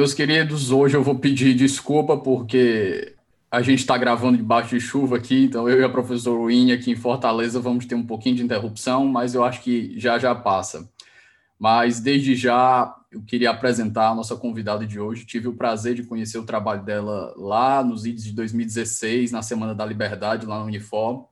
Meus 0.00 0.14
queridos, 0.14 0.70
hoje 0.70 0.96
eu 0.96 1.02
vou 1.02 1.18
pedir 1.18 1.52
desculpa 1.52 2.16
porque 2.16 3.14
a 3.50 3.60
gente 3.60 3.80
está 3.80 3.98
gravando 3.98 4.38
debaixo 4.38 4.70
de 4.70 4.80
chuva 4.80 5.18
aqui, 5.18 5.44
então 5.44 5.68
eu 5.68 5.78
e 5.78 5.84
a 5.84 5.90
professora 5.90 6.42
Winnie 6.46 6.72
aqui 6.72 6.90
em 6.90 6.96
Fortaleza 6.96 7.60
vamos 7.60 7.84
ter 7.84 7.96
um 7.96 8.06
pouquinho 8.06 8.36
de 8.36 8.42
interrupção, 8.42 9.06
mas 9.06 9.34
eu 9.34 9.44
acho 9.44 9.60
que 9.60 9.92
já 10.00 10.18
já 10.18 10.34
passa. 10.34 10.90
Mas 11.58 12.00
desde 12.00 12.34
já 12.34 12.96
eu 13.12 13.20
queria 13.20 13.50
apresentar 13.50 14.08
a 14.08 14.14
nossa 14.14 14.34
convidada 14.36 14.86
de 14.86 14.98
hoje. 14.98 15.26
Tive 15.26 15.48
o 15.48 15.52
prazer 15.54 15.94
de 15.94 16.04
conhecer 16.04 16.38
o 16.38 16.46
trabalho 16.46 16.82
dela 16.82 17.34
lá 17.36 17.84
nos 17.84 18.06
IDs 18.06 18.24
de 18.24 18.32
2016, 18.32 19.30
na 19.30 19.42
Semana 19.42 19.74
da 19.74 19.84
Liberdade, 19.84 20.46
lá 20.46 20.60
no 20.60 20.64
Unifor, 20.64 21.28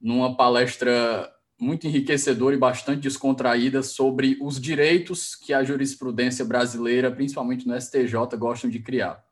numa 0.00 0.34
palestra 0.34 1.30
muito 1.62 1.86
enriquecedora 1.86 2.56
e 2.56 2.58
bastante 2.58 3.02
descontraída 3.02 3.82
sobre 3.82 4.36
os 4.42 4.60
direitos 4.60 5.36
que 5.36 5.54
a 5.54 5.62
jurisprudência 5.62 6.44
brasileira, 6.44 7.10
principalmente 7.10 7.66
no 7.66 7.80
STJ, 7.80 8.36
gostam 8.36 8.68
de 8.68 8.80
criar. 8.80 9.24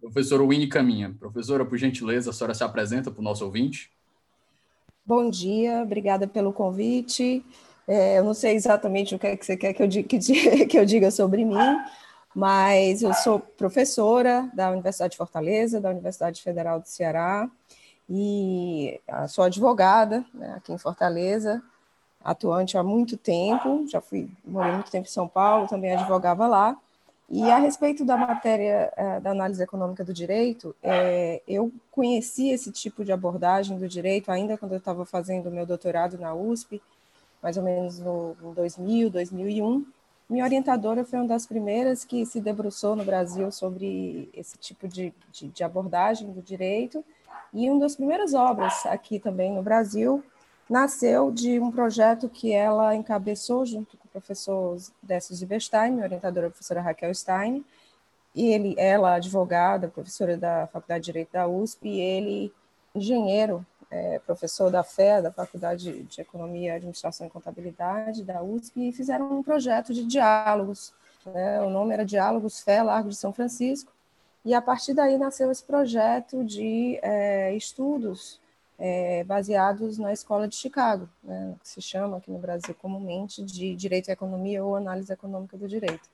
Professora 0.00 0.42
Winnie 0.42 0.68
Caminha. 0.68 1.14
Professora, 1.18 1.64
por 1.64 1.78
gentileza, 1.78 2.30
a 2.30 2.32
senhora 2.32 2.54
se 2.54 2.64
apresenta 2.64 3.10
para 3.10 3.20
o 3.20 3.24
nosso 3.24 3.44
ouvinte. 3.44 3.90
Bom 5.06 5.30
dia, 5.30 5.82
obrigada 5.82 6.26
pelo 6.26 6.52
convite. 6.52 7.44
É, 7.86 8.18
eu 8.18 8.24
não 8.24 8.34
sei 8.34 8.54
exatamente 8.54 9.14
o 9.14 9.18
que, 9.18 9.26
é 9.26 9.36
que 9.36 9.46
você 9.46 9.56
quer 9.56 9.72
que 9.72 9.82
eu, 9.82 9.86
diga, 9.86 10.08
que 10.68 10.78
eu 10.78 10.84
diga 10.84 11.10
sobre 11.10 11.44
mim, 11.44 11.56
mas 12.34 13.02
eu 13.02 13.14
sou 13.14 13.38
professora 13.40 14.50
da 14.52 14.70
Universidade 14.70 15.12
de 15.12 15.16
Fortaleza, 15.16 15.80
da 15.80 15.90
Universidade 15.90 16.42
Federal 16.42 16.80
do 16.80 16.88
Ceará, 16.88 17.50
e 18.08 19.00
sou 19.28 19.44
advogada 19.44 20.24
né, 20.32 20.54
aqui 20.56 20.72
em 20.72 20.78
Fortaleza, 20.78 21.62
atuante 22.24 22.76
há 22.76 22.82
muito 22.82 23.16
tempo, 23.16 23.86
já 23.88 24.00
fui, 24.00 24.30
morei 24.44 24.72
muito 24.72 24.90
tempo 24.90 25.06
em 25.06 25.10
São 25.10 25.28
Paulo, 25.28 25.68
também 25.68 25.92
advogava 25.92 26.46
lá, 26.46 26.76
e 27.30 27.42
a 27.50 27.58
respeito 27.58 28.06
da 28.06 28.16
matéria 28.16 28.90
é, 28.96 29.20
da 29.20 29.32
análise 29.32 29.62
econômica 29.62 30.02
do 30.02 30.14
direito, 30.14 30.74
é, 30.82 31.42
eu 31.46 31.70
conheci 31.90 32.48
esse 32.48 32.72
tipo 32.72 33.04
de 33.04 33.12
abordagem 33.12 33.78
do 33.78 33.86
direito 33.86 34.30
ainda 34.30 34.56
quando 34.56 34.72
eu 34.72 34.78
estava 34.78 35.04
fazendo 35.04 35.50
meu 35.50 35.66
doutorado 35.66 36.16
na 36.16 36.34
USP, 36.34 36.80
mais 37.42 37.58
ou 37.58 37.62
menos 37.62 37.98
no, 37.98 38.34
em 38.42 38.54
2000, 38.54 39.10
2001. 39.10 39.84
Minha 40.28 40.44
orientadora 40.44 41.04
foi 41.04 41.18
uma 41.18 41.28
das 41.28 41.46
primeiras 41.46 42.04
que 42.04 42.26
se 42.26 42.38
debruçou 42.38 42.94
no 42.94 43.02
Brasil 43.02 43.50
sobre 43.50 44.28
esse 44.34 44.58
tipo 44.58 44.86
de, 44.86 45.12
de, 45.32 45.48
de 45.48 45.64
abordagem 45.64 46.30
do 46.30 46.42
direito, 46.42 47.02
e 47.52 47.70
uma 47.70 47.80
das 47.80 47.96
primeiras 47.96 48.34
obras 48.34 48.84
aqui 48.84 49.18
também 49.18 49.54
no 49.54 49.62
Brasil 49.62 50.22
nasceu 50.68 51.30
de 51.30 51.58
um 51.58 51.70
projeto 51.70 52.28
que 52.28 52.52
ela 52.52 52.94
encabeçou 52.94 53.64
junto 53.64 53.96
com 53.96 54.06
o 54.06 54.10
professor 54.10 54.76
Décio 55.02 55.34
Zibestein, 55.34 55.92
minha 55.92 56.04
orientadora 56.04 56.48
a 56.48 56.50
professora 56.50 56.82
Raquel 56.82 57.14
Stein, 57.14 57.64
e 58.34 58.52
ele, 58.52 58.74
ela 58.76 59.14
advogada, 59.14 59.88
professora 59.88 60.36
da 60.36 60.66
Faculdade 60.66 61.00
de 61.00 61.06
Direito 61.06 61.32
da 61.32 61.48
USP, 61.48 61.88
e 61.88 62.00
ele 62.00 62.52
engenheiro, 62.94 63.64
é, 63.90 64.18
professor 64.20 64.70
da 64.70 64.82
FE, 64.82 65.22
da 65.22 65.32
Faculdade 65.32 66.02
de 66.04 66.20
Economia, 66.20 66.74
Administração 66.74 67.26
e 67.26 67.30
Contabilidade 67.30 68.22
da 68.22 68.42
USP, 68.42 68.88
e 68.88 68.92
fizeram 68.92 69.38
um 69.38 69.42
projeto 69.42 69.94
de 69.94 70.04
diálogos. 70.04 70.92
Né? 71.26 71.60
O 71.62 71.70
nome 71.70 71.94
era 71.94 72.04
Diálogos 72.04 72.60
FE 72.60 72.82
Largo 72.82 73.08
de 73.08 73.16
São 73.16 73.32
Francisco, 73.32 73.92
e 74.44 74.54
a 74.54 74.62
partir 74.62 74.94
daí 74.94 75.18
nasceu 75.18 75.50
esse 75.50 75.62
projeto 75.62 76.44
de 76.44 76.98
é, 77.02 77.54
estudos 77.54 78.40
é, 78.78 79.24
baseados 79.24 79.98
na 79.98 80.12
Escola 80.12 80.46
de 80.46 80.54
Chicago, 80.54 81.08
né, 81.22 81.54
que 81.60 81.68
se 81.68 81.82
chama 81.82 82.18
aqui 82.18 82.30
no 82.30 82.38
Brasil 82.38 82.74
comumente 82.80 83.42
de 83.42 83.74
Direito 83.74 84.08
e 84.08 84.12
Economia 84.12 84.64
ou 84.64 84.76
Análise 84.76 85.12
Econômica 85.12 85.56
do 85.56 85.66
Direito. 85.66 86.08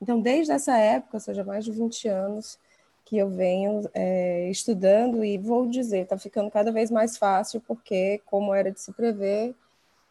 Então, 0.00 0.20
desde 0.20 0.52
essa 0.52 0.76
época, 0.76 1.16
ou 1.16 1.20
seja, 1.20 1.42
mais 1.42 1.64
de 1.64 1.72
20 1.72 2.08
anos, 2.08 2.58
que 3.04 3.18
eu 3.18 3.28
venho 3.28 3.88
é, 3.92 4.48
estudando 4.50 5.24
e 5.24 5.36
vou 5.38 5.66
dizer, 5.66 6.00
está 6.00 6.16
ficando 6.16 6.50
cada 6.50 6.70
vez 6.70 6.90
mais 6.90 7.16
fácil, 7.16 7.60
porque, 7.66 8.20
como 8.26 8.54
era 8.54 8.70
de 8.70 8.80
se 8.80 8.92
prever, 8.92 9.54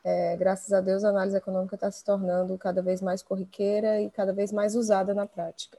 é, 0.03 0.35
graças 0.38 0.72
a 0.73 0.81
Deus, 0.81 1.03
a 1.03 1.09
análise 1.09 1.38
econômica 1.38 1.75
está 1.75 1.89
se 1.91 2.03
tornando 2.03 2.57
cada 2.57 2.81
vez 2.81 3.01
mais 3.01 3.22
corriqueira 3.22 4.01
e 4.01 4.09
cada 4.09 4.33
vez 4.33 4.51
mais 4.51 4.75
usada 4.75 5.13
na 5.13 5.25
prática. 5.25 5.77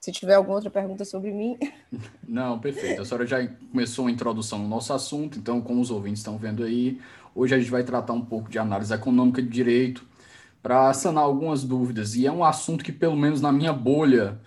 Se 0.00 0.10
tiver 0.10 0.34
alguma 0.34 0.56
outra 0.56 0.70
pergunta 0.70 1.04
sobre 1.04 1.30
mim. 1.30 1.56
Não, 2.26 2.58
perfeito. 2.58 3.02
A 3.02 3.04
senhora 3.04 3.26
já 3.26 3.46
começou 3.70 4.08
a 4.08 4.10
introdução 4.10 4.58
no 4.58 4.68
nosso 4.68 4.92
assunto, 4.92 5.38
então, 5.38 5.60
como 5.60 5.80
os 5.80 5.90
ouvintes 5.90 6.20
estão 6.20 6.36
vendo 6.36 6.64
aí, 6.64 7.00
hoje 7.34 7.54
a 7.54 7.58
gente 7.58 7.70
vai 7.70 7.84
tratar 7.84 8.12
um 8.12 8.24
pouco 8.24 8.50
de 8.50 8.58
análise 8.58 8.92
econômica 8.92 9.40
de 9.40 9.48
direito 9.48 10.04
para 10.60 10.92
sanar 10.92 11.24
algumas 11.24 11.62
dúvidas. 11.64 12.14
E 12.14 12.26
é 12.26 12.32
um 12.32 12.44
assunto 12.44 12.84
que, 12.84 12.92
pelo 12.92 13.16
menos 13.16 13.40
na 13.40 13.52
minha 13.52 13.72
bolha 13.72 14.40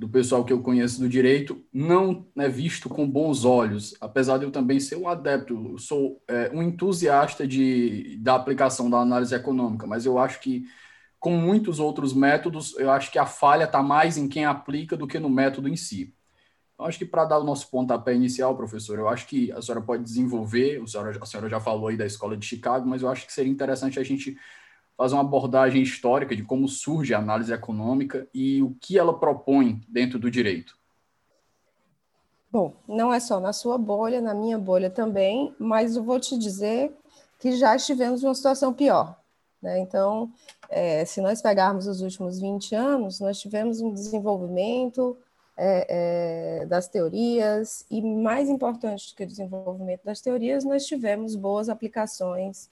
do 0.00 0.08
pessoal 0.08 0.42
que 0.42 0.50
eu 0.50 0.62
conheço 0.62 0.98
do 0.98 1.06
direito, 1.06 1.62
não 1.70 2.26
é 2.34 2.48
visto 2.48 2.88
com 2.88 3.06
bons 3.06 3.44
olhos, 3.44 3.94
apesar 4.00 4.38
de 4.38 4.46
eu 4.46 4.50
também 4.50 4.80
ser 4.80 4.96
um 4.96 5.06
adepto, 5.06 5.78
sou 5.78 6.22
é, 6.26 6.50
um 6.54 6.62
entusiasta 6.62 7.46
de, 7.46 8.16
da 8.16 8.34
aplicação 8.34 8.88
da 8.88 8.96
análise 8.96 9.34
econômica, 9.34 9.86
mas 9.86 10.06
eu 10.06 10.18
acho 10.18 10.40
que 10.40 10.64
com 11.18 11.32
muitos 11.36 11.78
outros 11.78 12.14
métodos, 12.14 12.74
eu 12.78 12.90
acho 12.90 13.12
que 13.12 13.18
a 13.18 13.26
falha 13.26 13.64
está 13.64 13.82
mais 13.82 14.16
em 14.16 14.26
quem 14.26 14.46
aplica 14.46 14.96
do 14.96 15.06
que 15.06 15.18
no 15.18 15.28
método 15.28 15.68
em 15.68 15.76
si. 15.76 16.14
Então, 16.72 16.86
acho 16.86 16.96
que 16.96 17.04
para 17.04 17.26
dar 17.26 17.38
o 17.38 17.44
nosso 17.44 17.70
pontapé 17.70 18.14
inicial, 18.14 18.56
professor, 18.56 18.98
eu 18.98 19.06
acho 19.06 19.26
que 19.26 19.52
a 19.52 19.60
senhora 19.60 19.84
pode 19.84 20.02
desenvolver, 20.02 20.80
a 20.82 20.86
senhora, 20.86 21.18
a 21.20 21.26
senhora 21.26 21.50
já 21.50 21.60
falou 21.60 21.88
aí 21.88 21.96
da 21.98 22.06
Escola 22.06 22.38
de 22.38 22.46
Chicago, 22.46 22.88
mas 22.88 23.02
eu 23.02 23.10
acho 23.10 23.26
que 23.26 23.34
seria 23.34 23.52
interessante 23.52 24.00
a 24.00 24.02
gente 24.02 24.34
fazer 25.00 25.14
uma 25.14 25.22
abordagem 25.22 25.80
histórica 25.80 26.36
de 26.36 26.44
como 26.44 26.68
surge 26.68 27.14
a 27.14 27.18
análise 27.18 27.50
econômica 27.50 28.28
e 28.34 28.62
o 28.62 28.76
que 28.78 28.98
ela 28.98 29.18
propõe 29.18 29.80
dentro 29.88 30.18
do 30.18 30.30
direito. 30.30 30.76
Bom, 32.52 32.74
não 32.86 33.10
é 33.10 33.18
só 33.18 33.40
na 33.40 33.54
sua 33.54 33.78
bolha, 33.78 34.20
na 34.20 34.34
minha 34.34 34.58
bolha 34.58 34.90
também, 34.90 35.54
mas 35.58 35.96
eu 35.96 36.02
vou 36.02 36.20
te 36.20 36.36
dizer 36.36 36.94
que 37.38 37.52
já 37.52 37.74
estivemos 37.74 38.22
numa 38.22 38.34
situação 38.34 38.74
pior. 38.74 39.18
Né? 39.62 39.78
Então, 39.78 40.30
é, 40.68 41.02
se 41.06 41.22
nós 41.22 41.40
pegarmos 41.40 41.86
os 41.86 42.02
últimos 42.02 42.38
20 42.38 42.74
anos, 42.74 43.20
nós 43.20 43.40
tivemos 43.40 43.80
um 43.80 43.94
desenvolvimento 43.94 45.16
é, 45.56 46.60
é, 46.60 46.66
das 46.66 46.88
teorias, 46.88 47.86
e 47.90 48.02
mais 48.02 48.50
importante 48.50 49.08
do 49.08 49.16
que 49.16 49.24
o 49.24 49.26
desenvolvimento 49.26 50.04
das 50.04 50.20
teorias, 50.20 50.62
nós 50.62 50.84
tivemos 50.84 51.34
boas 51.34 51.70
aplicações 51.70 52.68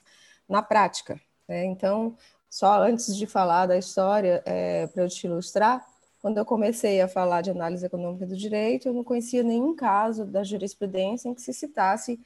na 0.47 0.61
prática. 0.61 1.19
Né? 1.49 1.65
Então, 1.65 2.15
só 2.49 2.83
antes 2.83 3.15
de 3.17 3.25
falar 3.25 3.65
da 3.65 3.75
história, 3.75 4.43
é, 4.45 4.85
para 4.87 5.03
eu 5.03 5.09
te 5.09 5.25
ilustrar, 5.25 5.83
quando 6.21 6.37
eu 6.37 6.45
comecei 6.45 7.01
a 7.01 7.07
falar 7.07 7.41
de 7.41 7.49
análise 7.49 7.83
econômica 7.83 8.27
do 8.27 8.37
direito, 8.37 8.87
eu 8.87 8.93
não 8.93 9.03
conhecia 9.03 9.41
nenhum 9.41 9.75
caso 9.75 10.25
da 10.25 10.43
jurisprudência 10.43 11.27
em 11.27 11.33
que 11.33 11.41
se 11.41 11.51
citasse 11.51 12.19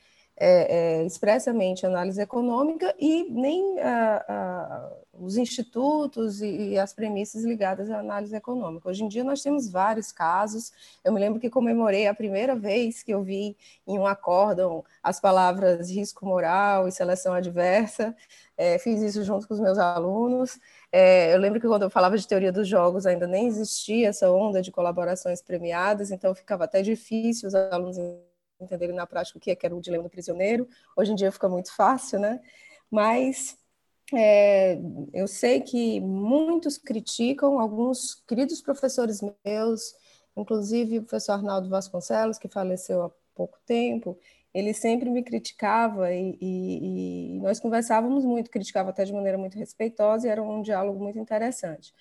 é, 0.46 1.00
é, 1.00 1.06
expressamente 1.06 1.86
análise 1.86 2.22
econômica 2.22 2.94
e 3.00 3.32
nem 3.32 3.80
ah, 3.80 4.26
ah, 4.28 4.92
os 5.14 5.38
institutos 5.38 6.42
e, 6.42 6.72
e, 6.72 6.78
as 6.78 6.94
premissas 6.94 7.46
ligadas 7.46 7.90
à 7.90 8.00
análise 8.00 8.36
econômica. 8.36 8.90
Hoje 8.90 9.06
em 9.06 9.08
dia 9.08 9.24
nós 9.24 9.42
temos 9.42 9.70
vários 9.72 10.12
casos. 10.12 10.74
Eu 11.02 11.14
me 11.14 11.20
lembro 11.22 11.40
que 11.40 11.50
comemorei 11.50 12.08
a 12.08 12.14
primeira 12.14 12.58
vez 12.58 13.02
que 13.02 13.14
eu 13.14 13.24
vi 13.24 13.56
em 13.88 13.98
um 13.98 14.06
acórdão 14.06 14.84
as 15.02 15.18
palavras 15.18 15.90
risco 15.90 16.26
moral 16.26 16.90
e 16.90 16.92
seleção 16.92 17.34
adversa. 17.34 18.14
É, 18.58 18.78
fiz 18.78 19.02
isso 19.02 19.24
junto 19.24 19.48
com 19.48 19.54
os 19.54 19.62
meus 19.62 19.78
alunos. 19.78 20.60
É, 20.92 21.34
eu 21.34 21.40
lembro 21.40 21.62
que 21.62 21.68
quando 21.68 21.84
eu 21.84 21.90
falava 21.90 22.18
de 22.18 22.28
teoria 22.28 22.52
dos 22.52 22.68
jogos 22.68 23.06
ainda 23.06 23.26
nem 23.26 23.48
existia 23.48 24.10
essa 24.10 24.30
onda 24.30 24.62
de 24.62 24.72
colaborações 24.74 25.42
premiadas, 25.42 26.12
então 26.12 26.36
ficava 26.36 26.66
até 26.66 26.82
difícil 26.82 27.48
os 27.48 27.56
alunos 27.56 27.98
entenderem 28.64 28.96
na 28.96 29.06
prática 29.06 29.38
o 29.38 29.42
que, 29.42 29.52
é 29.52 29.56
que 29.56 29.66
era 29.66 29.76
o 29.76 29.82
dilema 29.82 30.04
do 30.04 30.10
prisioneiro. 30.10 30.68
Hoje 30.96 31.12
em 31.12 31.16
dia 31.16 31.32
fica 31.32 31.50
muito 31.50 31.76
fácil, 31.76 32.20
né? 32.20 32.42
Mas 32.90 33.58
é, 34.14 34.80
eu 35.14 35.28
sei 35.28 35.62
que 35.62 36.00
muitos 36.00 36.78
criticam, 36.78 37.60
alguns 37.60 38.16
queridos 38.28 38.62
professores 38.62 39.22
meus, 39.46 39.96
inclusive 40.36 41.00
o 41.00 41.04
professor 41.04 41.34
Arnaldo 41.34 41.70
Vasconcelos, 41.70 42.38
que 42.38 42.48
faleceu 42.48 43.04
há 43.04 43.12
pouco 43.34 43.58
tempo, 43.66 44.18
ele 44.54 44.74
sempre 44.74 45.10
me 45.10 45.24
criticava 45.24 46.14
e, 46.14 46.38
e, 46.40 47.38
e, 47.38 47.40
nós 47.40 47.60
conversávamos 47.60 48.24
muito, 48.24 48.52
criticava 48.52 48.92
até 48.92 49.04
de 49.04 49.12
maneira 49.12 49.38
muito 49.38 49.58
respeitosa 49.58 50.28
e 50.28 50.30
era 50.30 50.44
um 50.44 50.62
diálogo 50.62 51.02
muito 51.02 51.18
interessante. 51.18 51.92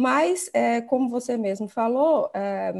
Mas, 0.00 0.48
é, 0.54 0.80
como 0.80 1.08
você 1.08 1.36
mesmo 1.36 1.66
falou, 1.66 2.30
é, 2.32 2.72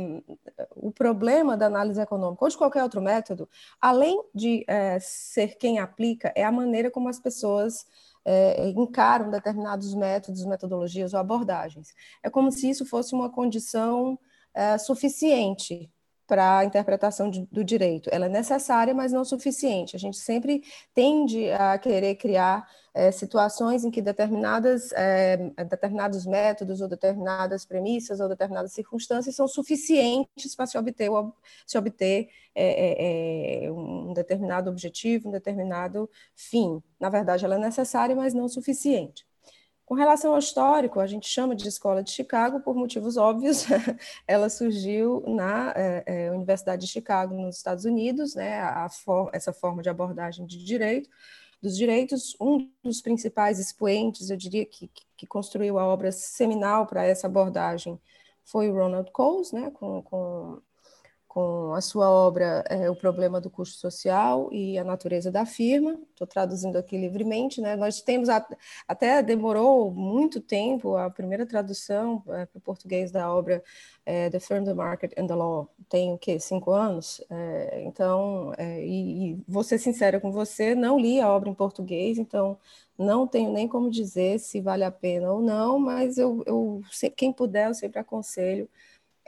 o 0.76 0.92
problema 0.92 1.56
da 1.56 1.66
análise 1.66 2.00
econômica 2.00 2.44
ou 2.44 2.48
de 2.48 2.56
qualquer 2.56 2.80
outro 2.84 3.02
método, 3.02 3.48
além 3.80 4.22
de 4.32 4.64
é, 4.68 5.00
ser 5.00 5.56
quem 5.56 5.80
aplica, 5.80 6.32
é 6.36 6.44
a 6.44 6.52
maneira 6.52 6.92
como 6.92 7.08
as 7.08 7.18
pessoas 7.18 7.84
é, 8.24 8.68
encaram 8.68 9.30
determinados 9.30 9.92
métodos, 9.94 10.44
metodologias 10.44 11.12
ou 11.12 11.18
abordagens. 11.18 11.92
É 12.22 12.30
como 12.30 12.52
se 12.52 12.70
isso 12.70 12.86
fosse 12.86 13.16
uma 13.16 13.28
condição 13.28 14.16
é, 14.54 14.78
suficiente 14.78 15.90
para 16.28 16.58
a 16.58 16.64
interpretação 16.64 17.30
de, 17.30 17.48
do 17.50 17.64
direito. 17.64 18.10
Ela 18.12 18.26
é 18.26 18.28
necessária, 18.28 18.94
mas 18.94 19.12
não 19.12 19.24
suficiente. 19.24 19.96
A 19.96 19.98
gente 19.98 20.18
sempre 20.18 20.62
tende 20.94 21.50
a 21.50 21.78
querer 21.78 22.16
criar 22.16 22.68
é, 22.92 23.10
situações 23.10 23.82
em 23.84 23.90
que 23.90 24.02
determinadas, 24.02 24.92
é, 24.92 25.36
determinados 25.64 26.26
métodos 26.26 26.82
ou 26.82 26.88
determinadas 26.88 27.64
premissas 27.64 28.20
ou 28.20 28.28
determinadas 28.28 28.72
circunstâncias 28.72 29.34
são 29.34 29.48
suficientes 29.48 30.54
para 30.54 30.66
se 30.66 30.76
obter, 30.76 31.08
se 31.66 31.78
obter 31.78 32.28
é, 32.54 33.68
um 33.70 34.12
determinado 34.12 34.70
objetivo, 34.70 35.28
um 35.28 35.32
determinado 35.32 36.10
fim. 36.36 36.82
Na 37.00 37.08
verdade, 37.08 37.44
ela 37.44 37.54
é 37.54 37.58
necessária, 37.58 38.14
mas 38.14 38.34
não 38.34 38.48
suficiente. 38.48 39.27
Com 39.88 39.94
relação 39.94 40.32
ao 40.34 40.38
histórico, 40.38 41.00
a 41.00 41.06
gente 41.06 41.26
chama 41.26 41.56
de 41.56 41.66
Escola 41.66 42.02
de 42.02 42.10
Chicago 42.10 42.60
por 42.60 42.76
motivos 42.76 43.16
óbvios. 43.16 43.64
Ela 44.28 44.50
surgiu 44.50 45.24
na 45.26 45.72
é, 45.74 46.02
é, 46.04 46.30
Universidade 46.30 46.84
de 46.84 46.92
Chicago, 46.92 47.34
nos 47.34 47.56
Estados 47.56 47.86
Unidos, 47.86 48.34
né, 48.34 48.60
a 48.60 48.90
for 48.90 49.30
essa 49.32 49.50
forma 49.50 49.80
de 49.80 49.88
abordagem 49.88 50.44
de 50.44 50.62
direito, 50.62 51.08
dos 51.62 51.74
direitos. 51.74 52.36
Um 52.38 52.70
dos 52.84 53.00
principais 53.00 53.58
expoentes, 53.58 54.28
eu 54.28 54.36
diria, 54.36 54.66
que, 54.66 54.90
que 55.16 55.26
construiu 55.26 55.78
a 55.78 55.86
obra 55.86 56.12
seminal 56.12 56.86
para 56.86 57.06
essa 57.06 57.26
abordagem 57.26 57.98
foi 58.44 58.68
o 58.68 58.74
Ronald 58.74 59.10
Coase, 59.10 59.54
né, 59.54 59.70
com, 59.70 60.02
com 60.02 60.60
com 61.28 61.74
a 61.74 61.80
sua 61.82 62.10
obra 62.10 62.64
é, 62.70 62.90
O 62.90 62.96
Problema 62.96 63.38
do 63.38 63.50
Custo 63.50 63.78
Social 63.78 64.48
e 64.50 64.78
a 64.78 64.82
Natureza 64.82 65.30
da 65.30 65.44
Firma. 65.44 65.98
Estou 66.10 66.26
traduzindo 66.26 66.76
aqui 66.76 66.96
livremente. 66.96 67.60
Né? 67.60 67.76
Nós 67.76 68.00
temos, 68.00 68.30
a, 68.30 68.44
até 68.88 69.22
demorou 69.22 69.90
muito 69.90 70.40
tempo, 70.40 70.96
a 70.96 71.10
primeira 71.10 71.44
tradução 71.44 72.24
é, 72.28 72.46
para 72.46 72.58
o 72.58 72.60
português 72.60 73.12
da 73.12 73.30
obra 73.32 73.62
é, 74.06 74.30
The 74.30 74.40
Firm, 74.40 74.64
the 74.64 74.72
Market 74.72 75.12
and 75.18 75.26
the 75.26 75.34
Law 75.34 75.68
tem 75.90 76.12
o 76.14 76.18
quê? 76.18 76.40
Cinco 76.40 76.72
anos? 76.72 77.22
Então, 77.84 78.52
e, 78.58 79.32
e 79.32 79.44
vou 79.46 79.62
ser 79.62 79.78
sincera 79.78 80.20
com 80.20 80.30
você, 80.30 80.74
não 80.74 80.98
li 80.98 81.20
a 81.20 81.30
obra 81.32 81.48
em 81.48 81.54
português, 81.54 82.18
então 82.18 82.58
não 82.98 83.26
tenho 83.26 83.52
nem 83.52 83.68
como 83.68 83.90
dizer 83.90 84.38
se 84.38 84.60
vale 84.60 84.84
a 84.84 84.90
pena 84.90 85.32
ou 85.32 85.40
não, 85.40 85.78
mas 85.78 86.18
eu, 86.18 86.42
eu 86.46 86.82
quem 87.16 87.32
puder, 87.32 87.68
eu 87.68 87.74
sempre 87.74 87.98
aconselho 88.00 88.68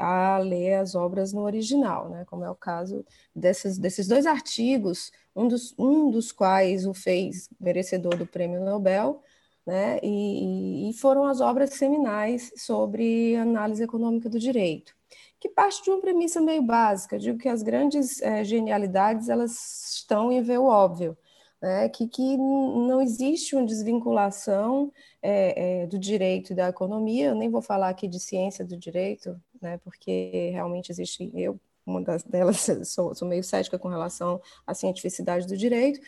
a 0.01 0.39
ler 0.39 0.75
as 0.75 0.95
obras 0.95 1.33
no 1.33 1.43
original, 1.43 2.09
né? 2.09 2.25
como 2.25 2.45
é 2.45 2.51
o 2.51 2.55
caso 2.55 3.05
desses, 3.35 4.09
dois 4.09 4.27
artigos, 4.27 5.13
um 5.37 5.47
dos, 5.47 5.75
um 5.79 6.11
dos 6.11 6.33
quais 6.33 6.87
o 6.87 6.95
fez 6.95 7.49
merecedor 7.61 8.17
do 8.17 8.27
Prêmio 8.27 8.65
Nobel, 8.65 9.23
né? 9.67 10.01
e, 10.03 10.91
e 10.91 10.93
foram 10.95 11.25
as 11.27 11.41
obras 11.41 11.71
seminais 11.75 12.53
sobre 12.57 13.37
análise 13.37 13.83
econômica 13.83 14.29
do 14.29 14.39
direito, 14.39 14.95
que 15.39 15.49
parte 15.49 15.83
de 15.85 15.91
uma 15.91 16.01
premissa 16.01 16.41
meio 16.41 16.63
básica, 16.63 17.19
digo 17.19 17.39
que 17.39 17.49
as 17.49 17.63
grandes 17.63 18.21
é, 18.23 18.43
genialidades 18.43 19.29
elas 19.29 19.95
estão 19.95 20.33
em 20.33 20.43
ver 20.43 20.59
o 20.59 20.65
óbvio, 20.65 21.17
né, 21.61 21.89
que, 21.91 22.09
que 22.09 22.37
não 22.37 23.03
existe 23.03 23.55
uma 23.55 23.67
desvinculação 23.67 24.91
é, 25.23 25.83
é, 25.83 25.87
do 25.87 25.99
direito 25.99 26.53
e 26.53 26.57
da 26.57 26.69
economia. 26.69 27.29
Eu 27.29 27.35
nem 27.35 27.51
vou 27.51 27.61
falar 27.61 27.91
aqui 27.91 28.09
de 28.09 28.19
ciência 28.19 28.65
do 28.65 28.77
direito, 28.77 29.39
né, 29.61 29.79
porque 29.79 30.51
realmente 30.53 30.91
existe, 30.91 31.31
eu 31.35 31.61
uma 31.87 32.03
das 32.03 32.23
delas, 32.23 32.67
sou, 32.85 33.15
sou, 33.15 33.27
meio 33.29 33.43
cética 33.43 33.79
com 33.79 33.89
relação 33.89 34.41
à 34.67 34.75
cientificidade 34.75 35.47
do 35.47 35.57
direito, 35.57 36.01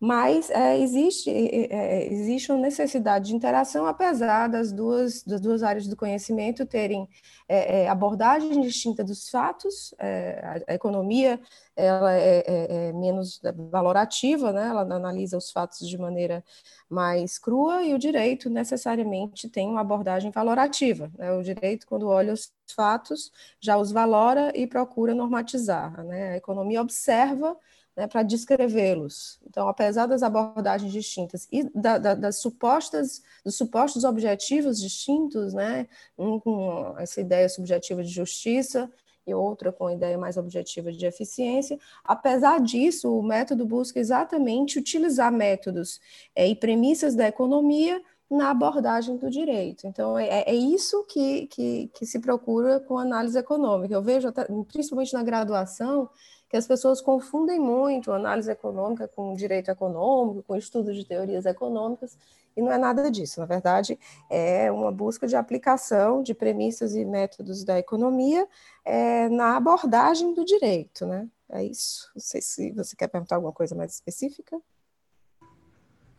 mas 0.00 0.48
é, 0.48 0.80
existe, 0.80 1.28
é, 1.28 2.10
existe 2.10 2.50
uma 2.50 2.60
necessidade 2.60 3.26
de 3.26 3.36
interação, 3.36 3.84
apesar 3.86 4.48
das 4.48 4.72
duas, 4.72 5.22
das 5.22 5.42
duas 5.42 5.62
áreas 5.62 5.86
do 5.86 5.94
conhecimento 5.94 6.64
terem 6.64 7.06
é, 7.46 7.82
é 7.82 7.88
abordagem 7.88 8.62
distinta 8.62 9.04
dos 9.04 9.28
fatos, 9.28 9.94
é, 9.98 10.40
a, 10.42 10.72
a, 10.72 10.74
economia 10.74 11.38
ela 11.76 12.14
é, 12.14 12.44
é, 12.46 12.92
menos 12.92 13.40
valorativa, 13.70 14.52
né? 14.52 14.68
ela 14.68 14.82
analisa 14.82 15.36
os 15.36 15.50
fatos 15.50 15.86
de 15.86 15.98
maneira 15.98 16.42
mais 16.88 17.38
crua, 17.38 17.82
e 17.82 17.92
o 17.92 17.98
direito 17.98 18.48
necessariamente 18.48 19.50
tem 19.50 19.68
uma 19.68 19.82
abordagem 19.82 20.30
valorativa. 20.30 21.10
Né? 21.18 21.30
O 21.32 21.42
direito, 21.42 21.86
quando 21.86 22.08
olha 22.08 22.32
os 22.32 22.52
fatos, 22.74 23.30
já 23.60 23.76
os 23.76 23.92
valora 23.92 24.50
e 24.56 24.66
procura 24.66 25.14
normatizar. 25.14 26.02
Né? 26.04 26.32
A 26.32 26.36
economia 26.36 26.80
observa 26.80 27.56
né, 28.00 28.06
para 28.06 28.22
descrevê-los. 28.22 29.38
Então, 29.46 29.68
apesar 29.68 30.06
das 30.06 30.22
abordagens 30.22 30.90
distintas 30.90 31.46
e 31.52 31.64
da, 31.74 31.98
da, 31.98 32.14
das 32.14 32.40
supostas, 32.40 33.22
dos 33.44 33.56
supostos 33.56 34.04
objetivos 34.04 34.80
distintos, 34.80 35.52
né, 35.52 35.86
um 36.16 36.40
com 36.40 36.94
essa 36.98 37.20
ideia 37.20 37.46
subjetiva 37.46 38.02
de 38.02 38.08
justiça 38.08 38.90
e 39.26 39.34
outra 39.34 39.70
com 39.70 39.86
a 39.86 39.92
ideia 39.92 40.16
mais 40.16 40.38
objetiva 40.38 40.90
de 40.90 41.04
eficiência, 41.04 41.78
apesar 42.02 42.58
disso, 42.58 43.14
o 43.14 43.22
método 43.22 43.66
busca 43.66 44.00
exatamente 44.00 44.78
utilizar 44.78 45.30
métodos 45.30 46.00
é, 46.34 46.48
e 46.48 46.56
premissas 46.56 47.14
da 47.14 47.28
economia 47.28 48.00
na 48.30 48.50
abordagem 48.50 49.18
do 49.18 49.28
direito. 49.28 49.86
Então, 49.86 50.18
é, 50.18 50.44
é 50.46 50.54
isso 50.54 51.04
que, 51.04 51.48
que, 51.48 51.90
que 51.92 52.06
se 52.06 52.18
procura 52.18 52.80
com 52.80 52.96
análise 52.96 53.36
econômica. 53.36 53.92
Eu 53.92 54.02
vejo, 54.02 54.28
até, 54.28 54.46
principalmente 54.72 55.12
na 55.12 55.22
graduação, 55.22 56.08
que 56.50 56.56
as 56.56 56.66
pessoas 56.66 57.00
confundem 57.00 57.60
muito 57.60 58.12
análise 58.12 58.50
econômica 58.50 59.06
com 59.06 59.34
direito 59.34 59.70
econômico, 59.70 60.42
com 60.42 60.56
estudo 60.56 60.92
de 60.92 61.04
teorias 61.04 61.46
econômicas, 61.46 62.18
e 62.56 62.60
não 62.60 62.72
é 62.72 62.76
nada 62.76 63.08
disso. 63.08 63.38
Na 63.38 63.46
verdade, 63.46 63.96
é 64.28 64.70
uma 64.72 64.90
busca 64.90 65.28
de 65.28 65.36
aplicação 65.36 66.24
de 66.24 66.34
premissas 66.34 66.96
e 66.96 67.04
métodos 67.04 67.62
da 67.62 67.78
economia 67.78 68.48
é, 68.84 69.28
na 69.28 69.56
abordagem 69.56 70.34
do 70.34 70.44
direito, 70.44 71.06
né? 71.06 71.28
É 71.48 71.64
isso. 71.64 72.10
Não 72.16 72.20
sei 72.20 72.42
se 72.42 72.72
você 72.72 72.96
quer 72.96 73.06
perguntar 73.06 73.36
alguma 73.36 73.52
coisa 73.52 73.76
mais 73.76 73.94
específica. 73.94 74.60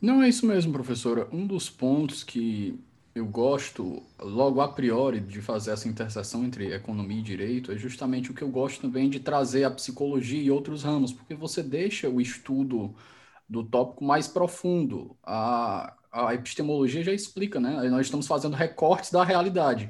Não, 0.01 0.23
é 0.23 0.29
isso 0.29 0.45
mesmo, 0.45 0.71
professora. 0.71 1.27
Um 1.31 1.45
dos 1.45 1.69
pontos 1.69 2.23
que 2.23 2.79
eu 3.13 3.25
gosto, 3.25 4.01
logo 4.19 4.61
a 4.61 4.67
priori, 4.67 5.19
de 5.19 5.41
fazer 5.41 5.71
essa 5.71 5.87
interseção 5.87 6.45
entre 6.45 6.73
economia 6.73 7.19
e 7.19 7.23
direito, 7.23 7.71
é 7.71 7.77
justamente 7.77 8.31
o 8.31 8.33
que 8.33 8.41
eu 8.41 8.49
gosto 8.49 8.81
também 8.81 9.09
de 9.09 9.19
trazer 9.19 9.65
a 9.65 9.71
psicologia 9.71 10.41
e 10.41 10.49
outros 10.49 10.83
ramos, 10.83 11.11
porque 11.11 11.35
você 11.35 11.61
deixa 11.61 12.09
o 12.09 12.21
estudo 12.21 12.95
do 13.49 13.63
tópico 13.63 14.03
mais 14.03 14.29
profundo. 14.29 15.17
A, 15.23 15.93
a 16.11 16.33
epistemologia 16.33 17.03
já 17.03 17.11
explica, 17.11 17.59
né? 17.59 17.89
Nós 17.89 18.05
estamos 18.05 18.27
fazendo 18.27 18.55
recortes 18.55 19.11
da 19.11 19.25
realidade. 19.25 19.89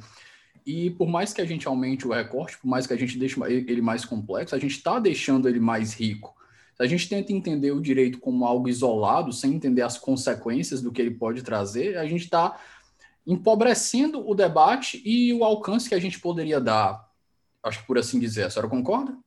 E 0.65 0.89
por 0.91 1.07
mais 1.07 1.31
que 1.31 1.41
a 1.41 1.45
gente 1.45 1.67
aumente 1.67 2.07
o 2.07 2.11
recorte, 2.11 2.57
por 2.57 2.67
mais 2.67 2.87
que 2.87 2.93
a 2.93 2.97
gente 2.97 3.17
deixe 3.19 3.39
ele 3.43 3.81
mais 3.81 4.03
complexo, 4.03 4.55
a 4.55 4.59
gente 4.59 4.77
está 4.77 4.99
deixando 4.99 5.47
ele 5.47 5.59
mais 5.59 5.93
rico. 5.93 6.35
Se 6.75 6.83
a 6.83 6.87
gente 6.87 7.07
tenta 7.07 7.31
entender 7.31 7.71
o 7.71 7.81
direito 7.81 8.19
como 8.19 8.45
algo 8.45 8.67
isolado, 8.67 9.31
sem 9.31 9.53
entender 9.53 9.83
as 9.83 9.99
consequências 9.99 10.81
do 10.81 10.91
que 10.91 11.01
ele 11.01 11.11
pode 11.11 11.43
trazer, 11.43 11.97
a 11.97 12.05
gente 12.05 12.23
está 12.23 12.59
empobrecendo 13.25 14.27
o 14.27 14.33
debate 14.33 15.01
e 15.05 15.33
o 15.33 15.43
alcance 15.43 15.87
que 15.87 15.95
a 15.95 15.99
gente 15.99 16.19
poderia 16.19 16.59
dar, 16.59 17.07
acho 17.63 17.79
que 17.81 17.87
por 17.87 17.97
assim 17.97 18.19
dizer. 18.19 18.45
A 18.45 18.49
senhora 18.49 18.69
concorda? 18.69 19.17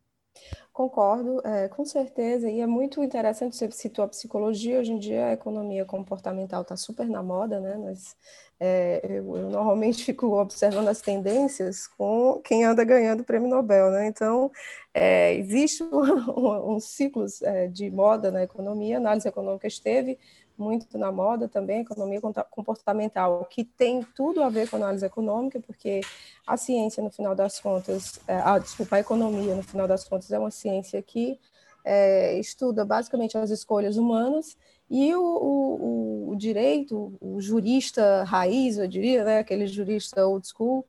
Concordo, 0.75 1.41
é, 1.47 1.69
com 1.69 1.85
certeza, 1.85 2.51
e 2.51 2.61
é 2.61 2.67
muito 2.67 3.01
interessante, 3.01 3.55
você 3.55 3.71
citou 3.71 4.05
a 4.05 4.09
psicologia, 4.09 4.81
hoje 4.81 4.91
em 4.91 4.99
dia 4.99 5.27
a 5.27 5.33
economia 5.33 5.85
comportamental 5.85 6.63
está 6.63 6.77
super 6.77 7.07
na 7.07 7.23
moda, 7.23 7.61
né? 7.61 7.77
Mas 7.77 8.17
é, 8.59 9.01
eu, 9.05 9.37
eu, 9.37 9.51
normalmente 9.51 10.03
fico 10.05 10.27
observando 10.37 10.89
as 10.89 11.01
tendências 11.01 11.87
com 11.87 12.41
quem 12.43 12.65
anda 12.65 12.83
ganhando 12.83 13.21
o 13.21 13.25
prêmio 13.25 13.49
Nobel, 13.49 13.93
né? 13.93 14.09
Então, 14.09 14.51
é, 14.93 15.35
existe 15.37 15.85
um, 15.85 16.01
um, 16.41 16.75
um 16.75 16.81
ciclos 16.81 17.41
é, 17.43 17.69
de 17.69 17.89
moda 17.89 18.33
na 18.33 18.43
economia, 18.43 18.97
a 18.97 19.01
análise 19.01 19.29
econômica 19.29 19.69
esteve 19.69 20.19
muito 20.57 20.97
na 20.97 21.11
moda 21.11 21.49
também, 21.49 21.81
economia 21.81 22.21
comportamental, 22.51 23.45
que 23.45 23.65
tem 23.65 24.03
tudo 24.15 24.43
a 24.43 24.49
ver 24.49 24.69
com 24.69 24.77
análise 24.77 25.05
econômica, 25.05 25.61
porque 25.61 26.01
a 26.47 26.57
ciência, 26.57 27.03
no 27.03 27.11
final 27.11 27.35
das 27.35 27.61
contas, 27.61 28.21
é, 28.29 28.37
ah, 28.37 28.59
desculpa, 28.59 28.97
a 28.97 29.01
economia, 29.01 29.55
no 29.55 29.63
final 29.63 29.89
das 29.89 30.05
contas, 30.05 30.31
é 30.31 30.39
uma 30.39 30.51
ciência 30.51 31.01
que 31.03 31.39
é, 31.85 32.39
estuda 32.39 32.85
basicamente 32.85 33.37
as 33.37 33.51
escolhas 33.51 33.97
humanas 33.97 34.57
e 34.89 35.15
o, 35.15 35.23
o, 35.23 36.31
o, 36.31 36.37
direito, 36.37 37.15
o 37.21 37.41
jurista 37.41 38.23
raiz, 38.25 38.79
eu 38.79 38.87
diria, 38.87 39.25
né, 39.25 39.39
aquele 39.39 39.67
jurista 39.67 40.27
old 40.27 40.47
school, 40.47 40.87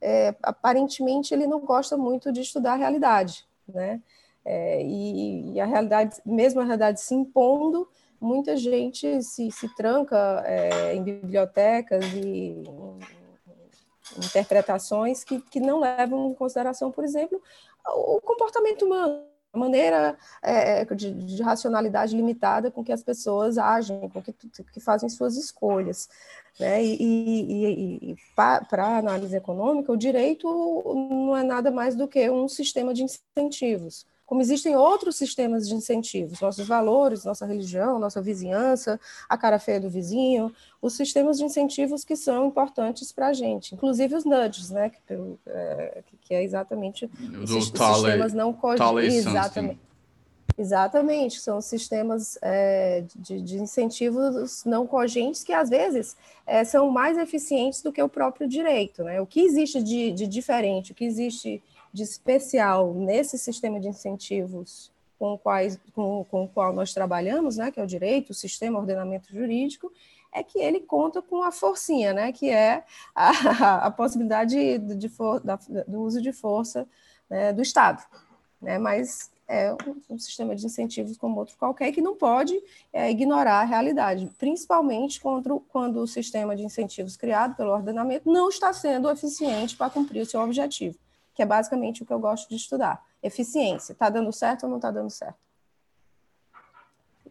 é, 0.00 0.34
aparentemente 0.42 1.32
ele 1.32 1.46
não 1.46 1.60
gosta 1.60 1.96
muito 1.96 2.32
de 2.32 2.40
estudar 2.40 2.72
a 2.74 2.76
realidade, 2.76 3.46
né? 3.66 4.00
É, 4.44 4.82
e, 4.82 5.52
e, 5.52 5.60
a 5.60 5.66
realidade, 5.66 6.20
mesmo 6.26 6.60
a 6.60 6.64
realidade 6.64 7.00
se 7.00 7.14
impondo, 7.14 7.88
muita 8.22 8.56
gente 8.56 9.20
se, 9.22 9.50
se 9.50 9.68
tranca 9.74 10.42
é, 10.46 10.94
em 10.94 11.02
bibliotecas 11.02 12.04
e 12.14 12.62
interpretações 14.16 15.24
que, 15.24 15.40
que 15.40 15.58
não 15.58 15.80
levam 15.80 16.30
em 16.30 16.34
consideração, 16.34 16.92
por 16.92 17.04
exemplo, 17.04 17.42
o 17.84 18.20
comportamento 18.20 18.84
humano, 18.84 19.24
a 19.52 19.58
maneira 19.58 20.16
é, 20.40 20.84
de, 20.84 21.12
de, 21.12 21.42
racionalidade 21.42 22.16
limitada 22.16 22.70
com 22.70 22.84
que 22.84 22.92
as 22.92 23.02
pessoas 23.02 23.58
agem, 23.58 24.08
com 24.08 24.22
que, 24.22 24.32
que 24.32 24.80
fazem 24.80 25.08
suas 25.08 25.36
escolhas. 25.36 26.08
Né? 26.58 26.82
E, 26.82 26.96
e, 27.00 28.12
e 28.12 28.16
para 28.34 28.84
a 28.86 28.98
análise 28.98 29.36
econômica, 29.36 29.92
o 29.92 29.96
direito 29.96 30.46
não 30.84 31.36
é 31.36 31.42
nada 31.42 31.70
mais 31.70 31.96
do 31.96 32.08
que 32.08 32.30
um 32.30 32.48
sistema 32.48 32.94
de 32.94 33.02
incentivos 33.02 34.06
como 34.32 34.40
existem 34.40 34.74
outros 34.74 35.16
sistemas 35.16 35.68
de 35.68 35.74
incentivos, 35.74 36.40
nossos 36.40 36.66
valores, 36.66 37.22
nossa 37.22 37.44
religião, 37.44 37.98
nossa 37.98 38.22
vizinhança, 38.22 38.98
a 39.28 39.36
cara 39.36 39.58
feia 39.58 39.78
do 39.78 39.90
vizinho, 39.90 40.50
os 40.80 40.94
sistemas 40.94 41.36
de 41.36 41.44
incentivos 41.44 42.02
que 42.02 42.16
são 42.16 42.46
importantes 42.46 43.12
para 43.12 43.26
a 43.26 43.32
gente, 43.34 43.74
inclusive 43.74 44.14
os 44.14 44.24
nudges, 44.24 44.70
né, 44.70 44.88
que, 44.88 44.98
é, 45.46 46.02
que 46.22 46.34
é 46.34 46.42
exatamente 46.42 47.10
os, 47.42 47.50
os 47.50 47.64
sistemas 47.66 48.32
não 48.32 48.54
cogentes. 48.54 49.26
Exatamente. 49.26 49.80
Exatamente, 50.56 51.38
são 51.38 51.60
sistemas 51.60 52.38
é, 52.40 53.04
de, 53.14 53.40
de, 53.40 53.58
incentivos 53.58 54.64
não 54.64 54.86
cogentes 54.86 55.44
que, 55.44 55.52
às 55.52 55.68
vezes, 55.68 56.16
é, 56.46 56.64
são 56.64 56.90
mais 56.90 57.18
eficientes 57.18 57.82
do 57.82 57.92
que 57.92 58.02
o 58.02 58.08
próprio 58.08 58.48
direito. 58.48 59.02
Né? 59.02 59.20
O 59.20 59.26
que 59.26 59.40
existe 59.40 59.82
de, 59.82 60.12
de 60.12 60.26
diferente, 60.26 60.92
o 60.92 60.94
que 60.94 61.04
existe 61.04 61.62
de 61.92 62.02
especial 62.02 62.94
nesse 62.94 63.38
sistema 63.38 63.78
de 63.78 63.88
incentivos 63.88 64.90
com, 65.18 65.38
quais, 65.38 65.78
com, 65.94 66.24
com 66.24 66.44
o 66.44 66.48
qual 66.48 66.72
nós 66.72 66.92
trabalhamos, 66.92 67.56
né, 67.56 67.70
que 67.70 67.78
é 67.78 67.84
o 67.84 67.86
direito, 67.86 68.30
o 68.30 68.34
sistema, 68.34 68.78
o 68.78 68.80
ordenamento 68.80 69.28
jurídico, 69.30 69.92
é 70.32 70.42
que 70.42 70.58
ele 70.58 70.80
conta 70.80 71.20
com 71.20 71.42
a 71.42 71.52
forcinha, 71.52 72.12
né, 72.12 72.32
que 72.32 72.50
é 72.50 72.82
a, 73.14 73.86
a 73.86 73.90
possibilidade 73.90 74.78
de, 74.78 74.96
de 74.96 75.08
for, 75.08 75.38
da, 75.40 75.56
do 75.86 76.00
uso 76.00 76.20
de 76.20 76.32
força 76.32 76.88
né, 77.30 77.52
do 77.52 77.62
Estado. 77.62 78.02
Né, 78.60 78.78
mas 78.78 79.30
é 79.46 79.72
um, 79.72 80.14
um, 80.14 80.18
sistema 80.18 80.56
de 80.56 80.64
incentivos 80.64 81.16
como 81.16 81.38
outro 81.38 81.56
qualquer 81.58 81.92
que 81.92 82.00
não 82.00 82.16
pode 82.16 82.58
é, 82.92 83.10
ignorar 83.10 83.60
a 83.60 83.64
realidade, 83.64 84.30
principalmente 84.38 85.20
quando, 85.20 85.60
quando 85.68 85.96
o 85.98 86.06
sistema 86.06 86.56
de 86.56 86.64
incentivos 86.64 87.16
criado 87.16 87.54
pelo 87.54 87.72
ordenamento 87.72 88.30
não 88.30 88.48
está 88.48 88.72
sendo 88.72 89.10
eficiente 89.10 89.76
para 89.76 89.90
cumprir 89.90 90.22
o 90.22 90.26
seu 90.26 90.40
objetivo 90.40 90.96
que 91.34 91.42
é 91.42 91.46
basicamente 91.46 92.02
o 92.02 92.06
que 92.06 92.12
eu 92.12 92.18
gosto 92.18 92.48
de 92.48 92.56
estudar. 92.56 93.02
Eficiência, 93.22 93.92
está 93.92 94.08
dando 94.10 94.32
certo 94.32 94.64
ou 94.64 94.68
não 94.68 94.76
está 94.76 94.90
dando 94.90 95.10
certo? 95.10 95.38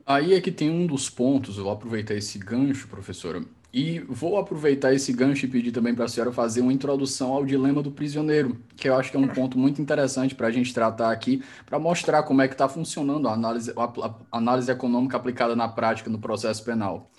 Aí 0.06 0.34
é 0.34 0.42
que 0.42 0.52
tem 0.52 0.70
um 0.70 0.88
dos 0.88 1.10
pontos, 1.10 1.58
eu 1.58 1.64
vou 1.64 1.74
aproveitar 1.74 2.16
esse 2.16 2.40
gancho, 2.40 2.88
professora, 2.88 3.44
e 3.74 4.00
vou 4.00 4.38
aproveitar 4.38 4.94
esse 4.94 5.14
gancho 5.14 5.46
e 5.46 5.48
pedir 5.48 5.72
também 5.72 5.96
para 5.96 6.06
a 6.06 6.08
senhora 6.08 6.32
fazer 6.32 6.60
uma 6.60 6.74
introdução 6.74 7.32
ao 7.32 7.46
dilema 7.46 7.82
do 7.82 7.92
prisioneiro, 7.92 8.58
que 8.76 8.90
eu 8.90 8.96
acho 8.96 9.10
que 9.10 9.16
é 9.16 9.20
um 9.20 9.28
ponto 9.28 9.58
muito 9.58 9.82
interessante 9.82 10.36
para 10.36 10.48
a 10.48 10.52
gente 10.52 10.74
tratar 10.74 11.12
aqui, 11.12 11.42
para 11.66 11.80
mostrar 11.80 12.24
como 12.24 12.42
é 12.42 12.48
que 12.48 12.54
está 12.54 12.68
funcionando 12.68 13.30
a 13.30 13.34
análise, 13.34 13.74
a 13.78 14.38
análise 14.38 14.70
econômica 14.70 15.16
aplicada 15.16 15.56
na 15.56 15.70
prática 15.70 16.10
no 16.10 16.20
processo 16.20 16.64
penal. 16.66 17.10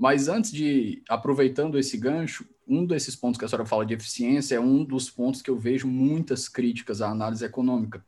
Mas 0.00 0.28
antes 0.28 0.50
de, 0.50 1.02
aproveitando 1.06 1.78
esse 1.78 1.98
gancho, 1.98 2.48
um 2.66 2.86
desses 2.86 3.14
pontos 3.14 3.38
que 3.38 3.44
a 3.44 3.48
senhora 3.48 3.66
fala 3.66 3.84
de 3.84 3.92
eficiência 3.92 4.54
é 4.54 4.60
um 4.60 4.82
dos 4.82 5.10
pontos 5.10 5.42
que 5.42 5.50
eu 5.50 5.58
vejo 5.58 5.86
muitas 5.86 6.48
críticas 6.48 7.02
à 7.02 7.10
análise 7.10 7.44
econômica. 7.44 8.02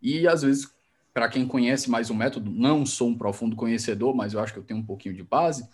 E, 0.00 0.28
às 0.28 0.42
vezes, 0.42 0.72
para 1.12 1.28
quem 1.28 1.44
conhece 1.44 1.90
mais 1.90 2.08
o 2.08 2.14
método, 2.14 2.52
não 2.52 2.86
sou 2.86 3.08
um 3.08 3.18
profundo 3.18 3.56
conhecedor, 3.56 4.14
mas 4.14 4.32
eu 4.32 4.38
acho 4.38 4.52
que 4.52 4.60
eu 4.60 4.62
tenho 4.62 4.78
um 4.78 4.86
pouquinho 4.86 5.12
de 5.12 5.24
base, 5.24 5.68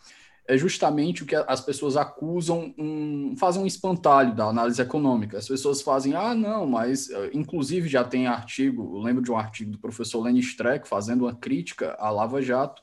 é 0.48 0.56
justamente 0.56 1.22
o 1.22 1.26
que 1.26 1.36
as 1.36 1.60
pessoas 1.60 1.94
acusam, 1.94 2.74
um, 2.78 3.36
fazem 3.36 3.62
um 3.62 3.66
espantalho 3.66 4.34
da 4.34 4.46
análise 4.46 4.80
econômica. 4.80 5.36
As 5.36 5.46
pessoas 5.46 5.82
fazem, 5.82 6.14
ah, 6.14 6.34
não, 6.34 6.66
mas 6.66 7.10
eh, 7.10 7.30
inclusive 7.34 7.86
já 7.86 8.02
tem 8.02 8.26
artigo, 8.26 8.98
lembro 8.98 9.22
de 9.22 9.30
um 9.30 9.36
artigo 9.36 9.72
do 9.72 9.78
professor 9.78 10.22
Lenny 10.22 10.40
Streck 10.40 10.88
fazendo 10.88 11.26
uma 11.26 11.34
crítica 11.34 11.94
à 11.98 12.08
Lava 12.08 12.40
Jato, 12.40 12.82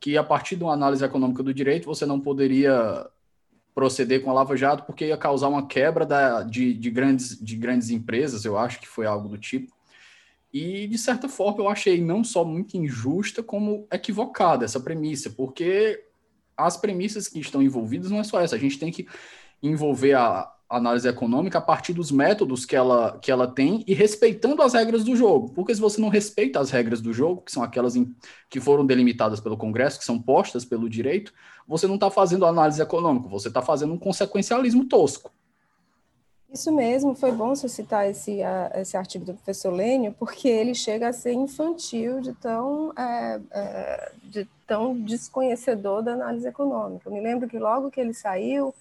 que 0.00 0.16
a 0.16 0.24
partir 0.24 0.56
de 0.56 0.64
uma 0.64 0.72
análise 0.72 1.04
econômica 1.04 1.42
do 1.42 1.54
direito 1.54 1.86
você 1.86 2.06
não 2.06 2.20
poderia 2.20 3.06
proceder 3.74 4.22
com 4.22 4.30
a 4.30 4.34
Lava 4.34 4.56
Jato 4.56 4.84
porque 4.84 5.06
ia 5.06 5.16
causar 5.16 5.48
uma 5.48 5.66
quebra 5.66 6.04
da, 6.04 6.42
de, 6.42 6.74
de, 6.74 6.90
grandes, 6.90 7.38
de 7.40 7.56
grandes 7.56 7.90
empresas, 7.90 8.44
eu 8.44 8.58
acho 8.58 8.80
que 8.80 8.88
foi 8.88 9.06
algo 9.06 9.28
do 9.28 9.38
tipo. 9.38 9.72
E, 10.52 10.86
de 10.86 10.98
certa 10.98 11.28
forma, 11.28 11.62
eu 11.62 11.68
achei 11.68 12.02
não 12.02 12.24
só 12.24 12.44
muito 12.44 12.76
injusta, 12.76 13.42
como 13.42 13.86
equivocada 13.92 14.64
essa 14.64 14.80
premissa, 14.80 15.30
porque 15.30 16.04
as 16.56 16.76
premissas 16.76 17.28
que 17.28 17.38
estão 17.38 17.62
envolvidas 17.62 18.10
não 18.10 18.18
é 18.18 18.24
só 18.24 18.40
essa, 18.40 18.56
a 18.56 18.58
gente 18.58 18.78
tem 18.78 18.90
que 18.90 19.06
envolver 19.62 20.14
a, 20.14 20.50
análise 20.68 21.08
econômica 21.08 21.58
a 21.58 21.62
partir 21.62 21.94
dos 21.94 22.10
métodos 22.10 22.66
que 22.66 22.76
ela, 22.76 23.18
que 23.20 23.30
ela 23.30 23.46
tem 23.46 23.82
e 23.86 23.94
respeitando 23.94 24.62
as 24.62 24.74
regras 24.74 25.02
do 25.02 25.16
jogo. 25.16 25.50
Porque 25.54 25.74
se 25.74 25.80
você 25.80 26.00
não 26.00 26.08
respeita 26.08 26.60
as 26.60 26.70
regras 26.70 27.00
do 27.00 27.12
jogo, 27.12 27.42
que 27.42 27.52
são 27.52 27.62
aquelas 27.62 27.96
em, 27.96 28.14
que 28.50 28.60
foram 28.60 28.84
delimitadas 28.84 29.40
pelo 29.40 29.56
Congresso, 29.56 29.98
que 29.98 30.04
são 30.04 30.20
postas 30.20 30.64
pelo 30.64 30.88
direito, 30.88 31.32
você 31.66 31.86
não 31.86 31.94
está 31.94 32.10
fazendo 32.10 32.44
análise 32.44 32.82
econômica, 32.82 33.28
você 33.28 33.48
está 33.48 33.62
fazendo 33.62 33.94
um 33.94 33.98
consequencialismo 33.98 34.84
tosco. 34.84 35.32
Isso 36.50 36.72
mesmo, 36.72 37.14
foi 37.14 37.30
bom 37.30 37.54
você 37.54 37.68
citar 37.68 38.08
esse, 38.08 38.40
esse 38.74 38.96
artigo 38.96 39.22
do 39.22 39.34
professor 39.34 39.70
Lênio, 39.70 40.14
porque 40.18 40.48
ele 40.48 40.74
chega 40.74 41.08
a 41.08 41.12
ser 41.12 41.34
infantil 41.34 42.22
de 42.22 42.32
tão, 42.32 42.90
é, 42.96 43.38
é, 43.50 44.12
de 44.24 44.48
tão 44.66 44.98
desconhecedor 44.98 46.02
da 46.02 46.12
análise 46.14 46.48
econômica. 46.48 47.06
Eu 47.06 47.12
me 47.12 47.20
lembro 47.20 47.46
que 47.46 47.58
logo 47.58 47.90
que 47.90 48.00
ele 48.00 48.14
saiu, 48.14 48.74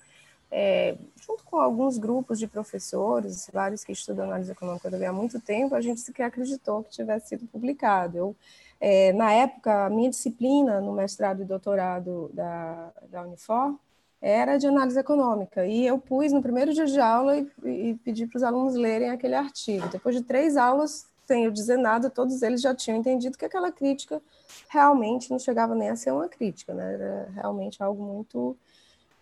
é, 0.51 0.97
junto 1.15 1.43
com 1.43 1.57
alguns 1.57 1.97
grupos 1.97 2.39
de 2.39 2.47
professores, 2.47 3.49
vários 3.53 3.83
que 3.83 3.91
estudam 3.91 4.25
análise 4.25 4.51
econômica 4.51 4.89
há 4.89 5.13
muito 5.13 5.39
tempo, 5.41 5.75
a 5.75 5.81
gente 5.81 5.99
sequer 5.99 6.25
acreditou 6.25 6.83
que 6.83 6.91
tivesse 6.91 7.29
sido 7.29 7.45
publicado. 7.47 8.17
Eu, 8.17 8.35
é, 8.79 9.11
na 9.13 9.31
época, 9.33 9.85
a 9.85 9.89
minha 9.89 10.09
disciplina 10.09 10.79
no 10.79 10.93
mestrado 10.93 11.41
e 11.41 11.45
doutorado 11.45 12.29
da, 12.33 12.91
da 13.09 13.23
Unifor 13.23 13.77
era 14.21 14.57
de 14.57 14.65
análise 14.65 14.99
econômica, 14.99 15.65
e 15.65 15.85
eu 15.85 15.99
pus 15.99 16.31
no 16.31 16.41
primeiro 16.41 16.73
dia 16.73 16.85
de 16.85 16.99
aula 16.99 17.37
e, 17.37 17.47
e 17.65 17.95
pedi 18.03 18.25
para 18.25 18.37
os 18.37 18.43
alunos 18.43 18.73
lerem 18.73 19.09
aquele 19.09 19.35
artigo. 19.35 19.87
Depois 19.89 20.15
de 20.15 20.23
três 20.23 20.57
aulas, 20.57 21.05
sem 21.27 21.43
eu 21.43 21.51
dizer 21.51 21.77
nada, 21.77 22.09
todos 22.09 22.41
eles 22.41 22.61
já 22.61 22.73
tinham 22.73 22.97
entendido 22.97 23.37
que 23.37 23.45
aquela 23.45 23.71
crítica 23.71 24.21
realmente 24.69 25.29
não 25.29 25.37
chegava 25.37 25.75
nem 25.75 25.89
a 25.89 25.95
ser 25.95 26.11
uma 26.11 26.27
crítica, 26.27 26.73
né? 26.73 26.93
era 26.93 27.29
realmente 27.35 27.83
algo 27.83 28.01
muito 28.01 28.57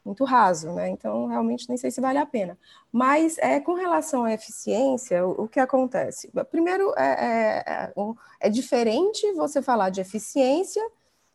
muito 0.05 0.23
raso, 0.23 0.71
né? 0.71 0.89
Então, 0.89 1.25
realmente 1.25 1.67
nem 1.67 1.77
sei 1.77 1.89
se 1.89 1.99
vale 1.99 2.19
a 2.19 2.25
pena. 2.25 2.57
Mas 2.91 3.37
é, 3.39 3.59
com 3.59 3.73
relação 3.73 4.23
à 4.23 4.31
eficiência, 4.31 5.25
o, 5.25 5.45
o 5.45 5.47
que 5.47 5.59
acontece? 5.59 6.31
Primeiro, 6.51 6.93
é, 6.95 7.03
é, 7.03 7.63
é, 7.67 7.93
é, 8.41 8.49
diferente 8.49 9.31
você 9.33 9.61
falar 9.61 9.89
de 9.89 9.99
eficiência 10.01 10.81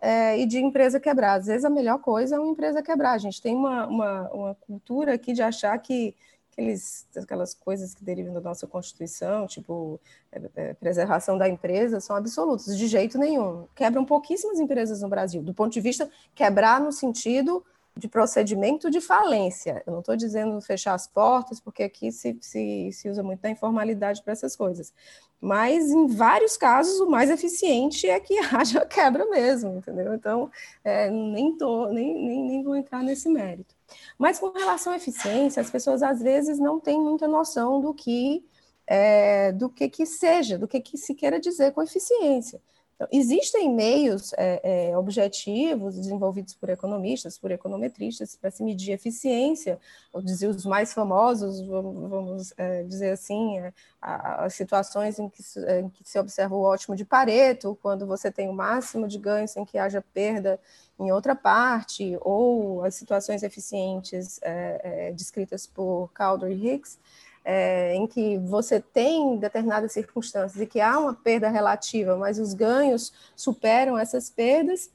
é, 0.00 0.38
e 0.38 0.46
de 0.46 0.58
empresa 0.58 1.00
quebrar. 1.00 1.34
Às 1.34 1.46
vezes 1.46 1.64
a 1.64 1.70
melhor 1.70 1.98
coisa 1.98 2.36
é 2.36 2.38
uma 2.38 2.50
empresa 2.50 2.80
quebrar. 2.80 3.12
A 3.12 3.18
gente 3.18 3.42
tem 3.42 3.56
uma, 3.56 3.86
uma, 3.88 4.30
uma 4.30 4.54
cultura 4.54 5.14
aqui 5.14 5.32
de 5.32 5.42
achar 5.42 5.76
que 5.78 6.14
aqueles, 6.52 7.08
aquelas 7.16 7.54
coisas 7.54 7.92
que 7.92 8.04
derivam 8.04 8.34
da 8.34 8.40
nossa 8.40 8.66
Constituição, 8.66 9.46
tipo 9.46 10.00
é, 10.30 10.40
é, 10.54 10.74
preservação 10.74 11.36
da 11.36 11.48
empresa, 11.48 11.98
são 11.98 12.14
absolutas, 12.14 12.76
de 12.76 12.86
jeito 12.86 13.18
nenhum. 13.18 13.66
Quebram 13.74 14.04
pouquíssimas 14.04 14.60
empresas 14.60 15.00
no 15.00 15.08
Brasil, 15.08 15.42
do 15.42 15.54
ponto 15.54 15.72
de 15.72 15.80
vista 15.80 16.08
quebrar 16.34 16.80
no 16.80 16.92
sentido 16.92 17.64
de 18.00 18.08
procedimento 18.08 18.90
de 18.90 19.00
falência. 19.00 19.82
Eu 19.86 19.92
não 19.92 20.00
estou 20.00 20.16
dizendo 20.16 20.60
fechar 20.60 20.94
as 20.94 21.06
portas, 21.06 21.60
porque 21.60 21.82
aqui 21.82 22.10
se, 22.10 22.36
se, 22.40 22.90
se 22.92 23.08
usa 23.08 23.22
muito 23.22 23.40
da 23.40 23.50
informalidade 23.50 24.22
para 24.22 24.32
essas 24.32 24.56
coisas. 24.56 24.92
Mas, 25.40 25.90
em 25.90 26.06
vários 26.06 26.56
casos, 26.56 27.00
o 27.00 27.08
mais 27.08 27.30
eficiente 27.30 28.08
é 28.08 28.18
que 28.18 28.38
haja 28.52 28.84
quebra 28.86 29.24
mesmo, 29.26 29.76
entendeu? 29.76 30.14
Então, 30.14 30.50
é, 30.82 31.10
nem, 31.10 31.56
tô, 31.56 31.88
nem, 31.88 32.14
nem, 32.14 32.44
nem 32.44 32.62
vou 32.62 32.74
entrar 32.74 33.02
nesse 33.02 33.28
mérito. 33.28 33.74
Mas, 34.18 34.38
com 34.38 34.50
relação 34.50 34.92
à 34.92 34.96
eficiência, 34.96 35.60
as 35.60 35.70
pessoas, 35.70 36.02
às 36.02 36.20
vezes, 36.20 36.58
não 36.58 36.80
têm 36.80 37.00
muita 37.00 37.28
noção 37.28 37.80
do 37.80 37.94
que, 37.94 38.44
é, 38.86 39.52
do 39.52 39.68
que, 39.68 39.88
que 39.88 40.06
seja, 40.06 40.58
do 40.58 40.66
que, 40.66 40.80
que 40.80 40.98
se 40.98 41.14
queira 41.14 41.38
dizer 41.38 41.72
com 41.72 41.82
eficiência. 41.82 42.60
Então, 43.00 43.08
existem 43.18 43.74
meios 43.74 44.34
é, 44.34 44.90
é, 44.90 44.98
objetivos 44.98 45.94
desenvolvidos 45.96 46.52
por 46.52 46.68
economistas, 46.68 47.38
por 47.38 47.50
econometristas, 47.50 48.36
para 48.36 48.50
se 48.50 48.62
medir 48.62 48.92
eficiência, 48.92 49.80
ou 50.12 50.20
dizer 50.20 50.48
os 50.48 50.66
mais 50.66 50.92
famosos, 50.92 51.62
vamos, 51.66 52.10
vamos 52.10 52.54
é, 52.58 52.82
dizer 52.82 53.12
assim, 53.12 53.58
é, 53.58 53.72
as 54.02 54.52
situações 54.52 55.18
em 55.18 55.30
que, 55.30 55.42
em 55.80 55.88
que, 55.88 56.04
se 56.04 56.18
observa 56.18 56.54
o 56.54 56.60
ótimo 56.60 56.94
de 56.94 57.06
Pareto, 57.06 57.78
quando 57.80 58.06
você 58.06 58.30
tem 58.30 58.50
o 58.50 58.52
máximo 58.52 59.08
de 59.08 59.16
ganho 59.16 59.48
sem 59.48 59.64
que 59.64 59.78
haja 59.78 60.04
perda 60.12 60.60
em 60.98 61.10
outra 61.10 61.34
parte, 61.34 62.18
ou 62.20 62.84
as 62.84 62.96
situações 62.96 63.42
eficientes 63.42 64.38
é, 64.42 65.08
é, 65.08 65.12
descritas 65.12 65.66
por 65.66 66.10
Calder 66.12 66.50
e 66.50 66.74
Hicks, 66.74 66.98
é, 67.44 67.94
em 67.94 68.06
que 68.06 68.38
você 68.38 68.80
tem 68.80 69.36
determinadas 69.36 69.92
circunstâncias 69.92 70.60
e 70.60 70.66
que 70.66 70.80
há 70.80 70.98
uma 70.98 71.14
perda 71.14 71.48
relativa, 71.48 72.16
mas 72.16 72.38
os 72.38 72.54
ganhos 72.54 73.12
superam 73.34 73.98
essas 73.98 74.28
perdas, 74.30 74.90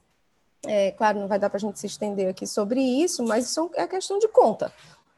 é, 0.65 0.91
claro, 0.91 1.19
não 1.19 1.27
vai 1.27 1.39
dar 1.39 1.49
para 1.49 1.57
a 1.57 1.59
gente 1.59 1.79
se 1.79 1.87
estender 1.87 2.27
aqui 2.27 2.45
sobre 2.47 2.81
isso, 2.81 3.23
mas 3.23 3.45
isso 3.49 3.69
é 3.75 3.87
questão 3.87 4.19
de 4.19 4.27
conta, 4.27 4.71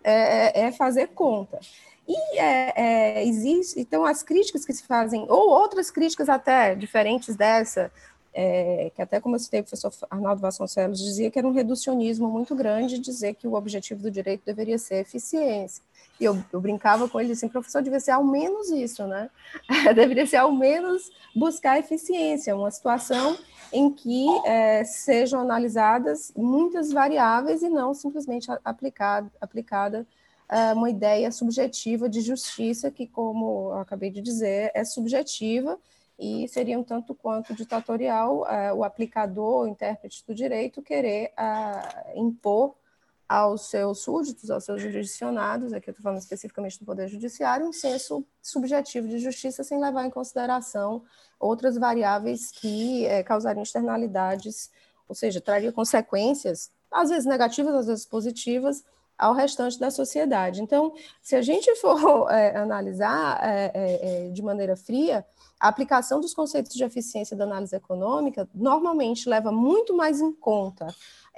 é, 0.04 0.62
é, 0.62 0.68
é 0.68 0.72
fazer 0.72 1.08
conta. 1.08 1.60
E 2.08 2.40
é, 2.40 2.74
é, 2.76 3.26
existe, 3.26 3.80
então, 3.80 4.06
as 4.06 4.24
críticas 4.24 4.66
que 4.66 4.74
se 4.74 4.84
fazem, 4.84 5.26
ou 5.28 5.50
outras 5.50 5.92
críticas 5.92 6.30
até 6.30 6.74
diferentes 6.74 7.36
dessa, 7.36 7.92
é, 8.34 8.92
que 8.96 9.02
até 9.02 9.20
como 9.20 9.36
eu 9.36 9.40
citei, 9.40 9.60
o 9.60 9.64
professor 9.64 9.92
Arnaldo 10.10 10.42
Vasconcelos 10.42 11.00
dizia 11.00 11.30
que 11.30 11.38
era 11.38 11.48
um 11.48 11.52
reducionismo 11.52 12.30
muito 12.30 12.56
grande 12.56 13.00
dizer 13.00 13.34
que 13.34 13.48
o 13.48 13.56
objetivo 13.56 14.02
do 14.02 14.12
direito 14.12 14.44
deveria 14.46 14.78
ser 14.78 14.98
eficiência. 14.98 15.84
E 16.20 16.26
eu, 16.26 16.44
eu 16.52 16.60
brincava 16.60 17.08
com 17.08 17.20
ele 17.20 17.34
assim, 17.34 17.48
professor, 17.48 17.82
deveria 17.82 18.00
ser 18.00 18.12
ao 18.12 18.24
menos 18.24 18.70
isso, 18.70 19.06
né? 19.06 19.30
deveria 19.96 20.26
ser 20.26 20.38
ao 20.38 20.52
menos 20.52 21.12
buscar 21.36 21.78
eficiência, 21.78 22.56
uma 22.56 22.72
situação 22.72 23.38
em 23.72 23.92
que 23.92 24.26
é, 24.46 24.84
sejam 24.84 25.42
analisadas 25.42 26.32
muitas 26.36 26.92
variáveis 26.92 27.62
e 27.62 27.70
não 27.70 27.94
simplesmente 27.94 28.50
aplicada, 28.64 29.32
aplicada 29.40 30.08
é, 30.50 30.74
uma 30.74 30.90
ideia 30.90 31.32
subjetiva 31.32 32.10
de 32.10 32.22
justiça, 32.22 32.90
que, 32.90 33.06
como 33.06 33.72
eu 33.72 33.80
acabei 33.80 34.10
de 34.10 34.22
dizer, 34.22 34.72
é 34.74 34.84
subjetiva 34.84 35.78
e 36.18 36.48
seria 36.48 36.80
um 36.80 36.84
tanto 36.84 37.14
quanto 37.14 37.54
ditatorial 37.54 38.48
é, 38.48 38.74
o 38.74 38.84
aplicador, 38.84 39.66
o 39.66 39.68
intérprete 39.68 40.24
do 40.26 40.34
direito, 40.34 40.82
querer 40.82 41.32
é, 41.38 42.14
impor 42.16 42.76
aos 43.28 43.70
seus 43.70 44.00
súditos, 44.00 44.50
aos 44.50 44.64
seus 44.64 44.82
jurisdicionados, 44.82 45.74
aqui 45.74 45.90
eu 45.90 45.92
estou 45.92 46.04
falando 46.04 46.20
especificamente 46.20 46.80
do 46.80 46.86
Poder 46.86 47.08
Judiciário, 47.08 47.68
um 47.68 47.74
senso 47.74 48.26
subjetivo 48.42 49.08
de 49.08 49.20
justiça 49.20 49.64
sem 49.64 49.80
levar 49.80 50.06
em 50.06 50.10
consideração 50.10 51.04
outras 51.40 51.78
variáveis 51.78 52.52
que 52.52 53.06
é, 53.06 53.22
causariam 53.24 53.64
externalidades, 53.64 54.72
ou 55.08 55.16
seja, 55.16 55.42
traria 55.42 55.72
consequências, 55.72 56.72
às 56.90 57.10
vezes 57.10 57.26
negativas, 57.26 57.76
às 57.76 57.88
vezes 57.88 58.06
positivas, 58.06 58.84
ao 59.18 59.34
restante 59.34 59.80
da 59.80 59.92
sociedade. 59.92 60.62
Então, 60.62 60.94
se 61.22 61.36
a 61.36 61.42
gente 61.42 61.76
for 61.76 62.32
é, 62.32 62.56
analisar 62.58 63.40
é, 63.42 64.30
de 64.30 64.42
maneira 64.42 64.76
fria, 64.78 65.26
a 65.60 65.68
aplicação 65.68 66.22
dos 66.22 66.34
conceitos 66.34 66.74
de 66.74 66.84
eficiência 66.84 67.36
da 67.36 67.44
análise 67.44 67.76
econômica 67.76 68.48
normalmente 68.54 69.28
leva 69.28 69.52
muito 69.52 69.96
mais 69.96 70.22
em 70.22 70.32
conta 70.32 70.88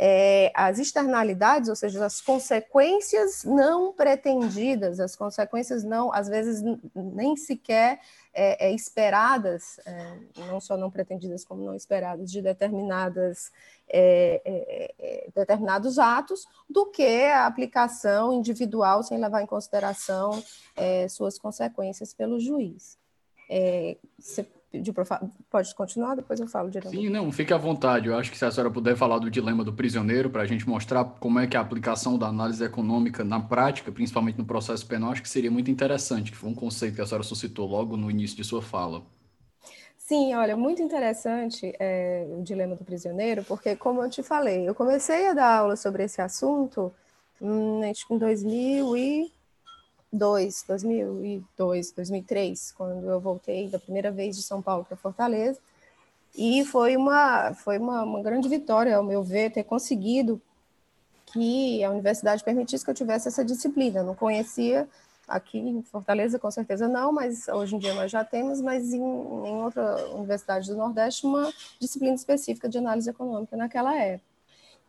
é, 0.02 0.50
as 0.56 0.80
externalidades, 0.80 1.68
ou 1.68 1.76
seja, 1.76 2.06
as 2.06 2.22
consequências 2.22 3.44
não 3.44 3.92
pretendidas, 3.92 4.98
as 4.98 5.14
consequências 5.14 5.84
não, 5.84 6.14
às 6.14 6.30
vezes, 6.30 6.64
nem 6.96 7.36
sequer 7.36 8.00
é, 8.34 8.68
é, 8.68 8.74
esperadas, 8.74 9.78
é, 9.86 10.18
não 10.48 10.62
só 10.62 10.78
não 10.78 10.90
pretendidas 10.90 11.44
como 11.44 11.66
não 11.66 11.76
esperadas, 11.76 12.32
de 12.32 12.42
determinadas, 12.42 13.52
é, 13.90 14.42
é, 14.46 15.30
determinados 15.36 16.00
atos, 16.00 16.48
do 16.70 16.86
que 16.86 17.26
a 17.26 17.46
aplicação 17.46 18.32
individual 18.32 19.04
sem 19.04 19.18
levar 19.18 19.42
em 19.42 19.48
consideração 19.48 20.42
suas 21.10 21.38
consequências 21.38 22.14
pelo 22.14 22.40
juiz. 22.40 22.99
Você 24.18 24.46
pediu 24.72 24.94
para 24.94 25.22
Pode 25.50 25.74
continuar, 25.74 26.16
depois 26.16 26.40
eu 26.40 26.48
falo 26.48 26.70
direto. 26.70 26.92
Sim, 26.92 27.10
não, 27.10 27.32
fique 27.32 27.54
à 27.54 27.58
vontade. 27.58 28.08
Eu 28.08 28.16
acho 28.18 28.32
que 28.32 28.38
se 28.38 28.46
a 28.46 28.52
senhora 28.52 28.72
puder 28.72 28.96
falar 28.96 29.20
do 29.20 29.30
dilema 29.30 29.64
do 29.64 29.74
prisioneiro, 29.74 30.30
para 30.30 30.44
a 30.44 30.46
gente 30.46 30.68
mostrar 30.68 31.04
como 31.04 31.40
é 31.40 31.48
que 31.48 31.58
a 31.58 31.62
aplicação 31.62 32.18
da 32.18 32.28
análise 32.28 32.64
econômica 32.64 33.24
na 33.24 33.40
prática, 33.40 33.92
principalmente 33.92 34.38
no 34.38 34.46
processo 34.46 34.86
penal, 34.86 35.12
acho 35.12 35.22
que 35.22 35.30
seria 35.30 35.52
muito 35.52 35.72
interessante, 35.72 36.32
que 36.32 36.38
foi 36.38 36.50
um 36.50 36.56
conceito 36.56 36.96
que 36.96 37.02
a 37.02 37.06
senhora 37.06 37.24
suscitou 37.24 37.68
logo 37.68 37.98
no 37.98 38.10
início 38.10 38.38
de 38.38 38.44
sua 38.44 38.62
fala. 38.62 39.04
Sim, 39.98 40.34
olha, 40.34 40.58
muito 40.58 40.82
interessante 40.82 41.72
é, 41.80 42.26
o 42.32 42.42
dilema 42.42 42.76
do 42.76 42.84
prisioneiro, 42.84 43.44
porque, 43.44 43.76
como 43.76 44.02
eu 44.02 44.10
te 44.10 44.24
falei, 44.24 44.68
eu 44.68 44.74
comecei 44.74 45.28
a 45.28 45.34
dar 45.34 45.58
aula 45.58 45.76
sobre 45.76 46.04
esse 46.04 46.20
assunto 46.20 46.92
hum, 47.40 47.82
em 47.84 48.18
2000 48.18 48.98
e 48.98 49.32
2002, 50.12 50.64
2002, 50.68 51.92
2003, 51.92 52.72
quando 52.72 53.10
eu 53.10 53.20
voltei 53.20 53.70
da 53.70 53.80
primeira 53.80 54.12
vez 54.12 54.36
de 54.36 54.44
São 54.44 54.62
Paulo 54.62 54.84
para 54.84 54.98
Fortaleza. 54.98 55.60
E 56.36 56.64
foi 56.66 56.96
uma, 56.96 57.54
foi 57.54 57.78
uma, 57.78 58.04
uma 58.04 58.22
grande 58.22 58.48
vitória, 58.48 58.96
ao 58.96 59.04
meu 59.04 59.24
ver, 59.24 59.52
ter 59.52 59.64
conseguido 59.64 60.42
que 61.28 61.84
a 61.84 61.92
universidade 61.92 62.44
permitisse 62.44 62.84
que 62.84 62.92
eu 62.92 62.96
tivesse 62.96 63.28
essa 63.28 63.46
disciplina. 63.46 64.04
Não 64.04 64.16
conhecia 64.16 64.88
aqui 65.28 65.60
em 65.60 65.82
Fortaleza, 65.84 66.40
com 66.40 66.50
certeza 66.50 66.88
não, 66.88 67.12
mas 67.12 67.48
hoje 67.48 67.76
em 67.76 67.80
dia 67.80 67.94
nós 67.94 68.12
já 68.12 68.24
temos, 68.24 68.62
mas 68.62 68.94
em, 68.94 69.00
em 69.00 69.64
outra 69.64 70.10
universidade 70.16 70.68
do 70.68 70.76
Nordeste, 70.76 71.26
uma 71.26 71.52
disciplina 71.80 72.16
específica 72.16 72.68
de 72.68 72.80
análise 72.80 73.10
econômica 73.10 73.56
naquela 73.56 73.96
época. 73.96 74.29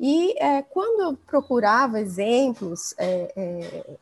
E 0.02 0.34
é, 0.38 0.62
quando 0.62 1.02
eu 1.02 1.16
procurava 1.26 2.00
exemplos 2.00 2.94
é, 2.96 3.30
é, 3.36 3.96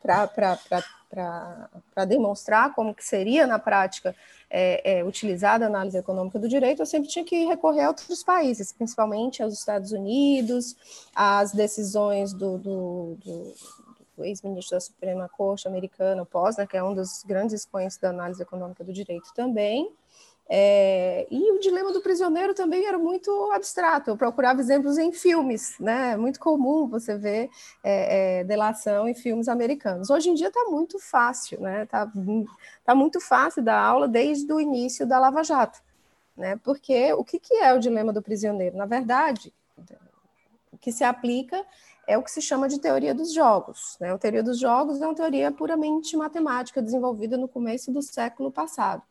para 0.00 2.04
demonstrar 2.06 2.72
como 2.72 2.94
que 2.94 3.04
seria 3.04 3.48
na 3.48 3.58
prática 3.58 4.14
é, 4.48 4.98
é, 4.98 5.04
utilizada 5.04 5.64
a 5.64 5.68
análise 5.68 5.98
econômica 5.98 6.38
do 6.38 6.48
direito, 6.48 6.82
eu 6.82 6.86
sempre 6.86 7.08
tinha 7.08 7.24
que 7.24 7.46
recorrer 7.46 7.82
a 7.82 7.88
outros 7.88 8.22
países, 8.22 8.72
principalmente 8.72 9.42
aos 9.42 9.52
Estados 9.52 9.90
Unidos, 9.90 10.76
às 11.12 11.50
decisões 11.50 12.32
do, 12.32 12.56
do, 12.56 13.16
do, 13.16 13.54
do 14.16 14.24
ex-ministro 14.24 14.76
da 14.76 14.80
Suprema 14.80 15.28
Corte 15.28 15.66
americana, 15.66 16.24
Posner, 16.24 16.68
que 16.68 16.76
é 16.76 16.82
um 16.82 16.94
dos 16.94 17.24
grandes 17.24 17.56
expoentes 17.56 17.98
da 17.98 18.10
análise 18.10 18.40
econômica 18.40 18.84
do 18.84 18.92
direito 18.92 19.34
também, 19.34 19.90
é, 20.52 21.28
e 21.30 21.52
o 21.52 21.60
dilema 21.60 21.92
do 21.92 22.00
prisioneiro 22.00 22.52
também 22.52 22.84
era 22.84 22.98
muito 22.98 23.30
abstrato. 23.52 24.10
Eu 24.10 24.16
procurava 24.16 24.60
exemplos 24.60 24.98
em 24.98 25.12
filmes, 25.12 25.76
né? 25.78 26.12
É 26.14 26.16
muito 26.16 26.40
comum 26.40 26.88
você 26.88 27.16
ver 27.16 27.48
é, 27.84 28.40
é, 28.40 28.44
delação 28.44 29.08
em 29.08 29.14
filmes 29.14 29.46
americanos. 29.46 30.10
Hoje 30.10 30.28
em 30.28 30.34
dia 30.34 30.48
está 30.48 30.64
muito 30.64 30.98
fácil, 30.98 31.60
né? 31.60 31.84
Está 31.84 32.10
tá 32.84 32.96
muito 32.96 33.20
fácil 33.20 33.62
dar 33.62 33.80
aula 33.80 34.08
desde 34.08 34.52
o 34.52 34.60
início 34.60 35.06
da 35.06 35.20
Lava 35.20 35.44
Jato, 35.44 35.80
né? 36.36 36.58
Porque 36.64 37.12
o 37.12 37.22
que, 37.22 37.38
que 37.38 37.54
é 37.54 37.72
o 37.72 37.78
dilema 37.78 38.12
do 38.12 38.20
prisioneiro? 38.20 38.76
Na 38.76 38.86
verdade, 38.86 39.54
o 40.72 40.76
que 40.76 40.90
se 40.90 41.04
aplica 41.04 41.64
é 42.08 42.18
o 42.18 42.24
que 42.24 42.30
se 42.30 42.42
chama 42.42 42.68
de 42.68 42.80
teoria 42.80 43.14
dos 43.14 43.32
jogos. 43.32 43.96
Né? 44.00 44.12
A 44.12 44.18
teoria 44.18 44.42
dos 44.42 44.58
jogos 44.58 45.00
é 45.00 45.06
uma 45.06 45.14
teoria 45.14 45.52
puramente 45.52 46.16
matemática 46.16 46.82
desenvolvida 46.82 47.36
no 47.36 47.46
começo 47.46 47.92
do 47.92 48.02
século 48.02 48.50
passado. 48.50 49.02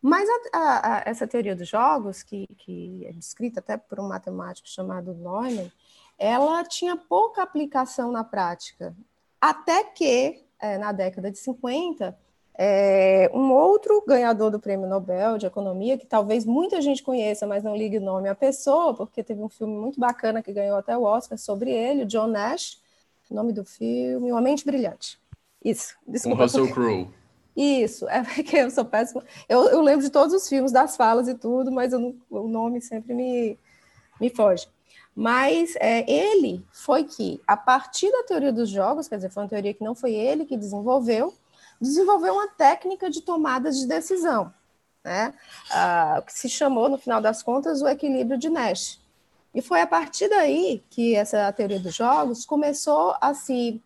Mas 0.00 0.28
a, 0.28 0.58
a, 0.58 0.96
a, 0.96 1.02
essa 1.06 1.26
teoria 1.26 1.56
dos 1.56 1.68
jogos, 1.68 2.22
que, 2.22 2.46
que, 2.58 3.04
é 3.06 3.12
descrita 3.12 3.60
até 3.60 3.76
por 3.76 3.98
um 3.98 4.08
matemático 4.08 4.68
chamado 4.68 5.14
Neumann, 5.14 5.70
ela 6.18 6.64
tinha 6.64 6.96
pouca 6.96 7.42
aplicação 7.42 8.10
na 8.10 8.24
prática, 8.24 8.94
até 9.40 9.84
que, 9.84 10.44
é, 10.60 10.78
na 10.78 10.92
década 10.92 11.30
de 11.30 11.38
50, 11.38 12.16
é, 12.60 13.30
um 13.32 13.52
outro 13.52 14.02
ganhador 14.06 14.50
do 14.50 14.58
Prêmio 14.58 14.88
Nobel 14.88 15.38
de 15.38 15.46
Economia, 15.46 15.96
que 15.96 16.06
talvez 16.06 16.44
muita 16.44 16.82
gente 16.82 17.02
conheça, 17.04 17.46
mas 17.46 17.62
não 17.62 17.76
ligue 17.76 17.98
o 17.98 18.02
nome 18.02 18.28
à 18.28 18.34
pessoa, 18.34 18.94
porque 18.94 19.22
teve 19.22 19.40
um 19.40 19.48
filme 19.48 19.76
muito 19.76 20.00
bacana 20.00 20.42
que 20.42 20.52
ganhou 20.52 20.76
até 20.76 20.96
o 20.96 21.02
Oscar 21.02 21.38
sobre 21.38 21.70
ele, 21.70 22.02
o 22.02 22.06
John 22.06 22.26
Nash, 22.26 22.80
nome 23.30 23.52
do 23.52 23.64
filme, 23.64 24.32
Uma 24.32 24.40
Mente 24.40 24.64
Brilhante. 24.64 25.20
Isso, 25.64 25.96
desculpa. 26.06 26.36
Com 26.36 26.42
Russell 26.42 26.72
Crowe. 26.72 27.08
Isso, 27.58 28.08
é 28.08 28.22
porque 28.22 28.56
eu 28.56 28.70
sou 28.70 28.84
péssima. 28.84 29.24
Eu, 29.48 29.64
eu 29.68 29.80
lembro 29.82 30.04
de 30.04 30.10
todos 30.10 30.32
os 30.32 30.48
filmes, 30.48 30.70
das 30.70 30.96
falas 30.96 31.26
e 31.26 31.34
tudo, 31.34 31.72
mas 31.72 31.92
o 31.92 32.14
nome 32.30 32.80
sempre 32.80 33.12
me, 33.12 33.58
me 34.20 34.30
foge. 34.30 34.68
Mas 35.12 35.74
é, 35.80 36.08
ele 36.08 36.64
foi 36.70 37.02
que, 37.02 37.40
a 37.44 37.56
partir 37.56 38.12
da 38.12 38.22
teoria 38.22 38.52
dos 38.52 38.68
jogos, 38.70 39.08
quer 39.08 39.16
dizer, 39.16 39.30
foi 39.30 39.42
uma 39.42 39.48
teoria 39.48 39.74
que 39.74 39.82
não 39.82 39.96
foi 39.96 40.14
ele 40.14 40.44
que 40.44 40.56
desenvolveu, 40.56 41.34
desenvolveu 41.80 42.34
uma 42.34 42.46
técnica 42.46 43.10
de 43.10 43.22
tomada 43.22 43.72
de 43.72 43.84
decisão, 43.88 44.54
né? 45.02 45.34
Ah, 45.72 46.22
que 46.24 46.32
se 46.32 46.48
chamou, 46.48 46.88
no 46.88 46.96
final 46.96 47.20
das 47.20 47.42
contas, 47.42 47.82
o 47.82 47.88
equilíbrio 47.88 48.38
de 48.38 48.48
Nash. 48.48 49.00
E 49.52 49.60
foi 49.60 49.80
a 49.80 49.86
partir 49.86 50.28
daí 50.28 50.84
que 50.90 51.16
essa 51.16 51.52
teoria 51.52 51.80
dos 51.80 51.94
jogos 51.96 52.46
começou 52.46 53.16
a 53.20 53.34
se 53.34 53.82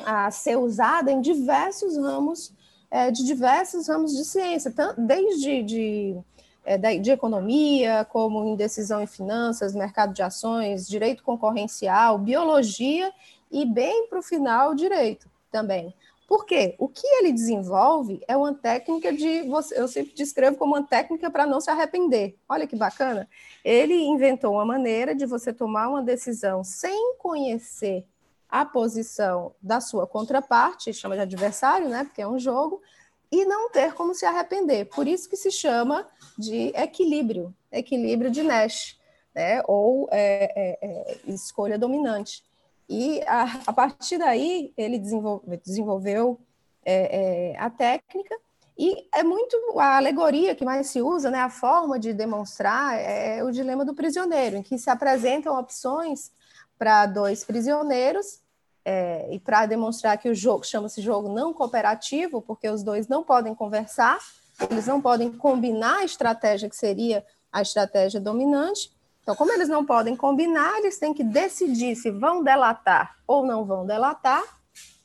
a 0.00 0.30
ser 0.30 0.56
usada 0.56 1.12
em 1.12 1.20
diversos 1.20 1.98
ramos 1.98 2.54
é, 2.92 3.10
de 3.10 3.24
diversos 3.24 3.88
ramos 3.88 4.14
de 4.14 4.22
ciência, 4.22 4.70
desde 4.98 5.62
de, 5.62 6.16
é, 6.62 6.76
de 6.98 7.10
economia, 7.10 8.04
como 8.04 8.44
em 8.44 8.54
decisão 8.54 9.00
em 9.00 9.06
finanças, 9.06 9.74
mercado 9.74 10.12
de 10.12 10.22
ações, 10.22 10.86
direito 10.86 11.22
concorrencial, 11.22 12.18
biologia 12.18 13.10
e 13.50 13.64
bem 13.64 14.08
para 14.08 14.18
o 14.18 14.22
final 14.22 14.74
direito 14.74 15.26
também. 15.50 15.94
Por 16.28 16.44
quê? 16.44 16.74
O 16.78 16.86
que 16.86 17.06
ele 17.06 17.32
desenvolve 17.32 18.20
é 18.28 18.36
uma 18.36 18.54
técnica 18.54 19.10
de. 19.10 19.50
Eu 19.74 19.88
sempre 19.88 20.14
descrevo 20.14 20.58
como 20.58 20.74
uma 20.74 20.82
técnica 20.82 21.30
para 21.30 21.46
não 21.46 21.60
se 21.60 21.70
arrepender. 21.70 22.36
Olha 22.48 22.66
que 22.66 22.76
bacana. 22.76 23.28
Ele 23.64 23.94
inventou 23.94 24.52
uma 24.52 24.64
maneira 24.64 25.14
de 25.14 25.26
você 25.26 25.52
tomar 25.52 25.88
uma 25.88 26.02
decisão 26.02 26.62
sem 26.62 27.16
conhecer 27.18 28.06
a 28.52 28.66
posição 28.66 29.54
da 29.62 29.80
sua 29.80 30.06
contraparte, 30.06 30.92
chama 30.92 31.14
de 31.14 31.22
adversário, 31.22 31.88
né? 31.88 32.04
Porque 32.04 32.20
é 32.20 32.28
um 32.28 32.38
jogo, 32.38 32.82
e 33.30 33.46
não 33.46 33.70
ter 33.70 33.94
como 33.94 34.14
se 34.14 34.26
arrepender. 34.26 34.84
Por 34.90 35.08
isso 35.08 35.26
que 35.26 35.38
se 35.38 35.50
chama 35.50 36.06
de 36.38 36.70
equilíbrio, 36.76 37.54
equilíbrio 37.72 38.30
de 38.30 38.42
Nash, 38.42 39.00
né? 39.34 39.62
Ou 39.66 40.06
é, 40.12 40.52
é, 40.54 40.78
é, 40.82 41.18
escolha 41.28 41.78
dominante. 41.78 42.44
E 42.86 43.22
a, 43.22 43.62
a 43.68 43.72
partir 43.72 44.18
daí 44.18 44.74
ele 44.76 44.98
desenvolve, 44.98 45.56
desenvolveu 45.64 46.38
é, 46.84 47.52
é, 47.52 47.58
a 47.58 47.70
técnica 47.70 48.36
e 48.76 49.08
é 49.14 49.22
muito 49.22 49.56
a 49.78 49.96
alegoria 49.96 50.54
que 50.54 50.64
mais 50.64 50.88
se 50.88 51.00
usa, 51.00 51.30
né, 51.30 51.38
a 51.38 51.48
forma 51.48 51.98
de 51.98 52.12
demonstrar 52.12 52.98
é 52.98 53.42
o 53.44 53.50
dilema 53.50 53.84
do 53.84 53.94
prisioneiro, 53.94 54.56
em 54.56 54.62
que 54.62 54.76
se 54.76 54.90
apresentam 54.90 55.58
opções 55.58 56.32
para 56.78 57.06
dois 57.06 57.44
prisioneiros 57.44 58.41
é, 58.84 59.28
e 59.32 59.38
para 59.38 59.66
demonstrar 59.66 60.18
que 60.18 60.28
o 60.28 60.34
jogo 60.34 60.64
chama-se 60.64 61.00
jogo 61.00 61.32
não 61.32 61.52
cooperativo, 61.52 62.42
porque 62.42 62.68
os 62.68 62.82
dois 62.82 63.08
não 63.08 63.22
podem 63.22 63.54
conversar, 63.54 64.18
eles 64.70 64.86
não 64.86 65.00
podem 65.00 65.30
combinar 65.32 65.98
a 65.98 66.04
estratégia 66.04 66.68
que 66.68 66.76
seria 66.76 67.24
a 67.52 67.62
estratégia 67.62 68.20
dominante, 68.20 68.90
então, 69.22 69.36
como 69.36 69.52
eles 69.52 69.68
não 69.68 69.86
podem 69.86 70.16
combinar, 70.16 70.78
eles 70.78 70.98
têm 70.98 71.14
que 71.14 71.22
decidir 71.22 71.94
se 71.94 72.10
vão 72.10 72.42
delatar 72.42 73.16
ou 73.26 73.46
não 73.46 73.64
vão 73.64 73.86
delatar, 73.86 74.42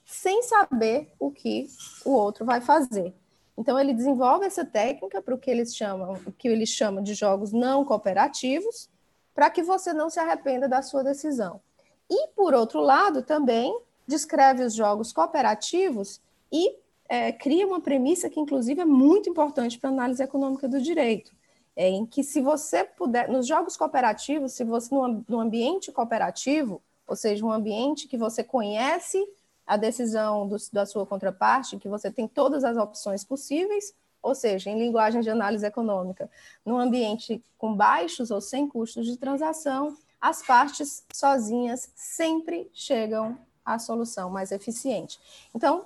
sem 0.06 0.42
saber 0.42 1.13
o 1.20 1.30
que 1.32 1.68
o 2.04 2.12
outro 2.12 2.44
vai 2.44 2.60
fazer. 2.60 3.13
Então, 3.56 3.80
ele 3.80 3.94
desenvolve 3.94 4.46
essa 4.46 4.66
técnica 4.66 5.22
para 5.22 5.36
o 5.36 5.38
que 5.38 5.52
eles 5.52 5.76
chamam, 5.76 6.13
o 6.26 6.32
que 6.32 6.48
eles 6.48 6.70
chamam 6.70 7.04
de 7.04 7.13
jogos 7.13 7.52
não 7.52 7.86
cooperativos, 7.86 8.90
para 9.36 9.52
que 9.52 9.62
você 9.62 9.94
não 9.94 10.10
se 10.10 10.20
arrependa 10.20 10.68
da 10.68 10.82
sua 10.82 11.04
decisão. 11.04 11.62
E, 12.10 12.28
por 12.30 12.54
outro 12.54 12.82
lado, 12.82 13.22
também 13.22 13.78
descreve 14.08 14.63
os 14.63 14.74
jogos 14.74 15.12
cooperativos 15.12 16.22
e 16.52 16.76
é, 17.10 17.32
cria 17.32 17.67
uma 17.67 17.82
premissa 17.82 18.30
que, 18.30 18.39
inclusive, 18.39 18.82
é 18.82 18.86
muito 18.86 19.30
importante 19.30 19.78
para 19.78 19.89
a 19.89 19.93
análise 19.93 20.24
econômica 20.24 20.67
do 20.67 20.82
direito, 20.82 21.32
é, 21.76 21.89
em 21.89 22.06
que 22.06 22.24
se 22.24 22.41
você 22.41 22.84
puder, 22.84 23.30
nos 23.30 23.46
jogos 23.46 23.76
cooperativos, 23.76 24.54
se 24.54 24.63
você 24.63 24.93
no, 24.93 25.24
no 25.28 25.39
ambiente 25.39 25.91
cooperativo, 25.91 26.82
ou 27.06 27.15
seja, 27.15 27.46
um 27.46 27.52
ambiente 27.52 28.08
que 28.08 28.17
você 28.17 28.43
conhece 28.43 29.26
a 29.65 29.78
decisão 29.78 30.48
do, 30.48 30.56
da 30.72 30.86
sua 30.86 31.06
contraparte, 31.06 31.78
que 31.78 31.89
você 31.89 32.10
tem 32.10 32.28
todas 32.28 32.63
as 32.63 32.78
opções 32.78 33.24
possíveis, 33.24 33.93
ou 34.22 34.34
seja, 34.34 34.70
em 34.70 34.80
linguagem 34.80 35.22
de 35.22 35.30
análise 35.30 35.65
econômica, 35.65 36.30
num 36.65 36.78
ambiente 36.78 37.41
com 37.58 37.74
baixos 37.74 38.32
ou 38.32 38.41
sem 38.41 38.67
custos 38.67 39.06
de 39.06 39.17
transação, 39.17 39.96
as 40.22 40.42
partes 40.42 41.04
sozinhas 41.14 41.90
sempre 41.96 42.70
chegam 42.74 43.38
à 43.66 43.78
solução 43.80 44.30
mais 44.30 44.52
eficiente. 44.52 45.20
Então, 45.54 45.86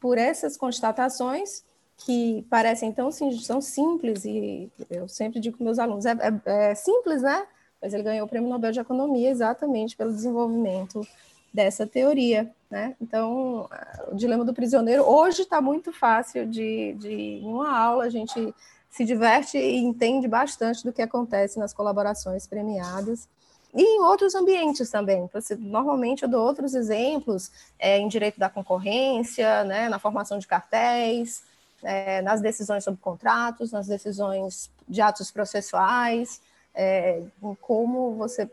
por 0.00 0.18
essas 0.18 0.56
constatações, 0.56 1.62
que 1.98 2.46
parecem 2.48 2.92
tão 2.92 3.10
são 3.12 3.60
simples, 3.60 4.24
e 4.24 4.70
eu 4.88 5.06
sempre 5.06 5.38
digo 5.38 5.56
para 5.56 5.64
meus 5.64 5.78
alunos, 5.78 6.06
é, 6.06 6.12
é, 6.12 6.70
é, 6.70 6.74
simples, 6.74 7.22
né? 7.22 7.46
Mas 7.80 7.92
ele 7.92 8.02
ganhou 8.02 8.26
o 8.26 8.28
Prêmio 8.28 8.48
Nobel 8.48 8.72
de 8.72 8.80
Economia 8.80 9.30
exatamente 9.30 9.96
pelo 9.96 10.12
desenvolvimento 10.12 11.06
dessa 11.52 11.86
teoria, 11.86 12.50
né? 12.70 12.96
Então, 13.00 13.68
o 14.10 14.14
dilema 14.14 14.44
do 14.44 14.54
prisioneiro 14.54 15.02
hoje 15.02 15.42
está 15.42 15.60
muito 15.60 15.92
fácil 15.92 16.46
de, 16.46 16.94
de, 16.94 17.12
em 17.12 17.46
uma 17.46 17.76
aula, 17.76 18.04
a 18.04 18.10
gente 18.10 18.54
se 18.88 19.04
diverte 19.04 19.58
e 19.58 19.76
entende 19.78 20.26
bastante 20.26 20.82
do 20.84 20.92
que 20.92 21.02
acontece 21.02 21.58
nas 21.58 21.74
colaborações 21.74 22.46
premiadas. 22.46 23.28
E 23.72 23.82
em 23.82 24.00
outros 24.00 24.34
ambientes 24.34 24.90
também. 24.90 25.28
Normalmente 25.58 26.22
eu 26.22 26.28
dou 26.28 26.44
outros 26.44 26.74
exemplos 26.74 27.50
é, 27.78 27.98
em 27.98 28.08
direito 28.08 28.38
da 28.38 28.48
concorrência, 28.48 29.64
né, 29.64 29.88
na 29.88 29.98
formação 29.98 30.38
de 30.38 30.46
cartéis, 30.46 31.44
é, 31.82 32.20
nas 32.22 32.40
decisões 32.40 32.84
sobre 32.84 33.00
contratos, 33.00 33.72
nas 33.72 33.86
decisões 33.86 34.70
de 34.88 35.00
atos 35.00 35.30
processuais, 35.30 36.40
é, 36.74 37.22
em 37.42 37.54
como 37.56 38.14
você 38.14 38.48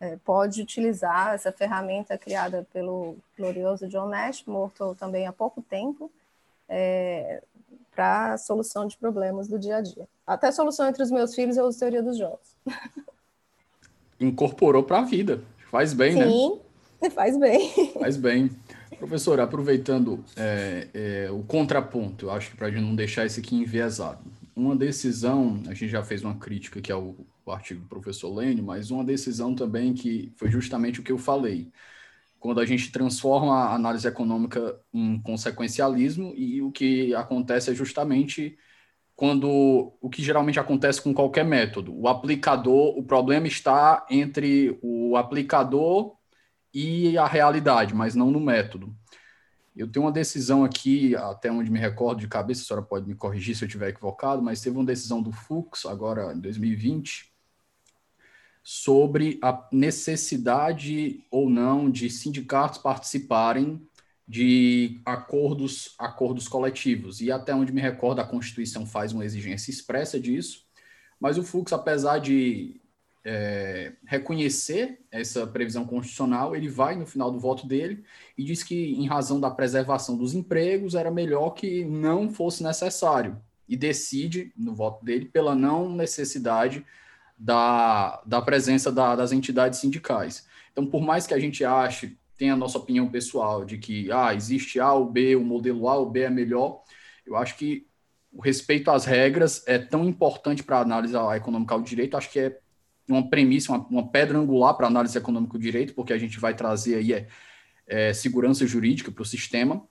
é, 0.00 0.16
pode 0.24 0.60
utilizar 0.60 1.34
essa 1.34 1.52
ferramenta 1.52 2.18
criada 2.18 2.66
pelo 2.72 3.16
glorioso 3.38 3.88
John 3.88 4.08
Nash, 4.08 4.44
morto 4.44 4.96
também 4.98 5.26
há 5.26 5.32
pouco 5.32 5.62
tempo, 5.62 6.10
é, 6.68 7.42
para 7.94 8.36
solução 8.36 8.86
de 8.86 8.96
problemas 8.96 9.48
do 9.48 9.58
dia 9.58 9.76
a 9.76 9.80
dia. 9.80 10.06
Até 10.26 10.52
solução 10.52 10.88
entre 10.88 11.02
os 11.02 11.10
meus 11.10 11.34
filhos 11.34 11.56
eu 11.56 11.64
uso 11.64 11.78
teoria 11.78 12.02
dos 12.02 12.18
jogos. 12.18 12.54
Incorporou 14.20 14.82
para 14.82 15.00
a 15.00 15.04
vida. 15.04 15.42
Faz 15.70 15.92
bem, 15.92 16.12
Sim, 16.12 16.18
né? 16.18 16.26
Sim, 16.26 17.10
faz 17.10 17.38
bem. 17.38 17.92
Faz 17.92 18.16
bem. 18.16 18.50
Professor, 18.98 19.38
aproveitando 19.40 20.24
é, 20.36 20.88
é, 20.94 21.30
o 21.30 21.42
contraponto, 21.42 22.26
eu 22.26 22.30
acho 22.30 22.50
que 22.50 22.56
para 22.56 22.68
a 22.68 22.70
gente 22.70 22.82
não 22.82 22.94
deixar 22.94 23.26
isso 23.26 23.40
aqui 23.40 23.54
enviesado. 23.54 24.24
Uma 24.54 24.74
decisão, 24.74 25.62
a 25.66 25.74
gente 25.74 25.88
já 25.88 26.02
fez 26.02 26.24
uma 26.24 26.36
crítica 26.36 26.80
que 26.80 26.90
é 26.90 26.96
o, 26.96 27.14
o 27.44 27.52
artigo 27.52 27.82
do 27.82 27.88
professor 27.88 28.34
Lênin, 28.34 28.62
mas 28.62 28.90
uma 28.90 29.04
decisão 29.04 29.54
também 29.54 29.92
que 29.92 30.32
foi 30.36 30.50
justamente 30.50 31.00
o 31.00 31.02
que 31.02 31.12
eu 31.12 31.18
falei. 31.18 31.70
Quando 32.38 32.60
a 32.60 32.66
gente 32.66 32.90
transforma 32.90 33.54
a 33.54 33.74
análise 33.74 34.06
econômica 34.06 34.80
em 34.94 35.20
consequencialismo 35.20 36.32
e 36.34 36.62
o 36.62 36.70
que 36.70 37.14
acontece 37.14 37.70
é 37.70 37.74
justamente 37.74 38.56
quando 39.16 39.94
o 39.98 40.10
que 40.10 40.22
geralmente 40.22 40.60
acontece 40.60 41.00
com 41.00 41.14
qualquer 41.14 41.44
método, 41.44 41.98
o 41.98 42.06
aplicador, 42.06 42.98
o 42.98 43.02
problema 43.02 43.46
está 43.46 44.06
entre 44.10 44.78
o 44.82 45.16
aplicador 45.16 46.14
e 46.72 47.16
a 47.16 47.26
realidade, 47.26 47.94
mas 47.94 48.14
não 48.14 48.30
no 48.30 48.38
método. 48.38 48.94
Eu 49.74 49.90
tenho 49.90 50.04
uma 50.04 50.12
decisão 50.12 50.64
aqui, 50.64 51.16
até 51.16 51.50
onde 51.50 51.70
me 51.70 51.78
recordo 51.78 52.20
de 52.20 52.28
cabeça, 52.28 52.62
a 52.62 52.64
senhora 52.66 52.86
pode 52.86 53.08
me 53.08 53.14
corrigir 53.14 53.56
se 53.56 53.64
eu 53.64 53.66
estiver 53.66 53.88
equivocado, 53.88 54.42
mas 54.42 54.60
teve 54.60 54.76
uma 54.76 54.84
decisão 54.84 55.22
do 55.22 55.32
Fux, 55.32 55.86
agora 55.86 56.34
em 56.34 56.40
2020, 56.40 57.32
sobre 58.62 59.38
a 59.42 59.66
necessidade 59.72 61.24
ou 61.30 61.48
não 61.48 61.90
de 61.90 62.10
sindicatos 62.10 62.78
participarem 62.78 63.80
de 64.26 65.00
acordos, 65.04 65.94
acordos 65.98 66.48
coletivos. 66.48 67.20
E 67.20 67.30
até 67.30 67.54
onde 67.54 67.72
me 67.72 67.80
recordo, 67.80 68.20
a 68.20 68.24
Constituição 68.24 68.84
faz 68.84 69.12
uma 69.12 69.24
exigência 69.24 69.70
expressa 69.70 70.18
disso, 70.18 70.64
mas 71.20 71.38
o 71.38 71.42
Fux, 71.42 71.72
apesar 71.72 72.18
de 72.18 72.80
é, 73.24 73.92
reconhecer 74.04 75.00
essa 75.10 75.46
previsão 75.46 75.84
constitucional, 75.84 76.54
ele 76.54 76.68
vai 76.68 76.94
no 76.94 77.06
final 77.06 77.30
do 77.30 77.40
voto 77.40 77.66
dele 77.66 78.04
e 78.36 78.44
diz 78.44 78.62
que, 78.62 78.92
em 78.92 79.06
razão 79.06 79.40
da 79.40 79.50
preservação 79.50 80.16
dos 80.16 80.34
empregos, 80.34 80.94
era 80.94 81.10
melhor 81.10 81.50
que 81.50 81.84
não 81.84 82.30
fosse 82.30 82.62
necessário. 82.62 83.40
E 83.68 83.76
decide, 83.76 84.52
no 84.56 84.74
voto 84.74 85.04
dele, 85.04 85.24
pela 85.24 85.56
não 85.56 85.92
necessidade 85.92 86.86
da, 87.36 88.22
da 88.24 88.40
presença 88.40 88.92
da, 88.92 89.16
das 89.16 89.32
entidades 89.32 89.80
sindicais. 89.80 90.46
Então, 90.70 90.86
por 90.86 91.02
mais 91.02 91.26
que 91.26 91.34
a 91.34 91.38
gente 91.40 91.64
ache, 91.64 92.16
tenha 92.36 92.54
a 92.54 92.56
nossa 92.56 92.78
opinião 92.78 93.08
pessoal 93.08 93.64
de 93.64 93.78
que 93.78 94.10
ah, 94.12 94.34
existe 94.34 94.78
A 94.80 94.92
ou 94.92 95.10
B, 95.10 95.36
o 95.36 95.44
modelo 95.44 95.88
A 95.88 95.96
ou 95.96 96.10
B 96.10 96.20
é 96.20 96.30
melhor, 96.30 96.82
eu 97.24 97.36
acho 97.36 97.56
que 97.56 97.86
o 98.32 98.40
respeito 98.40 98.90
às 98.90 99.04
regras 99.04 99.62
é 99.66 99.78
tão 99.78 100.04
importante 100.04 100.62
para 100.62 100.78
a 100.78 100.82
análise 100.82 101.14
econômica 101.34 101.78
do 101.78 101.84
direito, 101.84 102.16
acho 102.16 102.30
que 102.30 102.38
é 102.38 102.58
uma 103.08 103.28
premissa, 103.28 103.72
uma, 103.72 103.86
uma 103.88 104.08
pedra 104.08 104.38
angular 104.38 104.74
para 104.74 104.86
análise 104.86 105.16
econômica 105.16 105.54
do 105.54 105.58
direito, 105.58 105.94
porque 105.94 106.12
a 106.12 106.18
gente 106.18 106.38
vai 106.38 106.54
trazer 106.54 106.96
aí 106.96 107.12
é, 107.12 107.28
é 107.86 108.12
segurança 108.12 108.66
jurídica 108.66 109.10
para 109.10 109.22
o 109.22 109.24
sistema, 109.24 109.82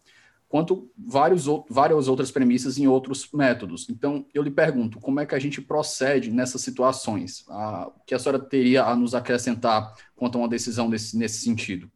quanto 0.47 0.91
vários, 0.97 1.45
várias 1.69 2.07
outras 2.07 2.31
premissas 2.31 2.77
em 2.77 2.87
outros 2.87 3.29
métodos. 3.33 3.89
Então, 3.89 4.25
eu 4.33 4.43
lhe 4.43 4.51
pergunto, 4.51 4.99
como 4.99 5.19
é 5.19 5.25
que 5.25 5.35
a 5.35 5.39
gente 5.39 5.61
procede 5.61 6.31
nessas 6.31 6.61
situações? 6.61 7.43
o 7.47 8.05
que 8.05 8.13
a 8.13 8.19
senhora 8.19 8.39
teria 8.39 8.83
a 8.83 8.95
nos 8.95 9.15
acrescentar 9.15 9.93
quanto 10.15 10.37
a 10.37 10.41
uma 10.41 10.47
decisão 10.47 10.87
nesse, 10.87 11.17
nesse 11.17 11.39
sentido? 11.39 11.91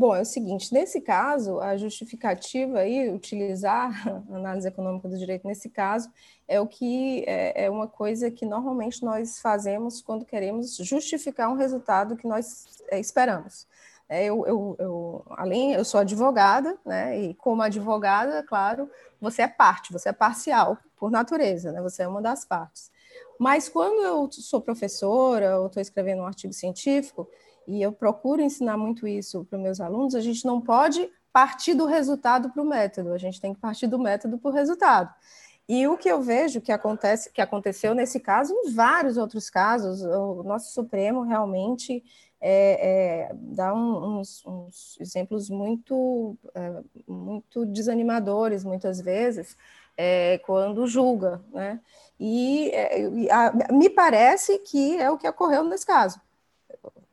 Bom, 0.00 0.16
é 0.16 0.22
o 0.22 0.24
seguinte, 0.24 0.72
nesse 0.72 0.98
caso, 0.98 1.60
a 1.60 1.76
justificativa 1.76 2.78
aí, 2.78 3.10
utilizar 3.12 3.92
a 4.08 4.34
análise 4.34 4.66
econômica 4.66 5.06
do 5.06 5.18
direito 5.18 5.46
nesse 5.46 5.68
caso, 5.68 6.10
é 6.48 6.58
o 6.58 6.66
que 6.66 7.22
é, 7.26 7.66
é 7.66 7.70
uma 7.70 7.86
coisa 7.86 8.30
que 8.30 8.46
normalmente 8.46 9.04
nós 9.04 9.38
fazemos 9.42 10.00
quando 10.00 10.24
queremos 10.24 10.74
justificar 10.78 11.50
um 11.50 11.54
resultado 11.54 12.16
que 12.16 12.26
nós 12.26 12.64
é, 12.90 12.98
esperamos. 12.98 13.66
É, 14.08 14.24
eu, 14.24 14.46
eu, 14.46 14.76
eu, 14.78 15.24
além, 15.32 15.74
eu 15.74 15.84
sou 15.84 16.00
advogada, 16.00 16.78
né? 16.82 17.20
E 17.20 17.34
como 17.34 17.60
advogada, 17.60 18.42
claro, 18.42 18.90
você 19.20 19.42
é 19.42 19.48
parte, 19.48 19.92
você 19.92 20.08
é 20.08 20.12
parcial 20.14 20.78
por 20.96 21.10
natureza, 21.10 21.72
né? 21.72 21.82
Você 21.82 22.04
é 22.04 22.08
uma 22.08 22.22
das 22.22 22.46
partes. 22.46 22.90
Mas 23.38 23.68
quando 23.68 24.00
eu 24.00 24.32
sou 24.32 24.62
professora 24.62 25.60
ou 25.60 25.66
estou 25.66 25.82
escrevendo 25.82 26.22
um 26.22 26.26
artigo 26.26 26.54
científico 26.54 27.28
e 27.70 27.80
eu 27.80 27.92
procuro 27.92 28.42
ensinar 28.42 28.76
muito 28.76 29.06
isso 29.06 29.44
para 29.44 29.58
meus 29.58 29.80
alunos, 29.80 30.16
a 30.16 30.20
gente 30.20 30.44
não 30.44 30.60
pode 30.60 31.08
partir 31.32 31.74
do 31.74 31.86
resultado 31.86 32.50
para 32.50 32.60
o 32.60 32.66
método, 32.66 33.12
a 33.12 33.18
gente 33.18 33.40
tem 33.40 33.54
que 33.54 33.60
partir 33.60 33.86
do 33.86 33.98
método 33.98 34.38
para 34.38 34.50
o 34.50 34.54
resultado. 34.54 35.14
E 35.68 35.86
o 35.86 35.96
que 35.96 36.08
eu 36.08 36.20
vejo 36.20 36.60
que 36.60 36.72
acontece, 36.72 37.30
que 37.32 37.40
aconteceu 37.40 37.94
nesse 37.94 38.18
caso, 38.18 38.52
em 38.52 38.72
vários 38.72 39.16
outros 39.16 39.48
casos, 39.48 40.02
o 40.02 40.42
nosso 40.42 40.72
Supremo 40.72 41.22
realmente 41.22 42.02
é, 42.40 43.28
é, 43.28 43.34
dá 43.34 43.72
um, 43.72 44.18
uns, 44.18 44.44
uns, 44.44 44.98
exemplos 45.00 45.48
muito, 45.48 46.36
é, 46.52 46.82
muito 47.06 47.64
desanimadores, 47.66 48.64
muitas 48.64 49.00
vezes, 49.00 49.56
é, 49.96 50.38
quando 50.38 50.88
julga, 50.88 51.40
né? 51.52 51.78
E, 52.18 52.70
é, 52.70 53.08
e 53.08 53.30
a, 53.30 53.52
me 53.72 53.88
parece 53.88 54.58
que 54.58 54.98
é 54.98 55.08
o 55.08 55.18
que 55.18 55.28
ocorreu 55.28 55.62
nesse 55.62 55.86
caso. 55.86 56.20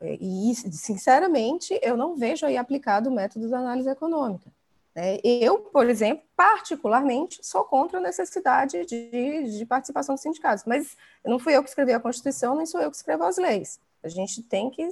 E, 0.00 0.54
sinceramente, 0.54 1.78
eu 1.82 1.96
não 1.96 2.16
vejo 2.16 2.46
aí 2.46 2.56
aplicado 2.56 3.10
o 3.10 3.12
método 3.12 3.48
da 3.48 3.58
análise 3.58 3.88
econômica. 3.88 4.50
Né? 4.94 5.18
Eu, 5.22 5.58
por 5.58 5.88
exemplo, 5.88 6.24
particularmente, 6.36 7.40
sou 7.42 7.64
contra 7.64 7.98
a 7.98 8.02
necessidade 8.02 8.84
de, 8.84 9.58
de 9.58 9.66
participação 9.66 10.14
dos 10.14 10.22
sindicatos, 10.22 10.64
mas 10.64 10.96
não 11.24 11.38
fui 11.38 11.56
eu 11.56 11.62
que 11.62 11.68
escrevi 11.68 11.92
a 11.92 12.00
Constituição, 12.00 12.56
nem 12.56 12.66
sou 12.66 12.80
eu 12.80 12.90
que 12.90 12.96
escrevo 12.96 13.24
as 13.24 13.36
leis. 13.36 13.80
A 14.02 14.08
gente 14.08 14.42
tem 14.42 14.70
que, 14.70 14.88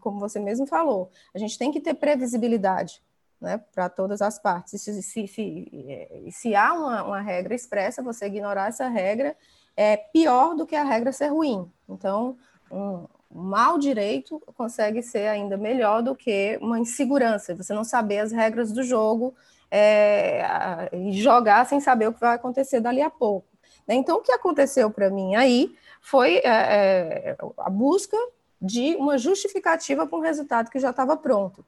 como 0.00 0.18
você 0.18 0.38
mesmo 0.38 0.66
falou, 0.66 1.10
a 1.34 1.38
gente 1.38 1.56
tem 1.56 1.70
que 1.70 1.80
ter 1.80 1.94
previsibilidade 1.94 3.00
né, 3.40 3.58
para 3.72 3.88
todas 3.88 4.20
as 4.20 4.38
partes. 4.38 4.74
E 4.74 4.78
se, 4.78 5.02
se, 5.02 5.26
se, 5.26 6.30
se 6.30 6.54
há 6.54 6.72
uma, 6.72 7.02
uma, 7.04 7.20
regra 7.20 7.54
expressa, 7.54 8.02
você 8.02 8.26
ignorar 8.26 8.68
essa 8.68 8.88
regra 8.88 9.36
é 9.76 9.96
pior 9.96 10.54
do 10.54 10.66
que 10.66 10.76
a 10.76 10.84
regra 10.84 11.12
ser 11.12 11.28
ruim. 11.28 11.70
Então, 11.88 12.36
um, 12.70 13.06
mau 13.32 13.78
direito 13.78 14.42
consegue 14.56 15.02
ser 15.02 15.28
ainda 15.28 15.56
melhor 15.56 16.02
do 16.02 16.14
que 16.16 16.58
uma 16.60 16.78
insegurança, 16.78 17.54
você 17.54 17.72
não 17.72 17.84
saber 17.84 18.18
as 18.18 18.32
regras 18.32 18.72
do 18.72 18.82
jogo 18.82 19.34
é, 19.70 20.88
e 20.92 21.12
jogar 21.12 21.64
sem 21.66 21.80
saber 21.80 22.08
o 22.08 22.12
que 22.12 22.20
vai 22.20 22.34
acontecer 22.34 22.80
dali 22.80 23.00
a 23.00 23.10
pouco. 23.10 23.46
Né. 23.86 23.94
Então, 23.94 24.18
o 24.18 24.20
que 24.20 24.32
aconteceu 24.32 24.90
para 24.90 25.10
mim 25.10 25.36
aí 25.36 25.74
foi 26.00 26.38
é, 26.38 26.42
é, 26.44 27.36
a 27.58 27.70
busca 27.70 28.16
de 28.60 28.96
uma 28.96 29.16
justificativa 29.16 30.06
para 30.06 30.18
um 30.18 30.22
resultado 30.22 30.70
que 30.70 30.78
já 30.78 30.90
estava 30.90 31.16
pronto. 31.16 31.64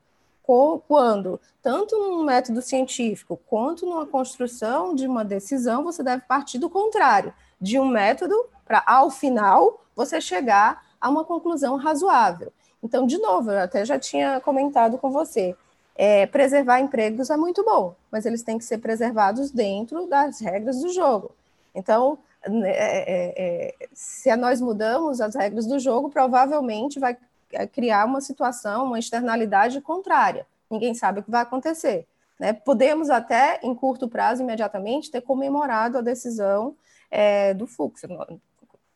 Quando, 0.89 1.41
tanto 1.63 1.97
num 1.97 2.25
método 2.25 2.61
científico 2.61 3.41
quanto 3.47 3.87
numa 3.87 4.05
construção 4.05 4.95
de 4.95 5.07
uma 5.07 5.25
decisão, 5.25 5.85
você 5.85 6.03
deve 6.03 6.25
partir 6.27 6.59
do 6.59 6.69
contrário, 6.69 7.33
de 7.61 7.79
um 7.79 7.87
método 7.87 8.35
para, 8.65 8.83
ao 8.85 9.09
final, 9.09 9.85
você 9.95 10.21
chegar 10.21 10.85
a 11.03 11.11
uma 11.11 11.25
conclusão 11.25 11.77
razoável. 11.77 12.53
Então, 12.81 13.07
de 13.07 13.19
novo, 13.19 13.51
eu 13.51 13.59
até 13.59 13.85
já 13.85 13.99
tinha 13.99 14.41
comentado 14.41 14.97
com 14.97 15.11
você, 15.11 15.57
é, 15.97 16.27
preservar 16.27 16.81
empregos 16.81 17.29
é 17.29 17.37
muito 17.37 17.65
bom, 17.65 17.95
mas 18.11 18.25
eles 18.25 18.43
têm 18.43 18.57
que 18.57 18.65
ser 18.65 18.79
preservados 18.79 19.51
dentro 19.51 20.07
das 20.07 20.41
regras 20.41 20.81
do 20.81 20.91
jogo. 20.91 21.33
Então, 21.75 22.19
né, 22.47 22.71
é, 22.71 23.05
é, 23.07 23.35
é, 23.37 23.89
se 23.93 24.35
nós 24.37 24.61
mudamos 24.61 25.21
as 25.21 25.35
regras 25.35 25.67
do 25.67 25.79
jogo, 25.79 26.09
provavelmente 26.09 27.01
vai 27.01 27.17
é, 27.53 27.67
criar 27.67 28.07
uma 28.07 28.21
situação, 28.21 28.87
uma 28.87 28.99
externalidade 28.99 29.81
contrária. 29.81 30.47
Ninguém 30.71 30.95
sabe 30.95 31.21
o 31.21 31.23
que 31.23 31.31
vai 31.31 31.43
acontecer. 31.43 32.07
Né? 32.39 32.53
Podemos 32.53 33.11
até, 33.11 33.61
em 33.63 33.75
curto 33.75 34.09
prazo, 34.09 34.43
imediatamente, 34.43 35.11
ter 35.11 35.21
comemorado 35.21 35.99
a 35.99 36.01
decisão 36.01 36.75
é, 37.11 37.53
do 37.53 37.67
Fux. 37.67 38.03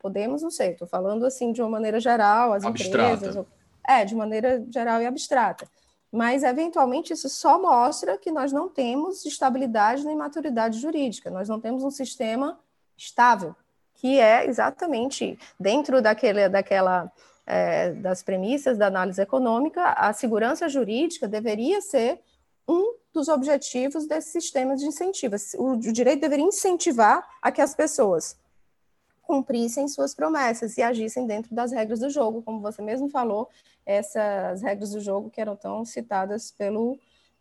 Podemos, 0.06 0.40
não 0.40 0.52
sei, 0.52 0.70
estou 0.70 0.86
falando 0.86 1.26
assim 1.26 1.50
de 1.50 1.60
uma 1.60 1.68
maneira 1.68 1.98
geral, 1.98 2.52
as 2.52 2.64
abstrata. 2.64 3.26
empresas. 3.26 3.44
É, 3.84 4.04
de 4.04 4.14
maneira 4.14 4.64
geral 4.70 5.02
e 5.02 5.06
abstrata. 5.06 5.66
Mas, 6.12 6.44
eventualmente, 6.44 7.12
isso 7.12 7.28
só 7.28 7.60
mostra 7.60 8.16
que 8.16 8.30
nós 8.30 8.52
não 8.52 8.68
temos 8.68 9.26
estabilidade 9.26 10.06
nem 10.06 10.14
maturidade 10.14 10.78
jurídica, 10.78 11.28
nós 11.28 11.48
não 11.48 11.60
temos 11.60 11.82
um 11.82 11.90
sistema 11.90 12.56
estável, 12.96 13.52
que 13.96 14.20
é 14.20 14.46
exatamente 14.46 15.36
dentro 15.58 16.00
daquele, 16.00 16.48
daquela 16.48 17.10
é, 17.44 17.90
das 17.94 18.22
premissas 18.22 18.78
da 18.78 18.86
análise 18.86 19.20
econômica, 19.20 19.90
a 19.90 20.12
segurança 20.12 20.68
jurídica 20.68 21.26
deveria 21.26 21.80
ser 21.80 22.20
um 22.68 22.94
dos 23.12 23.26
objetivos 23.26 24.06
desse 24.06 24.30
sistema 24.30 24.76
de 24.76 24.84
incentivos. 24.84 25.52
O, 25.54 25.72
o 25.72 25.92
direito 25.92 26.20
deveria 26.20 26.44
incentivar 26.44 27.28
a 27.42 27.50
que 27.50 27.60
as 27.60 27.74
pessoas 27.74 28.36
cumprissem 29.26 29.88
suas 29.88 30.14
promessas 30.14 30.78
e 30.78 30.82
agissem 30.82 31.26
dentro 31.26 31.54
das 31.54 31.72
regras 31.72 31.98
do 32.00 32.08
jogo, 32.08 32.42
como 32.42 32.60
você 32.60 32.80
mesmo 32.80 33.08
falou, 33.08 33.48
essas 33.84 34.62
regras 34.62 34.90
do 34.90 35.00
jogo 35.00 35.28
que 35.30 35.40
eram 35.40 35.56
tão 35.56 35.84
citadas 35.84 36.50
pelo 36.52 36.98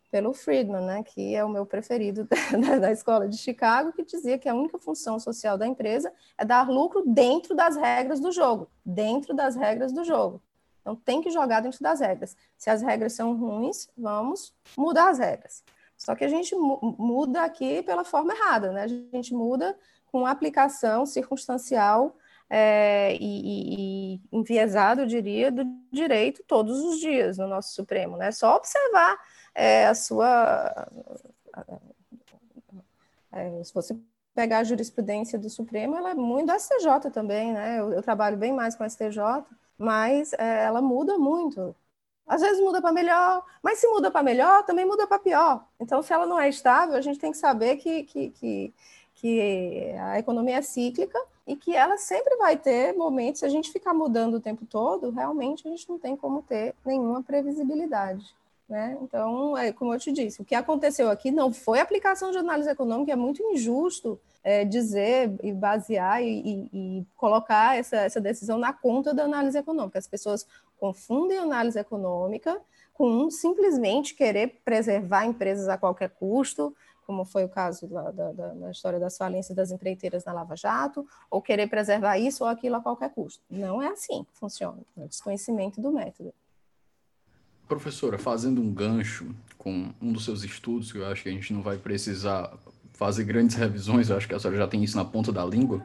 pelo 0.08 0.32
Friedman, 0.32 0.86
né, 0.86 1.02
que 1.02 1.34
é 1.34 1.44
o 1.44 1.48
meu 1.48 1.66
preferido 1.66 2.28
da, 2.62 2.78
da, 2.78 2.92
escola 2.92 3.28
de 3.28 3.36
Chicago, 3.36 3.92
que 3.92 4.04
dizia 4.04 4.38
que 4.38 4.48
a 4.48 4.54
única 4.54 4.78
função 4.78 5.18
social 5.18 5.58
da 5.58 5.66
empresa 5.66 6.12
é 6.38 6.44
dar 6.44 6.70
lucro 6.70 7.02
dentro 7.04 7.56
das 7.56 7.76
regras 7.76 8.20
do 8.20 8.30
jogo, 8.30 8.70
dentro 8.84 9.34
das 9.34 9.56
regras 9.56 9.92
do 9.92 10.04
jogo. 10.04 10.40
Então 10.80 10.94
tem 10.94 11.20
que 11.20 11.30
jogar 11.30 11.60
dentro 11.60 11.82
das 11.82 11.98
regras. 11.98 12.36
Se 12.56 12.70
as 12.70 12.80
regras 12.82 13.14
são 13.14 13.36
ruins, 13.36 13.88
vamos 13.98 14.54
mudar 14.76 15.10
as 15.10 15.18
regras. 15.18 15.64
Só 15.96 16.14
que 16.14 16.24
a 16.24 16.28
gente 16.28 16.54
muda 16.54 17.42
aqui 17.42 17.82
pela 17.82 18.04
forma 18.04 18.32
errada, 18.32 18.70
né? 18.70 18.82
A 18.82 18.88
gente 18.88 19.34
muda 19.34 19.76
com 20.10 20.26
aplicação 20.26 21.04
circunstancial 21.06 22.16
é, 22.48 23.16
e, 23.16 24.14
e, 24.14 24.20
enviesado, 24.32 25.02
eu 25.02 25.06
diria, 25.06 25.50
do 25.50 25.64
direito 25.90 26.42
todos 26.46 26.78
os 26.80 27.00
dias 27.00 27.38
no 27.38 27.46
nosso 27.46 27.74
Supremo, 27.74 28.16
né? 28.16 28.30
Só 28.30 28.56
observar 28.56 29.18
é, 29.54 29.86
a 29.86 29.94
sua. 29.94 30.88
É, 33.32 33.64
se 33.64 33.74
você 33.74 33.96
pegar 34.34 34.58
a 34.58 34.64
jurisprudência 34.64 35.38
do 35.38 35.50
Supremo, 35.50 35.96
ela 35.96 36.10
é 36.10 36.14
muito 36.14 36.52
STJ 36.52 37.10
também, 37.12 37.52
né? 37.52 37.80
Eu, 37.80 37.92
eu 37.92 38.02
trabalho 38.02 38.36
bem 38.36 38.52
mais 38.52 38.76
com 38.76 38.88
STJ, 38.88 39.44
mas 39.78 40.32
é, 40.34 40.64
ela 40.64 40.80
muda 40.80 41.18
muito. 41.18 41.74
Às 42.26 42.40
vezes 42.42 42.60
muda 42.60 42.82
para 42.82 42.92
melhor, 42.92 43.44
mas 43.62 43.78
se 43.78 43.86
muda 43.88 44.10
para 44.10 44.22
melhor, 44.22 44.64
também 44.64 44.84
muda 44.84 45.06
para 45.06 45.18
pior. 45.18 45.64
Então, 45.78 46.02
se 46.02 46.12
ela 46.12 46.26
não 46.26 46.38
é 46.40 46.48
estável, 46.48 46.96
a 46.96 47.00
gente 47.00 47.20
tem 47.20 47.30
que 47.30 47.38
saber 47.38 47.76
que, 47.76 48.02
que, 48.02 48.30
que, 48.30 48.74
que 49.16 49.92
a 49.98 50.18
economia 50.18 50.56
é 50.56 50.62
cíclica 50.62 51.18
e 51.46 51.56
que 51.56 51.74
ela 51.74 51.96
sempre 51.96 52.36
vai 52.36 52.56
ter 52.56 52.92
momentos, 52.94 53.40
se 53.40 53.46
a 53.46 53.48
gente 53.48 53.70
ficar 53.70 53.94
mudando 53.94 54.34
o 54.34 54.40
tempo 54.40 54.64
todo, 54.66 55.10
realmente 55.10 55.66
a 55.66 55.70
gente 55.70 55.88
não 55.88 55.98
tem 55.98 56.16
como 56.16 56.42
ter 56.42 56.74
nenhuma 56.84 57.22
previsibilidade. 57.22 58.34
Né? 58.68 58.98
Então, 59.00 59.56
é, 59.56 59.72
como 59.72 59.94
eu 59.94 59.98
te 59.98 60.10
disse, 60.10 60.42
o 60.42 60.44
que 60.44 60.54
aconteceu 60.54 61.08
aqui 61.08 61.30
não 61.30 61.52
foi 61.52 61.78
aplicação 61.78 62.32
de 62.32 62.38
análise 62.38 62.68
econômica, 62.68 63.12
é 63.12 63.16
muito 63.16 63.42
injusto 63.42 64.18
é, 64.42 64.64
dizer 64.64 65.32
e 65.42 65.52
basear 65.52 66.22
e, 66.22 66.26
e, 66.26 66.70
e, 66.72 67.06
colocar 67.16 67.76
essa, 67.76 67.96
essa 67.96 68.20
decisão 68.20 68.58
na 68.58 68.72
conta 68.72 69.14
da 69.14 69.24
análise 69.24 69.56
econômica. 69.56 69.98
As 69.98 70.08
pessoas 70.08 70.46
confundem 70.78 71.38
análise 71.38 71.78
econômica 71.78 72.60
com 72.92 73.30
simplesmente 73.30 74.14
querer 74.14 74.60
preservar 74.64 75.26
empresas 75.26 75.68
a 75.68 75.76
qualquer 75.76 76.10
custo, 76.10 76.74
como 77.06 77.24
foi 77.24 77.44
o 77.44 77.48
caso 77.48 77.86
da, 77.86 78.10
da, 78.10 78.32
da, 78.32 78.70
história 78.70 78.98
das 78.98 79.16
falências 79.16 79.54
das 79.54 79.70
empreiteiras 79.70 80.24
na 80.24 80.32
Lava 80.32 80.56
Jato, 80.56 81.06
ou 81.30 81.40
querer 81.40 81.68
preservar 81.68 82.18
isso 82.18 82.42
ou 82.42 82.50
aquilo 82.50 82.74
a 82.76 82.80
qualquer 82.80 83.10
custo. 83.10 83.42
Não 83.48 83.80
é 83.80 83.88
assim 83.88 84.24
que 84.24 84.36
funciona, 84.36 84.78
é 84.98 85.06
desconhecimento 85.06 85.80
do 85.80 85.92
método. 85.92 86.34
Professora, 87.68 88.18
fazendo 88.18 88.60
um 88.60 88.72
gancho 88.72 89.34
com 89.56 89.92
um 90.02 90.12
dos 90.12 90.24
seus 90.24 90.42
estudos, 90.42 90.90
que 90.90 90.98
eu 90.98 91.06
acho 91.06 91.22
que 91.22 91.28
a 91.28 91.32
gente 91.32 91.52
não 91.52 91.62
vai 91.62 91.78
precisar 91.78 92.52
fazer 92.92 93.24
grandes 93.24 93.54
revisões, 93.54 94.10
eu 94.10 94.16
acho 94.16 94.26
que 94.26 94.34
a 94.34 94.38
senhora 94.38 94.58
já 94.58 94.66
tem 94.66 94.82
isso 94.82 94.96
na 94.96 95.04
ponta 95.04 95.32
da 95.32 95.44
língua. 95.44 95.84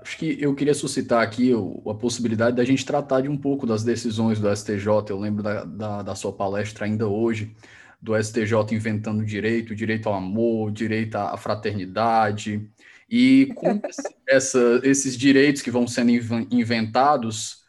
Acho 0.00 0.18
que 0.18 0.36
eu 0.40 0.52
queria 0.54 0.74
suscitar 0.74 1.22
aqui 1.22 1.52
a 1.88 1.94
possibilidade 1.94 2.56
da 2.56 2.64
gente 2.64 2.84
tratar 2.84 3.20
de 3.20 3.28
um 3.28 3.36
pouco 3.36 3.64
das 3.64 3.84
decisões 3.84 4.40
do 4.40 4.54
STJ. 4.54 4.86
Eu 5.10 5.20
lembro 5.20 5.44
da, 5.44 5.64
da, 5.64 6.02
da 6.02 6.14
sua 6.16 6.32
palestra 6.32 6.86
ainda 6.86 7.06
hoje, 7.06 7.54
do 8.02 8.20
STJ 8.20 8.52
inventando 8.72 9.24
direito, 9.24 9.76
direito 9.76 10.08
ao 10.08 10.14
amor, 10.16 10.72
direito 10.72 11.14
à 11.14 11.36
fraternidade, 11.36 12.68
e 13.08 13.52
com 13.54 13.80
essa, 14.28 14.80
esses 14.82 15.16
direitos 15.16 15.62
que 15.62 15.70
vão 15.70 15.86
sendo 15.86 16.10
inventados, 16.50 17.62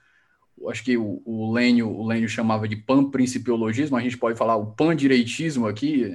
acho 0.69 0.83
que 0.83 0.97
o, 0.97 1.21
o 1.23 1.51
Lênio, 1.51 1.87
o 1.87 2.07
Lênio 2.07 2.27
chamava 2.27 2.67
de 2.67 2.75
pan-principiologismo, 2.75 3.95
a 3.95 4.01
gente 4.01 4.17
pode 4.17 4.37
falar 4.37 4.55
o 4.55 4.71
pan-direitismo 4.71 5.67
aqui, 5.67 6.11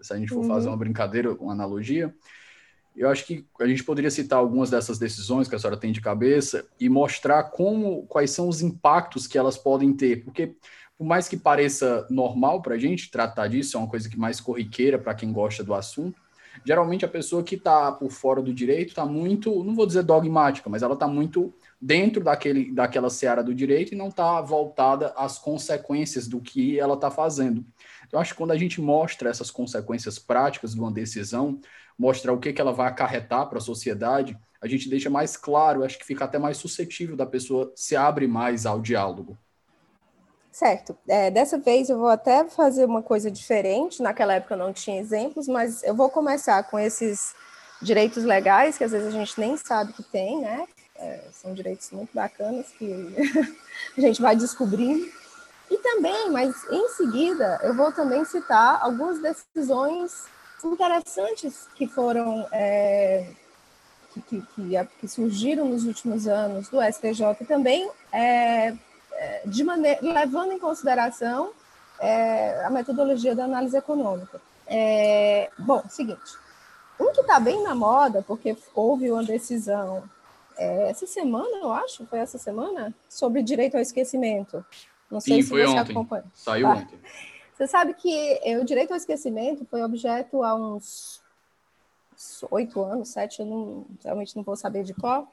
se 0.00 0.12
a 0.12 0.16
gente 0.16 0.28
for 0.28 0.42
uhum. 0.42 0.48
fazer 0.48 0.68
uma 0.68 0.76
brincadeira, 0.76 1.32
uma 1.34 1.52
analogia, 1.52 2.14
eu 2.94 3.08
acho 3.08 3.24
que 3.26 3.46
a 3.60 3.66
gente 3.66 3.84
poderia 3.84 4.10
citar 4.10 4.38
algumas 4.38 4.70
dessas 4.70 4.98
decisões 4.98 5.48
que 5.48 5.54
a 5.54 5.58
senhora 5.58 5.78
tem 5.78 5.92
de 5.92 6.00
cabeça 6.00 6.66
e 6.80 6.88
mostrar 6.88 7.44
como, 7.44 8.06
quais 8.06 8.30
são 8.30 8.48
os 8.48 8.60
impactos 8.60 9.26
que 9.26 9.38
elas 9.38 9.56
podem 9.56 9.92
ter, 9.92 10.24
porque 10.24 10.56
por 10.98 11.06
mais 11.06 11.28
que 11.28 11.36
pareça 11.36 12.04
normal 12.10 12.60
para 12.60 12.74
a 12.74 12.78
gente 12.78 13.08
tratar 13.08 13.46
disso, 13.46 13.76
é 13.76 13.80
uma 13.80 13.88
coisa 13.88 14.08
que 14.08 14.18
mais 14.18 14.40
corriqueira 14.40 14.98
para 14.98 15.14
quem 15.14 15.32
gosta 15.32 15.62
do 15.62 15.72
assunto. 15.72 16.20
Geralmente 16.64 17.04
a 17.04 17.08
pessoa 17.08 17.44
que 17.44 17.54
está 17.54 17.92
por 17.92 18.10
fora 18.10 18.42
do 18.42 18.52
direito 18.52 18.88
está 18.88 19.06
muito, 19.06 19.62
não 19.62 19.76
vou 19.76 19.86
dizer 19.86 20.02
dogmática, 20.02 20.68
mas 20.68 20.82
ela 20.82 20.94
está 20.94 21.06
muito 21.06 21.54
dentro 21.80 22.22
daquele, 22.22 22.72
daquela 22.72 23.08
seara 23.10 23.44
do 23.44 23.54
direito 23.54 23.94
e 23.94 23.96
não 23.96 24.08
está 24.08 24.40
voltada 24.40 25.14
às 25.16 25.38
consequências 25.38 26.26
do 26.26 26.40
que 26.40 26.80
ela 26.80 26.94
está 26.94 27.12
fazendo. 27.12 27.64
Então, 28.08 28.18
acho 28.18 28.32
que 28.32 28.38
quando 28.38 28.50
a 28.50 28.58
gente 28.58 28.80
mostra 28.80 29.30
essas 29.30 29.52
consequências 29.52 30.18
práticas 30.18 30.74
de 30.74 30.80
uma 30.80 30.90
decisão, 30.90 31.60
mostrar 31.96 32.32
o 32.32 32.38
que, 32.38 32.52
que 32.52 32.60
ela 32.60 32.72
vai 32.72 32.88
acarretar 32.88 33.48
para 33.48 33.58
a 33.58 33.62
sociedade, 33.62 34.36
a 34.60 34.66
gente 34.66 34.88
deixa 34.88 35.08
mais 35.08 35.36
claro, 35.36 35.84
acho 35.84 35.98
que 35.98 36.04
fica 36.04 36.24
até 36.24 36.38
mais 36.38 36.56
suscetível 36.56 37.14
da 37.14 37.26
pessoa 37.26 37.72
se 37.76 37.94
abre 37.94 38.26
mais 38.26 38.66
ao 38.66 38.80
diálogo. 38.80 39.38
Certo. 40.58 40.98
É, 41.06 41.30
dessa 41.30 41.56
vez 41.56 41.88
eu 41.88 41.96
vou 41.96 42.08
até 42.08 42.44
fazer 42.48 42.84
uma 42.84 43.00
coisa 43.00 43.30
diferente. 43.30 44.02
Naquela 44.02 44.34
época 44.34 44.54
eu 44.54 44.58
não 44.58 44.72
tinha 44.72 45.00
exemplos, 45.00 45.46
mas 45.46 45.84
eu 45.84 45.94
vou 45.94 46.10
começar 46.10 46.60
com 46.64 46.76
esses 46.76 47.32
direitos 47.80 48.24
legais 48.24 48.76
que 48.76 48.82
às 48.82 48.90
vezes 48.90 49.06
a 49.06 49.16
gente 49.16 49.38
nem 49.38 49.56
sabe 49.56 49.92
que 49.92 50.02
tem, 50.02 50.40
né? 50.40 50.66
É, 50.96 51.20
são 51.30 51.54
direitos 51.54 51.92
muito 51.92 52.12
bacanas 52.12 52.66
que 52.76 52.92
a 53.96 54.00
gente 54.00 54.20
vai 54.20 54.34
descobrindo. 54.34 55.08
E 55.70 55.78
também, 55.78 56.28
mas 56.30 56.52
em 56.72 56.88
seguida, 56.88 57.60
eu 57.62 57.72
vou 57.72 57.92
também 57.92 58.24
citar 58.24 58.80
algumas 58.82 59.22
decisões 59.22 60.24
interessantes 60.64 61.68
que 61.76 61.86
foram 61.86 62.44
é, 62.50 63.28
que, 64.26 64.40
que, 64.40 64.88
que, 65.00 65.06
surgiram 65.06 65.66
nos 65.66 65.84
últimos 65.84 66.26
anos 66.26 66.68
do 66.68 66.82
STJ 66.82 67.46
também 67.46 67.88
é, 68.12 68.74
de 69.46 69.64
maneira, 69.64 70.00
levando 70.02 70.52
em 70.52 70.58
consideração 70.58 71.52
é, 71.98 72.64
a 72.64 72.70
metodologia 72.70 73.34
da 73.34 73.44
análise 73.44 73.76
econômica. 73.76 74.40
É, 74.66 75.50
bom, 75.58 75.82
seguinte, 75.88 76.36
um 77.00 77.12
que 77.12 77.20
está 77.20 77.40
bem 77.40 77.62
na 77.62 77.74
moda, 77.74 78.22
porque 78.26 78.56
houve 78.74 79.10
uma 79.10 79.24
decisão 79.24 80.02
é, 80.56 80.90
essa 80.90 81.06
semana, 81.06 81.56
eu 81.58 81.72
acho, 81.72 82.04
foi 82.06 82.18
essa 82.18 82.36
semana, 82.36 82.92
sobre 83.08 83.42
direito 83.42 83.76
ao 83.76 83.80
esquecimento. 83.80 84.64
Não 85.10 85.20
sei 85.20 85.36
Sim, 85.36 85.42
se 85.42 85.48
foi 85.48 85.64
você 85.64 85.78
ontem. 85.78 85.92
acompanha. 85.92 86.24
Saiu 86.34 86.66
tá. 86.66 86.74
ontem. 86.74 86.98
Você 87.56 87.66
sabe 87.66 87.94
que 87.94 88.40
o 88.60 88.64
direito 88.64 88.90
ao 88.90 88.96
esquecimento 88.96 89.64
foi 89.64 89.82
objeto 89.82 90.42
há 90.42 90.54
uns 90.54 91.20
oito 92.50 92.82
anos, 92.82 93.08
sete, 93.08 93.40
eu 93.40 93.46
não, 93.46 93.86
realmente 94.02 94.36
não 94.36 94.42
vou 94.42 94.56
saber 94.56 94.82
de 94.82 94.92
qual, 94.92 95.28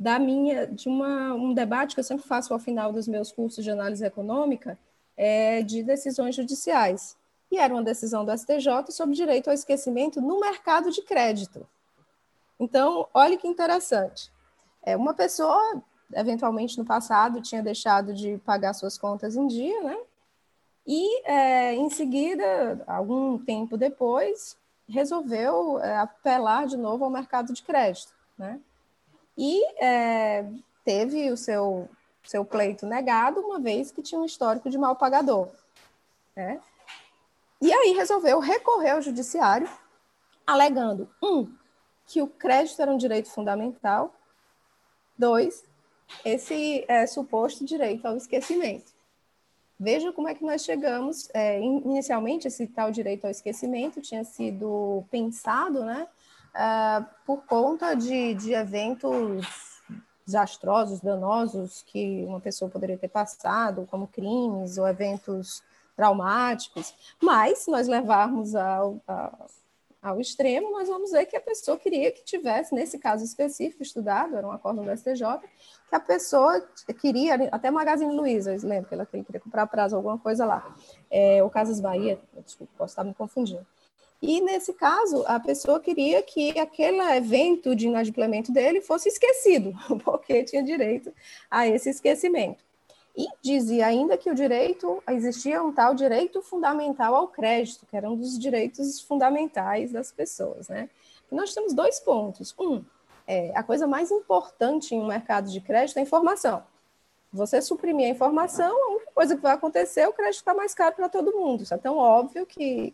da 0.00 0.18
minha, 0.18 0.66
de 0.66 0.88
uma, 0.88 1.34
um 1.34 1.52
debate 1.52 1.94
que 1.94 2.00
eu 2.00 2.04
sempre 2.04 2.26
faço 2.26 2.54
ao 2.54 2.58
final 2.58 2.90
dos 2.90 3.06
meus 3.06 3.30
cursos 3.30 3.62
de 3.62 3.70
análise 3.70 4.02
econômica, 4.02 4.78
é, 5.14 5.62
de 5.62 5.82
decisões 5.82 6.34
judiciais. 6.34 7.18
E 7.50 7.58
era 7.58 7.74
uma 7.74 7.82
decisão 7.82 8.24
do 8.24 8.34
STJ 8.34 8.90
sobre 8.90 9.14
direito 9.14 9.48
ao 9.48 9.54
esquecimento 9.54 10.18
no 10.18 10.40
mercado 10.40 10.90
de 10.90 11.02
crédito. 11.02 11.68
Então, 12.58 13.06
olha 13.12 13.36
que 13.36 13.46
interessante. 13.46 14.32
É, 14.82 14.96
uma 14.96 15.12
pessoa, 15.12 15.82
eventualmente 16.14 16.78
no 16.78 16.84
passado, 16.86 17.42
tinha 17.42 17.62
deixado 17.62 18.14
de 18.14 18.38
pagar 18.38 18.72
suas 18.72 18.96
contas 18.96 19.36
em 19.36 19.46
dia, 19.46 19.82
né? 19.82 19.98
E, 20.86 21.30
é, 21.30 21.74
em 21.74 21.90
seguida, 21.90 22.82
algum 22.86 23.36
tempo 23.36 23.76
depois, 23.76 24.56
resolveu 24.88 25.78
é, 25.80 25.98
apelar 25.98 26.66
de 26.66 26.78
novo 26.78 27.04
ao 27.04 27.10
mercado 27.10 27.52
de 27.52 27.62
crédito, 27.62 28.14
né? 28.38 28.58
E 29.42 29.64
é, 29.82 30.44
teve 30.84 31.30
o 31.30 31.36
seu, 31.36 31.88
seu 32.22 32.44
pleito 32.44 32.84
negado, 32.84 33.40
uma 33.40 33.58
vez 33.58 33.90
que 33.90 34.02
tinha 34.02 34.20
um 34.20 34.26
histórico 34.26 34.68
de 34.68 34.76
mal 34.76 34.94
pagador. 34.96 35.48
Né? 36.36 36.60
E 37.58 37.72
aí 37.72 37.94
resolveu 37.94 38.38
recorrer 38.38 38.90
ao 38.90 39.00
judiciário, 39.00 39.66
alegando, 40.46 41.08
um, 41.22 41.50
que 42.04 42.20
o 42.20 42.26
crédito 42.26 42.82
era 42.82 42.92
um 42.92 42.98
direito 42.98 43.30
fundamental, 43.30 44.14
dois, 45.16 45.64
esse 46.22 46.84
é, 46.86 47.06
suposto 47.06 47.64
direito 47.64 48.04
ao 48.04 48.18
esquecimento. 48.18 48.92
Veja 49.78 50.12
como 50.12 50.28
é 50.28 50.34
que 50.34 50.44
nós 50.44 50.62
chegamos. 50.62 51.30
É, 51.32 51.58
inicialmente, 51.58 52.46
esse 52.46 52.66
tal 52.66 52.90
direito 52.90 53.24
ao 53.24 53.30
esquecimento 53.30 54.02
tinha 54.02 54.22
sido 54.22 55.02
pensado, 55.10 55.82
né, 55.82 56.06
uh, 56.54 57.06
por 57.24 57.44
conta 57.44 57.94
de, 57.94 58.34
de 58.34 58.52
eventos 58.52 59.46
desastrosos, 60.24 61.00
danosos 61.00 61.82
que 61.86 62.24
uma 62.24 62.40
pessoa 62.40 62.70
poderia 62.70 62.96
ter 62.96 63.08
passado, 63.08 63.86
como 63.90 64.06
crimes 64.06 64.78
ou 64.78 64.86
eventos 64.86 65.62
traumáticos. 65.96 66.94
Mas, 67.20 67.58
se 67.58 67.70
nós 67.70 67.88
levarmos 67.88 68.54
ao, 68.54 69.00
ao, 70.00 70.20
extremo, 70.20 70.70
nós 70.70 70.88
vamos 70.88 71.10
ver 71.10 71.26
que 71.26 71.36
a 71.36 71.40
pessoa 71.40 71.76
queria 71.76 72.12
que 72.12 72.24
tivesse, 72.24 72.74
nesse 72.74 72.98
caso 72.98 73.24
específico, 73.24 73.82
estudado, 73.82 74.36
era 74.36 74.46
um 74.46 74.52
acordo 74.52 74.82
do 74.82 74.96
STJ, 74.96 75.24
que 75.88 75.94
a 75.94 76.00
pessoa 76.00 76.64
queria, 77.00 77.34
até 77.50 77.70
Magazine 77.70 78.14
Luiza, 78.14 78.56
lembro 78.62 78.88
que 78.88 78.94
ela 78.94 79.04
queria 79.04 79.40
comprar 79.40 79.66
prazo, 79.66 79.96
alguma 79.96 80.18
coisa 80.18 80.46
lá, 80.46 80.74
é, 81.10 81.46
Casas 81.52 81.80
Bahia, 81.80 82.20
desculpa, 82.44 82.72
posso 82.78 82.92
estar 82.92 83.04
me 83.04 83.12
confundindo. 83.12 83.66
E, 84.22 84.40
nesse 84.42 84.74
caso, 84.74 85.24
a 85.26 85.40
pessoa 85.40 85.80
queria 85.80 86.22
que 86.22 86.58
aquele 86.58 87.00
evento 87.16 87.74
de 87.74 87.86
inadimplemento 87.86 88.52
dele 88.52 88.80
fosse 88.82 89.08
esquecido, 89.08 89.72
porque 90.04 90.44
tinha 90.44 90.62
direito 90.62 91.12
a 91.50 91.66
esse 91.66 91.88
esquecimento. 91.88 92.62
E 93.16 93.26
dizia 93.42 93.86
ainda 93.86 94.16
que 94.16 94.30
o 94.30 94.34
direito, 94.34 95.02
existia 95.08 95.62
um 95.62 95.72
tal 95.72 95.94
direito 95.94 96.42
fundamental 96.42 97.14
ao 97.14 97.28
crédito, 97.28 97.86
que 97.86 97.96
era 97.96 98.08
um 98.08 98.16
dos 98.16 98.38
direitos 98.38 99.00
fundamentais 99.00 99.90
das 99.90 100.12
pessoas. 100.12 100.68
Né? 100.68 100.88
E 101.30 101.34
nós 101.34 101.54
temos 101.54 101.72
dois 101.72 101.98
pontos. 101.98 102.54
Um, 102.58 102.84
é, 103.26 103.52
a 103.54 103.62
coisa 103.62 103.86
mais 103.86 104.10
importante 104.10 104.94
em 104.94 105.00
um 105.00 105.06
mercado 105.06 105.50
de 105.50 105.60
crédito 105.60 105.96
é 105.96 106.00
a 106.00 106.02
informação. 106.02 106.62
Você 107.32 107.62
suprimir 107.62 108.06
a 108.06 108.10
informação, 108.10 108.70
a 108.70 108.90
única 108.90 109.12
coisa 109.14 109.36
que 109.36 109.42
vai 109.42 109.52
acontecer 109.52 110.00
é 110.00 110.08
o 110.08 110.12
crédito 110.12 110.38
ficar 110.38 110.54
mais 110.54 110.74
caro 110.74 110.94
para 110.96 111.08
todo 111.08 111.36
mundo. 111.36 111.62
Isso 111.62 111.72
é 111.72 111.78
tão 111.78 111.96
óbvio 111.96 112.44
que 112.44 112.92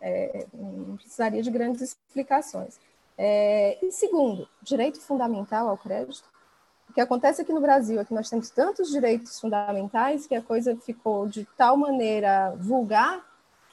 é, 0.00 0.46
não 0.52 0.96
precisaria 0.96 1.42
de 1.42 1.50
grandes 1.50 1.82
explicações. 1.82 2.78
É, 3.16 3.78
e 3.82 3.92
segundo, 3.92 4.48
direito 4.62 5.00
fundamental 5.00 5.68
ao 5.68 5.78
crédito. 5.78 6.24
O 6.88 6.92
que 6.92 7.00
acontece 7.00 7.42
aqui 7.42 7.52
no 7.52 7.60
Brasil 7.60 8.00
é 8.00 8.04
que 8.04 8.14
nós 8.14 8.28
temos 8.28 8.50
tantos 8.50 8.90
direitos 8.90 9.40
fundamentais 9.40 10.26
que 10.26 10.34
a 10.34 10.42
coisa 10.42 10.76
ficou 10.76 11.26
de 11.26 11.44
tal 11.56 11.76
maneira 11.76 12.54
vulgar 12.56 13.24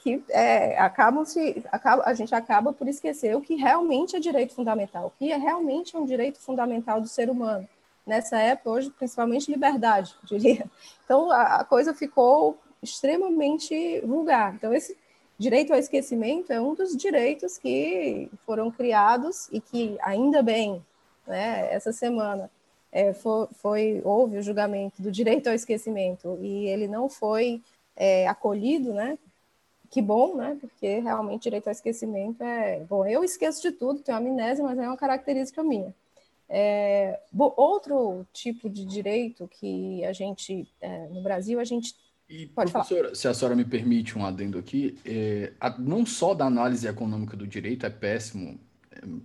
que 0.02 0.24
é, 0.30 0.80
acabam 0.80 1.24
se, 1.24 1.64
acaba, 1.72 2.04
a 2.06 2.14
gente 2.14 2.34
acaba 2.34 2.74
por 2.74 2.88
esquecer 2.88 3.36
o 3.36 3.42
que 3.42 3.56
realmente 3.56 4.16
é 4.16 4.20
direito 4.20 4.54
fundamental, 4.54 5.08
o 5.08 5.12
que 5.12 5.32
é 5.32 5.38
realmente 5.38 5.96
um 5.96 6.06
direito 6.06 6.40
fundamental 6.40 7.00
do 7.00 7.08
ser 7.08 7.30
humano. 7.30 7.68
Nessa 8.06 8.40
época, 8.40 8.72
hoje, 8.72 8.90
principalmente 8.90 9.52
liberdade, 9.52 10.16
diria. 10.24 10.66
Então, 11.06 11.30
a, 11.32 11.58
a 11.58 11.64
coisa 11.64 11.94
ficou 11.94 12.58
extremamente 12.82 14.02
vulgar. 14.02 14.56
Então, 14.56 14.74
esse, 14.74 14.98
Direito 15.42 15.74
ao 15.74 15.80
esquecimento 15.80 16.54
é 16.54 16.62
um 16.62 16.76
dos 16.76 16.96
direitos 16.96 17.58
que 17.58 18.30
foram 18.46 18.70
criados 18.70 19.50
e 19.52 19.60
que, 19.60 19.98
ainda 20.00 20.44
bem, 20.44 20.86
né, 21.26 21.68
essa 21.74 21.92
semana 21.92 22.48
é, 22.92 23.12
foi, 23.12 23.48
foi, 23.54 24.02
houve 24.06 24.38
o 24.38 24.44
julgamento 24.44 25.02
do 25.02 25.12
direito 25.12 25.48
ao 25.48 25.56
esquecimento 25.56 26.38
e 26.44 26.68
ele 26.68 26.88
não 26.88 27.10
foi 27.10 27.60
é, 27.96 28.28
acolhido, 28.28 28.94
né? 28.94 29.18
Que 29.90 30.00
bom, 30.00 30.36
né? 30.36 30.60
Porque 30.62 31.00
realmente 31.00 31.42
direito 31.42 31.66
ao 31.66 31.72
esquecimento 31.72 32.44
é. 32.44 32.82
Bom, 32.82 33.04
eu 33.08 33.24
esqueço 33.24 33.64
de 33.64 33.72
tudo, 33.72 34.04
tenho 34.04 34.20
amnésia, 34.20 34.64
mas 34.64 34.78
é 34.78 34.88
uma 34.88 34.96
característica 34.96 35.64
minha. 35.64 35.92
É, 36.48 37.20
outro 37.58 38.28
tipo 38.32 38.70
de 38.70 38.86
direito 38.86 39.48
que 39.48 40.06
a 40.06 40.14
gente, 40.14 40.68
é, 40.80 41.08
no 41.08 41.24
Brasil, 41.24 41.60
a 41.60 41.64
gente 41.64 41.96
e, 42.32 42.48
Pode 42.48 42.72
professora, 42.72 43.04
falar. 43.04 43.16
se 43.16 43.28
a 43.28 43.34
senhora 43.34 43.56
me 43.56 43.66
permite 43.66 44.18
um 44.18 44.26
adendo 44.26 44.58
aqui, 44.58 44.98
é, 45.06 45.54
a, 45.60 45.78
não 45.78 46.06
só 46.06 46.34
da 46.34 46.46
análise 46.46 46.88
econômica 46.88 47.36
do 47.36 47.46
direito 47.46 47.86
é 47.86 47.90
péssimo 47.90 48.58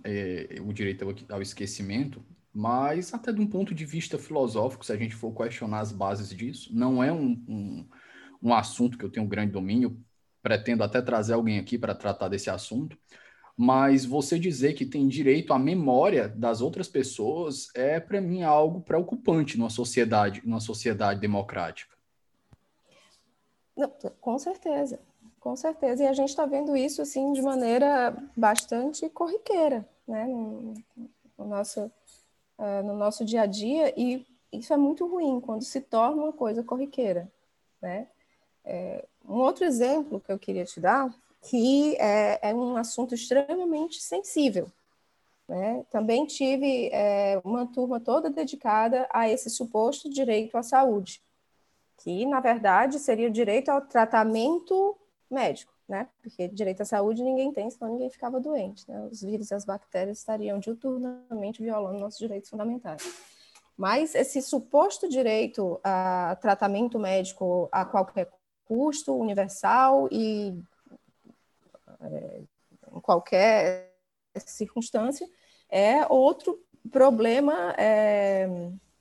é, 0.03 0.57
é, 0.57 0.61
o 0.61 0.73
direito 0.73 1.05
ao, 1.05 1.35
ao, 1.35 1.41
esquecimento, 1.41 2.21
mas 2.53 3.13
até 3.13 3.31
de 3.31 3.39
um 3.39 3.47
ponto 3.47 3.73
de 3.73 3.85
vista 3.85 4.17
filosófico, 4.17 4.85
se 4.85 4.91
a 4.91 4.97
gente 4.97 5.15
for 5.15 5.31
questionar 5.31 5.79
as 5.79 5.91
bases 5.91 6.29
disso, 6.29 6.69
não 6.73 7.01
é 7.03 7.11
um, 7.11 7.41
um, 7.47 7.85
um 8.41 8.53
assunto 8.53 8.97
que 8.97 9.05
eu 9.05 9.09
tenho 9.09 9.25
um 9.25 9.29
grande 9.29 9.53
domínio, 9.53 9.97
pretendo 10.41 10.83
até 10.83 11.01
trazer 11.01 11.33
alguém 11.33 11.59
aqui 11.59 11.77
para 11.77 11.95
tratar 11.95 12.27
desse 12.27 12.49
assunto, 12.49 12.97
mas 13.55 14.05
você 14.05 14.37
dizer 14.37 14.73
que 14.73 14.85
tem 14.85 15.07
direito 15.07 15.51
à 15.51 15.57
memória 15.57 16.27
das 16.27 16.61
outras 16.61 16.87
pessoas 16.87 17.69
é, 17.73 17.99
para 17.99 18.21
mim, 18.21 18.43
algo 18.43 18.81
preocupante 18.81 19.57
numa 19.57 19.69
sociedade, 19.69 20.41
numa 20.45 20.59
sociedade 20.59 21.19
democrática. 21.19 21.96
Não, 23.77 23.89
com 24.19 24.39
certeza, 24.39 24.99
com 25.39 25.55
certeza. 25.55 26.03
E 26.03 26.07
a 26.07 26.13
gente 26.13 26.29
está 26.29 26.45
vendo 26.45 26.75
isso 26.75 27.01
assim 27.01 27.31
de 27.31 27.41
maneira 27.41 28.15
bastante 28.35 29.07
corriqueira, 29.09 29.87
né, 30.07 30.25
no, 30.25 30.73
no 31.37 31.45
nosso, 31.45 31.91
uh, 32.57 32.83
no 32.83 32.95
nosso 32.95 33.23
dia 33.23 33.43
a 33.43 33.45
dia. 33.45 33.93
E 33.95 34.25
isso 34.51 34.73
é 34.73 34.77
muito 34.77 35.07
ruim 35.07 35.39
quando 35.39 35.63
se 35.63 35.79
torna 35.79 36.23
uma 36.23 36.33
coisa 36.33 36.63
corriqueira, 36.63 37.31
né? 37.81 38.07
É, 38.65 39.05
um 39.25 39.35
outro 39.35 39.63
exemplo 39.63 40.19
que 40.19 40.31
eu 40.31 40.37
queria 40.37 40.65
te 40.65 40.81
dar 40.81 41.13
que 41.49 41.95
é, 41.97 42.49
é 42.49 42.53
um 42.53 42.75
assunto 42.75 43.15
extremamente 43.15 44.01
sensível. 44.01 44.69
Né? 45.47 45.85
Também 45.89 46.25
tive 46.25 46.89
é, 46.91 47.39
uma 47.43 47.65
turma 47.65 47.99
toda 47.99 48.29
dedicada 48.29 49.07
a 49.09 49.29
esse 49.29 49.49
suposto 49.49 50.09
direito 50.09 50.57
à 50.57 50.63
saúde, 50.63 51.21
que, 51.97 52.25
na 52.25 52.39
verdade, 52.39 52.99
seria 52.99 53.27
o 53.27 53.31
direito 53.31 53.69
ao 53.69 53.81
tratamento 53.81 54.97
médico, 55.29 55.73
né? 55.87 56.07
porque 56.21 56.47
direito 56.47 56.81
à 56.81 56.85
saúde 56.85 57.23
ninguém 57.23 57.51
tem, 57.51 57.69
senão 57.69 57.91
ninguém 57.91 58.09
ficava 58.09 58.39
doente. 58.39 58.89
Né? 58.89 59.07
Os 59.11 59.21
vírus 59.21 59.51
e 59.51 59.53
as 59.53 59.65
bactérias 59.65 60.19
estariam 60.19 60.59
diuturnamente 60.59 61.61
violando 61.61 61.99
nossos 61.99 62.19
direitos 62.19 62.49
fundamentais. 62.49 63.01
Mas 63.75 64.15
esse 64.15 64.41
suposto 64.41 65.07
direito 65.07 65.79
a 65.83 66.37
tratamento 66.41 66.97
médico 66.97 67.69
a 67.71 67.85
qualquer 67.85 68.29
custo, 68.65 69.15
universal 69.15 70.07
e 70.11 70.59
é, 72.01 72.41
em 72.91 72.99
qualquer 72.99 73.93
circunstância, 74.37 75.27
é 75.69 76.05
outro 76.07 76.59
problema 76.91 77.73
é, 77.77 78.47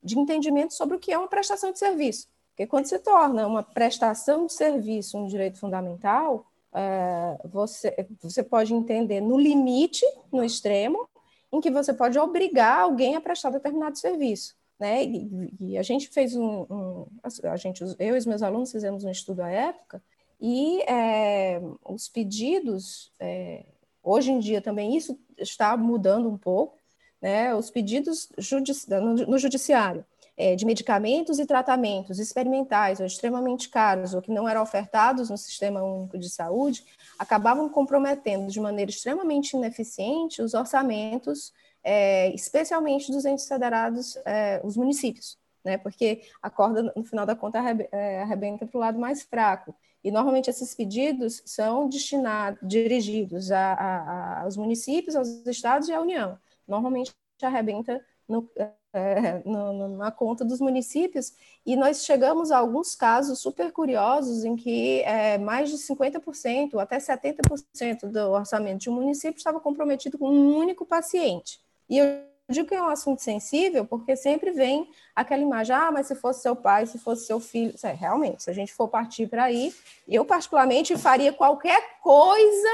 de 0.03 0.19
entendimento 0.19 0.75
sobre 0.75 0.97
o 0.97 1.01
que 1.01 1.13
é 1.13 1.19
uma 1.19 1.29
prestação 1.29 1.73
de 1.73 1.79
serviço. 1.79 2.29
Porque 2.57 2.67
quando 2.67 2.87
se 2.87 2.99
torna 2.99 3.47
uma 3.47 3.63
prestação 3.63 4.47
de 4.47 4.55
serviço 4.55 5.19
um 5.19 5.27
direito 5.27 5.59
fundamental, 5.59 6.47
é, 6.73 7.39
você, 7.45 8.09
você 8.19 8.43
pode 8.43 8.73
entender 8.73 9.21
no 9.21 9.39
limite, 9.39 10.03
no 10.33 10.43
extremo, 10.43 11.07
em 11.53 11.61
que 11.61 11.71
você 11.71 11.93
pode 11.93 12.19
obrigar 12.19 12.81
alguém 12.81 13.15
a 13.15 13.21
prestar 13.21 13.51
determinado 13.51 13.99
serviço. 13.99 14.57
Né? 14.81 15.05
E, 15.05 15.53
e 15.61 15.79
a 15.79 15.83
gente 15.83 16.09
fez 16.09 16.35
um, 16.35 16.63
um, 16.71 17.07
a 17.43 17.57
gente, 17.57 17.85
eu 17.99 18.15
e 18.15 18.19
os 18.19 18.25
meus 18.25 18.43
alunos 18.43 18.73
fizemos 18.73 19.05
um 19.05 19.11
estudo 19.11 19.43
à 19.43 19.51
época 19.51 20.03
e 20.41 20.81
é, 20.91 21.61
os 21.85 22.09
pedidos, 22.09 23.13
é, 23.21 23.67
hoje 24.03 24.33
em 24.33 24.39
dia 24.39 24.63
também 24.63 24.97
isso 24.97 25.19
está 25.37 25.77
mudando 25.77 26.27
um 26.27 26.39
pouco, 26.39 26.79
né? 27.21 27.55
Os 27.55 27.71
pedidos 27.71 28.31
judici 28.39 28.89
no, 28.89 29.15
no, 29.15 29.39
judiciário 29.39 30.05
é, 30.37 30.55
de 30.55 30.67
medicamentos 30.67 31.39
e 31.39 31.47
tratamentos 31.47 32.19
experimentais 32.19 33.01
ou 33.01 33.07
extremamente 33.07 33.69
caros 33.69 34.13
ou 34.13 34.21
que 34.21 34.31
não 34.31 34.49
eram 34.49 34.63
ofertados 34.63 35.31
no 35.31 35.39
Sistema 35.39 35.83
Único 35.83 36.19
de 36.19 36.29
Saúde 36.29 36.85
acabavam 37.19 37.69
comprometendo 37.69 38.51
de 38.51 38.61
maneira 38.61 38.91
extremamente 38.91 39.57
ineficiente 39.57 40.43
os 40.43 40.53
orçamentos, 40.53 41.53
é, 41.83 42.35
especialmente 42.35 43.11
dos 43.11 43.25
entes 43.25 43.49
federados, 43.49 44.17
é, 44.27 44.61
os 44.63 44.77
municípios. 44.77 45.39
Né, 45.65 45.77
porque 45.77 46.23
a 46.41 46.49
corda, 46.49 46.93
no 46.95 47.03
final 47.03 47.27
da 47.27 47.35
conta, 47.35 47.59
é, 47.91 48.23
arrebenta 48.23 48.65
para 48.65 48.79
o 48.79 48.81
lado 48.81 49.01
mais 49.01 49.23
fraco. 49.23 49.75
E 50.05 50.13
normalmente 50.13 50.49
esses 50.49 50.73
pedidos 50.73 51.43
são 51.45 51.89
destinados, 51.89 52.61
dirigidos 52.63 53.51
a, 53.51 53.73
a, 53.73 54.43
aos 54.43 54.57
municípios, 54.57 55.17
aos 55.17 55.27
estados 55.45 55.89
e 55.89 55.93
à 55.93 56.01
União. 56.01 56.39
Normalmente 56.69 57.13
arrebenta 57.43 58.01
no, 58.29 58.49
é, 58.93 59.43
no, 59.45 59.97
na 59.97 60.11
conta 60.11 60.45
dos 60.45 60.61
municípios, 60.61 61.33
e 61.65 61.77
nós 61.77 62.05
chegamos 62.05 62.51
a 62.51 62.59
alguns 62.59 62.95
casos 62.95 63.41
super 63.41 63.71
curiosos 63.73 64.45
em 64.45 64.57
que 64.57 65.03
é, 65.03 65.37
mais 65.39 65.71
de 65.71 65.77
50%, 65.77 66.79
até 66.79 66.99
70% 66.99 68.07
do 68.11 68.31
orçamento 68.31 68.81
de 68.81 68.91
um 68.91 68.95
município 68.95 69.37
estava 69.37 69.61
comprometido 69.61 70.19
com 70.19 70.31
um 70.31 70.57
único 70.57 70.87
paciente. 70.87 71.61
E 71.89 71.99
eu 71.99 72.07
digo 72.49 72.69
que 72.69 72.75
é 72.75 72.83
um 72.83 72.89
assunto 72.89 73.21
sensível, 73.21 73.85
porque 73.85 74.17
sempre 74.17 74.51
vem 74.53 74.89
aquela 75.15 75.43
imagem, 75.43 75.75
ah, 75.75 75.91
mas 75.91 76.07
se 76.07 76.15
fosse 76.15 76.43
seu 76.43 76.55
pai, 76.55 76.87
se 76.87 76.99
fosse 76.99 77.27
seu 77.27 77.41
filho, 77.41 77.75
é, 77.83 77.93
realmente, 77.93 78.45
se 78.45 78.51
a 78.51 78.55
gente 78.55 78.73
for 78.73 78.89
partir 78.89 79.27
para 79.27 79.45
aí, 79.45 79.75
eu 80.09 80.25
particularmente 80.25 80.97
faria 80.97 81.33
qualquer 81.33 81.99
coisa 82.01 82.69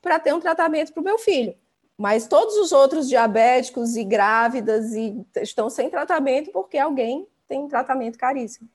para 0.00 0.18
ter 0.18 0.34
um 0.34 0.40
tratamento 0.40 0.92
para 0.92 1.00
o 1.00 1.04
meu 1.04 1.18
filho. 1.18 1.54
Mas 1.98 2.28
todos 2.28 2.54
os 2.54 2.70
outros 2.70 3.08
diabéticos 3.08 3.96
e 3.96 4.04
grávidas 4.04 4.92
e 4.92 5.20
estão 5.42 5.68
sem 5.68 5.90
tratamento 5.90 6.52
porque 6.52 6.78
alguém 6.78 7.26
tem 7.48 7.66
tratamento 7.66 8.16
caríssimo. 8.16 8.68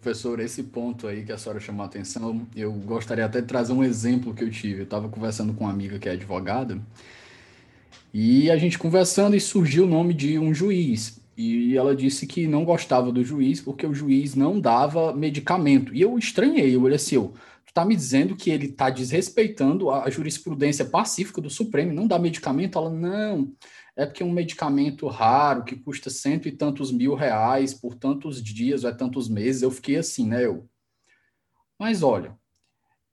Professor, 0.00 0.38
esse 0.38 0.62
ponto 0.62 1.08
aí 1.08 1.24
que 1.24 1.32
a 1.32 1.38
senhora 1.38 1.58
chamou 1.58 1.82
a 1.82 1.86
atenção, 1.86 2.46
eu 2.54 2.72
gostaria 2.72 3.24
até 3.24 3.40
de 3.40 3.48
trazer 3.48 3.72
um 3.72 3.82
exemplo 3.82 4.32
que 4.32 4.44
eu 4.44 4.50
tive. 4.50 4.80
Eu 4.80 4.84
estava 4.84 5.08
conversando 5.08 5.52
com 5.52 5.64
uma 5.64 5.72
amiga 5.72 5.98
que 5.98 6.08
é 6.08 6.12
advogada, 6.12 6.80
e 8.12 8.50
a 8.50 8.56
gente 8.56 8.78
conversando 8.78 9.36
e 9.36 9.40
surgiu 9.40 9.84
o 9.84 9.88
nome 9.88 10.14
de 10.14 10.38
um 10.38 10.54
juiz. 10.54 11.20
E 11.36 11.76
ela 11.76 11.94
disse 11.94 12.26
que 12.26 12.46
não 12.46 12.64
gostava 12.64 13.12
do 13.12 13.24
juiz 13.24 13.60
porque 13.60 13.86
o 13.86 13.94
juiz 13.94 14.34
não 14.34 14.58
dava 14.58 15.12
medicamento. 15.12 15.94
E 15.94 16.00
eu 16.00 16.18
estranhei, 16.18 16.74
eu 16.74 16.82
olhei 16.82 16.96
assim, 16.96 17.16
eu, 17.16 17.32
tu 17.68 17.74
tá 17.74 17.84
me 17.84 17.94
dizendo 17.94 18.34
que 18.34 18.50
ele 18.50 18.68
tá 18.68 18.90
desrespeitando 18.90 19.90
a 19.90 20.08
jurisprudência 20.10 20.84
pacífica 20.84 21.40
do 21.40 21.50
Supremo, 21.50 21.92
não 21.92 22.06
dá 22.06 22.18
medicamento? 22.18 22.78
Ela, 22.78 22.90
não, 22.90 23.52
é 23.94 24.06
porque 24.06 24.22
é 24.22 24.26
um 24.26 24.32
medicamento 24.32 25.06
raro 25.06 25.64
que 25.64 25.76
custa 25.76 26.10
cento 26.10 26.48
e 26.48 26.52
tantos 26.52 26.90
mil 26.90 27.14
reais 27.14 27.74
por 27.74 27.94
tantos 27.94 28.42
dias 28.42 28.84
ou 28.84 28.90
é 28.90 28.94
tantos 28.94 29.28
meses. 29.28 29.62
Eu 29.62 29.70
fiquei 29.70 29.96
assim, 29.96 30.26
né, 30.26 30.44
eu... 30.44 30.68
Mas 31.78 32.02
olha, 32.02 32.36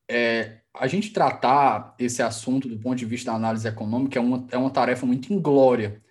é, 0.09 0.61
a 0.73 0.87
gente 0.87 1.11
tratar 1.11 1.95
esse 1.99 2.21
assunto 2.21 2.67
do 2.67 2.79
ponto 2.79 2.95
de 2.95 3.05
vista 3.05 3.31
da 3.31 3.37
análise 3.37 3.67
econômica 3.67 4.17
é 4.17 4.21
uma, 4.21 4.47
é 4.51 4.57
uma 4.57 4.69
tarefa 4.69 5.05
muito 5.05 5.33
inglória, 5.33 6.01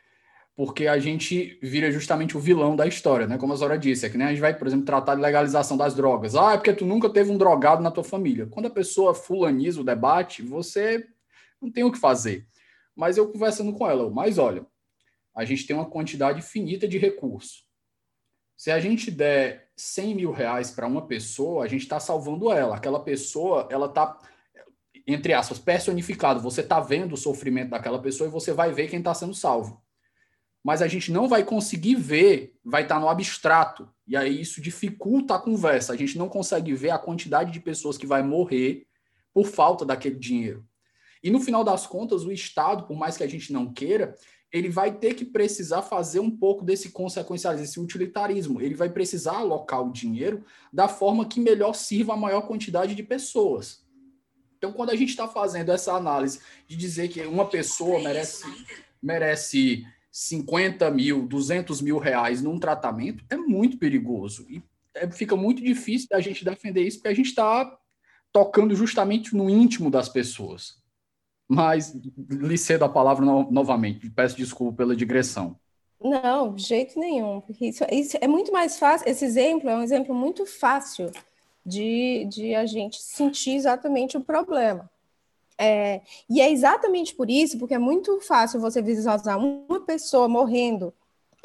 porque 0.57 0.87
a 0.87 0.99
gente 0.99 1.59
vira 1.61 1.91
justamente 1.91 2.37
o 2.37 2.41
vilão 2.41 2.77
da 2.77 2.87
história, 2.87 3.27
né? 3.27 3.37
Como 3.37 3.53
a 3.53 3.57
Zora 3.57 3.77
disse, 3.77 4.07
é 4.07 4.11
que 4.11 4.17
nem 4.17 4.29
a 4.29 4.31
gente 4.31 4.41
vai, 4.41 4.57
por 4.57 4.67
exemplo, 4.67 4.87
tratar 4.87 5.17
de 5.17 5.21
legalização 5.21 5.77
das 5.77 5.95
drogas. 5.95 6.37
Ah, 6.37 6.53
é 6.53 6.57
porque 6.57 6.73
tu 6.73 6.87
nunca 6.87 7.11
teve 7.11 7.31
um 7.31 7.39
drogado 7.39 7.83
na 7.83 7.91
tua 7.91 8.05
família. 8.05 8.47
Quando 8.47 8.67
a 8.67 8.71
pessoa 8.71 9.15
fulaniza 9.15 9.81
o 9.81 9.85
debate, 9.85 10.43
você 10.43 11.09
não 11.61 11.71
tem 11.71 11.83
o 11.83 11.91
que 11.91 11.99
fazer. 11.99 12.47
Mas 12.95 13.17
eu 13.17 13.31
conversando 13.31 13.73
com 13.73 13.89
ela, 13.89 14.09
mas 14.09 14.39
olha, 14.39 14.65
a 15.35 15.45
gente 15.45 15.67
tem 15.67 15.75
uma 15.75 15.91
quantidade 15.91 16.41
finita 16.41 16.87
de 16.87 16.99
recursos. 16.99 17.65
Se 18.57 18.71
a 18.71 18.79
gente 18.79 19.11
der 19.11 19.71
100 19.77 20.15
mil 20.15 20.31
reais 20.31 20.71
para 20.71 20.87
uma 20.87 21.05
pessoa, 21.07 21.65
a 21.65 21.69
gente 21.69 21.83
está 21.83 21.99
salvando 21.99 22.53
ela. 22.53 22.77
Aquela 22.77 23.03
pessoa, 23.03 23.67
ela 23.71 23.87
está 23.87 24.19
entre 25.07 25.35
aspas, 25.35 25.59
personificado. 25.59 26.41
Você 26.41 26.61
está 26.61 26.81
vendo 26.81 27.13
o 27.13 27.17
sofrimento 27.17 27.71
daquela 27.71 28.01
pessoa 28.01 28.29
e 28.29 28.31
você 28.31 28.53
vai 28.53 28.73
ver 28.73 28.89
quem 28.89 29.01
está 29.01 29.13
sendo 29.13 29.35
salvo. 29.35 29.84
Mas 30.65 30.81
a 30.81 30.89
gente 30.89 31.13
não 31.13 31.29
vai 31.29 31.45
conseguir 31.45 31.95
ver, 31.95 32.55
vai 32.65 32.83
estar 32.83 32.99
no 32.99 33.09
abstrato. 33.09 33.87
E 34.09 34.17
aí 34.17 34.41
isso 34.41 34.63
dificulta 34.63 35.35
a 35.35 35.39
conversa. 35.39 35.93
A 35.93 35.97
gente 35.97 36.17
não 36.17 36.27
consegue 36.27 36.73
ver 36.75 36.91
a 36.91 36.99
quantidade 36.99 37.53
de 37.53 37.61
pessoas 37.61 37.99
que 37.99 38.07
vai 38.07 38.23
morrer 38.23 38.87
por 39.35 39.47
falta 39.47 39.85
daquele 39.85 40.17
dinheiro. 40.17 40.65
E 41.23 41.31
no 41.31 41.41
final 41.41 41.63
das 41.63 41.87
contas, 41.87 42.25
o 42.25 42.33
Estado, 42.33 42.87
por 42.87 42.97
mais 42.97 43.17
que 43.17 43.23
a 43.23 43.27
gente 43.27 43.53
não 43.53 43.73
queira, 43.73 44.15
ele 44.51 44.69
vai 44.69 44.97
ter 44.97 45.15
que 45.15 45.25
precisar 45.25 45.83
fazer 45.83 46.21
um 46.21 46.31
pouco 46.31 46.65
desse 46.65 46.91
consequencialismo, 46.93 47.65
esse 47.65 47.81
utilitarismo. 47.81 48.61
Ele 48.61 48.75
vai 48.75 48.89
precisar 48.89 49.39
alocar 49.39 49.83
o 49.83 49.93
dinheiro 49.93 50.45
da 50.73 50.87
forma 50.87 51.27
que 51.27 51.41
melhor 51.41 51.75
sirva 51.75 52.15
a 52.15 52.17
maior 52.17 52.43
quantidade 52.43 52.95
de 52.95 53.03
pessoas. 53.03 53.85
Então, 54.57 54.73
quando 54.73 54.91
a 54.91 54.97
gente 54.97 55.11
está 55.11 55.29
fazendo 55.29 55.73
essa 55.73 55.93
análise 55.93 56.41
de 56.67 56.77
dizer 56.77 57.09
que 57.09 57.21
uma 57.23 57.49
pessoa 57.49 58.01
merece, 58.01 58.45
merece 59.03 59.85
50 60.15 60.89
mil, 60.93 61.27
200 61.27 61.83
mil 61.83 61.99
reais 61.99 62.41
num 62.41 62.57
tratamento, 62.57 63.25
é 63.29 63.37
muito 63.37 63.77
perigoso. 63.77 64.47
E 64.49 64.63
é, 64.95 65.11
fica 65.11 65.35
muito 65.35 65.61
difícil 65.61 66.07
da 66.09 66.21
gente 66.21 66.45
defender 66.45 66.83
isso, 66.83 66.99
porque 66.99 67.09
a 67.09 67.15
gente 67.15 67.31
está 67.31 67.77
tocando 68.33 68.77
justamente 68.77 69.35
no 69.35 69.51
íntimo 69.51 69.91
das 69.91 70.09
pessoas. 70.09 70.81
Mas 71.49 71.93
lhe 72.31 72.57
cedo 72.57 72.85
a 72.85 72.89
palavra 72.89 73.27
no, 73.27 73.51
novamente, 73.51 74.09
peço 74.09 74.37
desculpa 74.37 74.77
pela 74.77 74.95
digressão. 74.95 75.59
Não, 76.01 76.55
de 76.55 76.63
jeito 76.63 76.97
nenhum. 76.97 77.41
Porque 77.41 77.67
isso, 77.67 77.85
isso 77.91 78.17
é 78.21 78.29
muito 78.29 78.53
mais 78.53 78.79
fácil. 78.79 79.09
Esse 79.09 79.25
exemplo 79.25 79.69
é 79.69 79.77
um 79.77 79.83
exemplo 79.83 80.15
muito 80.15 80.47
fácil 80.47 81.11
de, 81.67 82.25
de 82.27 82.55
a 82.55 82.65
gente 82.67 83.03
sentir 83.03 83.57
exatamente 83.57 84.17
o 84.17 84.21
problema. 84.21 84.89
É, 85.59 86.03
e 86.29 86.41
é 86.41 86.51
exatamente 86.51 87.15
por 87.15 87.31
isso, 87.31 87.59
porque 87.59 87.75
é 87.75 87.79
muito 87.79 88.21
fácil 88.21 88.61
você 88.61 88.83
visualizar 88.83 89.39
uma 89.39 89.81
pessoa 89.81 90.29
morrendo 90.29 90.93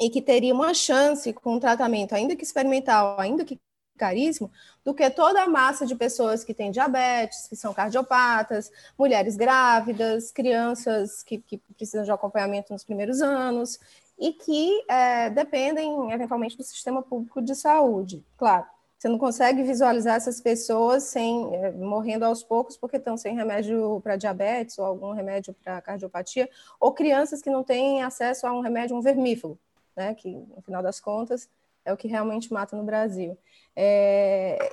e 0.00 0.10
que 0.10 0.22
teria 0.22 0.54
uma 0.54 0.74
chance 0.74 1.32
com 1.32 1.54
um 1.56 1.60
tratamento, 1.60 2.14
ainda 2.14 2.34
que 2.34 2.44
experimental, 2.44 3.18
ainda 3.20 3.44
que 3.44 3.60
caríssimo 4.00 4.50
do 4.82 4.94
que 4.94 5.08
toda 5.10 5.42
a 5.42 5.48
massa 5.48 5.84
de 5.84 5.94
pessoas 5.94 6.42
que 6.42 6.54
têm 6.54 6.70
diabetes, 6.70 7.46
que 7.46 7.54
são 7.54 7.74
cardiopatas, 7.74 8.72
mulheres 8.98 9.36
grávidas, 9.36 10.32
crianças 10.32 11.22
que, 11.22 11.38
que 11.38 11.58
precisam 11.76 12.04
de 12.04 12.10
acompanhamento 12.10 12.72
nos 12.72 12.82
primeiros 12.82 13.20
anos 13.20 13.78
e 14.18 14.32
que 14.32 14.84
é, 14.88 15.28
dependem 15.28 16.10
eventualmente 16.12 16.56
do 16.56 16.62
sistema 16.64 17.02
público 17.02 17.42
de 17.42 17.54
saúde. 17.54 18.24
Claro, 18.38 18.66
você 19.00 19.08
não 19.08 19.16
consegue 19.18 19.62
visualizar 19.62 20.16
essas 20.16 20.42
pessoas 20.42 21.04
sem 21.04 21.54
é, 21.54 21.70
morrendo 21.70 22.22
aos 22.22 22.44
poucos 22.44 22.76
porque 22.76 22.98
estão 22.98 23.16
sem 23.16 23.34
remédio 23.34 23.98
para 24.02 24.14
diabetes 24.14 24.78
ou 24.78 24.84
algum 24.84 25.12
remédio 25.12 25.54
para 25.64 25.80
cardiopatia, 25.80 26.50
ou 26.78 26.92
crianças 26.92 27.40
que 27.40 27.48
não 27.48 27.64
têm 27.64 28.02
acesso 28.02 28.46
a 28.46 28.52
um 28.52 28.60
remédio, 28.60 28.94
um 28.94 29.00
vermífugo, 29.00 29.58
né, 29.96 30.14
que 30.14 30.28
no 30.28 30.60
final 30.60 30.82
das 30.82 31.00
contas 31.00 31.48
é 31.82 31.90
o 31.94 31.96
que 31.96 32.08
realmente 32.08 32.52
mata 32.52 32.76
no 32.76 32.84
Brasil. 32.84 33.38
É, 33.74 34.70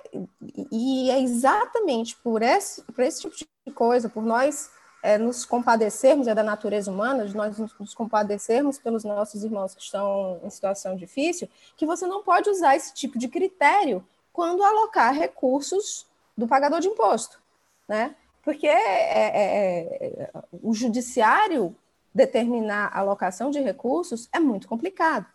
e 0.70 1.10
é 1.10 1.22
exatamente 1.22 2.18
por 2.18 2.42
esse, 2.42 2.84
por 2.84 3.06
esse 3.06 3.30
tipo 3.30 3.50
de 3.66 3.72
coisa, 3.72 4.10
por 4.10 4.26
nós 4.26 4.70
é, 5.02 5.18
nos 5.18 5.46
compadecermos, 5.46 6.28
é 6.28 6.36
da 6.36 6.44
natureza 6.44 6.92
humana, 6.92 7.26
de 7.26 7.34
nós 7.34 7.58
nos 7.58 7.94
compadecermos 7.94 8.78
pelos 8.78 9.06
nossos 9.06 9.46
irmãos 9.46 9.74
que 9.74 9.82
estão 9.82 10.42
em 10.44 10.50
situação 10.50 10.98
difícil, 10.98 11.48
que 11.78 11.86
você 11.86 12.06
não 12.06 12.24
pode 12.24 12.50
usar 12.50 12.76
esse 12.76 12.94
tipo 12.94 13.18
de 13.18 13.30
critério 13.30 14.06
quando 14.38 14.64
alocar 14.64 15.16
recursos 15.16 16.06
do 16.38 16.48
pagador 16.48 16.80
de 16.80 16.88
imposto, 16.88 17.42
né? 17.88 18.16
Porque 18.44 18.68
é, 18.68 18.72
é, 18.72 19.96
é, 20.06 20.32
o 20.62 20.76
judiciário 20.76 21.76
determinar 22.14 22.92
a 22.94 23.00
alocação 23.00 23.50
de 23.50 23.60
recursos 23.60 24.30
é 24.32 24.40
muito 24.40 24.68
complicado. 24.68 25.26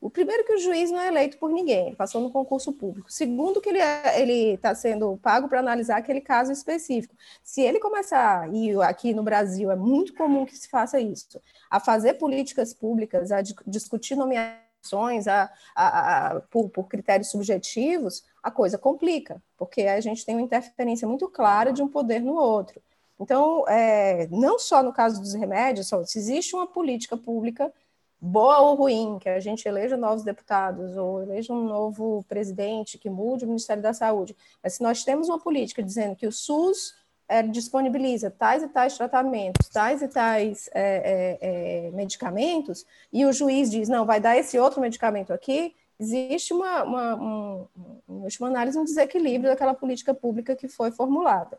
O 0.00 0.08
primeiro 0.08 0.46
que 0.46 0.54
o 0.54 0.58
juiz 0.58 0.90
não 0.90 0.98
é 0.98 1.08
eleito 1.08 1.36
por 1.36 1.50
ninguém, 1.50 1.88
ele 1.88 1.96
passou 1.96 2.22
no 2.22 2.30
concurso 2.30 2.72
público. 2.72 3.12
Segundo 3.12 3.60
que 3.60 3.68
ele 3.68 3.80
é, 3.80 4.18
ele 4.18 4.54
está 4.54 4.74
sendo 4.74 5.18
pago 5.18 5.46
para 5.46 5.60
analisar 5.60 5.98
aquele 5.98 6.22
caso 6.22 6.50
específico. 6.50 7.14
Se 7.42 7.60
ele 7.60 7.78
começar 7.78 8.50
e 8.54 8.74
aqui 8.80 9.12
no 9.12 9.22
Brasil 9.22 9.70
é 9.70 9.76
muito 9.76 10.14
comum 10.14 10.46
que 10.46 10.56
se 10.56 10.70
faça 10.70 10.98
isso, 10.98 11.38
a 11.70 11.78
fazer 11.78 12.14
políticas 12.14 12.72
públicas, 12.72 13.30
a 13.30 13.42
discutir 13.66 14.16
nomeações, 14.16 15.28
a, 15.28 15.52
a, 15.74 16.28
a 16.28 16.40
por, 16.40 16.70
por 16.70 16.88
critérios 16.88 17.30
subjetivos, 17.30 18.24
a 18.42 18.50
coisa 18.50 18.78
complica, 18.78 19.42
porque 19.56 19.82
a 19.82 20.00
gente 20.00 20.24
tem 20.24 20.34
uma 20.34 20.42
interferência 20.42 21.06
muito 21.06 21.28
clara 21.28 21.72
de 21.72 21.82
um 21.82 21.88
poder 21.88 22.20
no 22.20 22.34
outro. 22.34 22.80
Então, 23.20 23.66
é, 23.68 24.28
não 24.28 24.58
só 24.58 24.82
no 24.82 24.92
caso 24.92 25.20
dos 25.20 25.34
remédios, 25.34 25.88
só, 25.88 26.04
se 26.04 26.18
existe 26.18 26.54
uma 26.54 26.66
política 26.66 27.16
pública 27.16 27.72
boa 28.20 28.60
ou 28.60 28.74
ruim, 28.74 29.18
que 29.20 29.28
a 29.28 29.40
gente 29.40 29.66
eleja 29.66 29.96
novos 29.96 30.24
deputados 30.24 30.96
ou 30.96 31.22
eleja 31.22 31.52
um 31.52 31.64
novo 31.64 32.24
presidente 32.28 32.98
que 32.98 33.08
mude 33.08 33.44
o 33.44 33.48
Ministério 33.48 33.82
da 33.82 33.92
Saúde, 33.92 34.36
mas 34.62 34.74
se 34.74 34.82
nós 34.82 35.04
temos 35.04 35.28
uma 35.28 35.38
política 35.38 35.82
dizendo 35.82 36.16
que 36.16 36.26
o 36.26 36.32
SUS 36.32 36.94
é, 37.28 37.42
disponibiliza 37.42 38.30
tais 38.30 38.62
e 38.62 38.68
tais 38.68 38.96
tratamentos, 38.96 39.68
tais 39.68 40.02
e 40.02 40.08
tais 40.08 40.68
é, 40.74 41.38
é, 41.40 41.88
é 41.88 41.90
medicamentos, 41.92 42.84
e 43.12 43.24
o 43.24 43.32
juiz 43.32 43.70
diz, 43.70 43.88
não, 43.88 44.04
vai 44.04 44.20
dar 44.20 44.36
esse 44.36 44.58
outro 44.58 44.80
medicamento 44.80 45.32
aqui, 45.32 45.74
existe 45.98 46.52
uma, 46.52 46.84
uma, 46.84 47.14
um, 47.16 47.66
uma 48.08 48.48
análise, 48.48 48.78
um 48.78 48.84
desequilíbrio 48.84 49.50
daquela 49.50 49.74
política 49.74 50.14
pública 50.14 50.54
que 50.54 50.68
foi 50.68 50.90
formulada. 50.90 51.58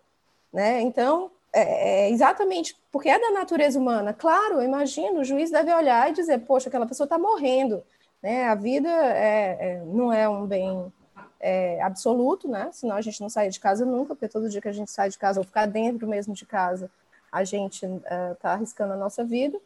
Né? 0.52 0.82
Então, 0.82 1.32
é, 1.52 2.06
é 2.06 2.10
exatamente 2.10 2.76
porque 2.92 3.10
é 3.10 3.20
da 3.20 3.32
natureza 3.32 3.80
humana. 3.80 4.14
Claro, 4.14 4.56
eu 4.56 4.64
imagino, 4.64 5.20
o 5.20 5.24
juiz 5.24 5.52
deve 5.52 5.74
olhar 5.74 6.10
e 6.10 6.14
dizer, 6.14 6.40
poxa, 6.40 6.70
aquela 6.70 6.86
pessoa 6.86 7.06
está 7.06 7.18
morrendo. 7.18 7.84
Né? 8.22 8.46
A 8.46 8.56
vida 8.56 8.90
é, 8.90 9.58
é, 9.60 9.84
não 9.86 10.12
é 10.12 10.28
um 10.28 10.46
bem 10.46 10.92
é, 11.40 11.82
absoluto, 11.82 12.48
né? 12.48 12.70
senão 12.72 12.96
a 12.96 13.02
gente 13.02 13.22
não 13.22 13.30
sai 13.30 13.50
de 13.50 13.60
casa 13.60 13.86
nunca, 13.86 14.16
porque 14.16 14.28
todo 14.28 14.50
dia 14.50 14.62
que 14.62 14.68
a 14.68 14.74
gente 14.74 14.92
sai 14.92 15.10
de 15.10 15.18
casa, 15.18 15.40
ou 15.40 15.46
ficar 15.46 15.66
dentro 15.66 16.08
mesmo 16.08 16.34
de 16.34 16.46
casa, 16.46 16.90
a 17.32 17.44
gente 17.44 17.86
está 17.86 18.50
é, 18.50 18.54
arriscando 18.54 18.94
a 18.94 18.98
nossa 18.98 19.24
vida. 19.24 19.60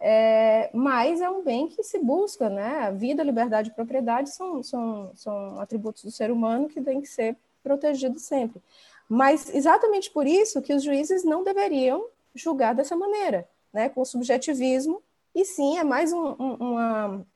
É, 0.00 0.70
mas 0.72 1.20
é 1.20 1.28
um 1.28 1.42
bem 1.42 1.66
que 1.68 1.82
se 1.82 1.98
busca, 1.98 2.48
né? 2.48 2.86
A 2.86 2.90
vida, 2.90 3.22
liberdade 3.22 3.70
e 3.70 3.74
propriedade 3.74 4.30
são, 4.30 4.62
são, 4.62 5.10
são 5.14 5.60
atributos 5.60 6.04
do 6.04 6.10
ser 6.10 6.30
humano 6.30 6.68
que 6.68 6.80
têm 6.80 7.00
que 7.00 7.08
ser 7.08 7.36
protegidos 7.62 8.22
sempre. 8.22 8.62
Mas 9.08 9.52
exatamente 9.54 10.10
por 10.10 10.26
isso 10.26 10.62
que 10.62 10.72
os 10.72 10.82
juízes 10.82 11.24
não 11.24 11.42
deveriam 11.42 12.06
julgar 12.34 12.74
dessa 12.74 12.94
maneira, 12.94 13.48
né? 13.72 13.88
Com 13.88 14.04
subjetivismo, 14.04 15.02
e 15.34 15.44
sim 15.44 15.78
é 15.78 15.84
mais 15.84 16.12
um, 16.12 16.36
um, 16.38 16.54
uma, 16.60 17.26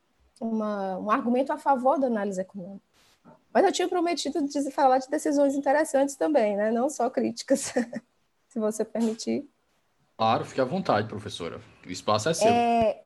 uma, 0.41 0.99
um 0.99 1.11
argumento 1.11 1.53
a 1.53 1.59
favor 1.59 1.99
da 1.99 2.07
análise 2.07 2.41
econômica. 2.41 2.85
Mas 3.53 3.65
eu 3.65 3.73
tinha 3.73 3.89
prometido 3.89 4.43
de 4.43 4.71
falar 4.71 4.99
de 4.99 5.09
decisões 5.09 5.55
interessantes 5.55 6.15
também, 6.15 6.57
né? 6.57 6.71
Não 6.71 6.89
só 6.89 7.11
críticas, 7.11 7.73
se 8.49 8.59
você 8.59 8.85
permitir. 8.85 9.49
Claro, 10.17 10.45
fique 10.45 10.61
à 10.61 10.65
vontade, 10.65 11.09
professora. 11.09 11.61
O 11.87 11.91
espaço 11.91 12.29
é 12.29 12.35
seu. 12.35 12.49
É, 12.49 13.03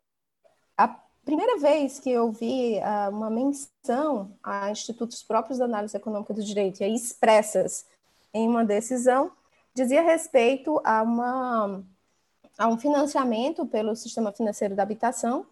a 0.76 0.88
primeira 1.24 1.58
vez 1.58 1.98
que 1.98 2.10
eu 2.10 2.30
vi 2.30 2.78
uh, 2.78 3.10
uma 3.10 3.30
menção 3.30 4.36
a 4.42 4.70
institutos 4.70 5.22
próprios 5.22 5.58
da 5.58 5.64
análise 5.64 5.96
econômica 5.96 6.34
do 6.34 6.42
direito, 6.42 6.80
e 6.80 6.84
aí 6.84 6.94
expressas 6.94 7.86
em 8.34 8.48
uma 8.48 8.64
decisão, 8.64 9.32
dizia 9.74 10.02
respeito 10.02 10.80
a, 10.84 11.02
uma, 11.02 11.82
a 12.58 12.68
um 12.68 12.78
financiamento 12.78 13.64
pelo 13.66 13.96
sistema 13.96 14.30
financeiro 14.30 14.74
da 14.74 14.82
habitação, 14.82 15.46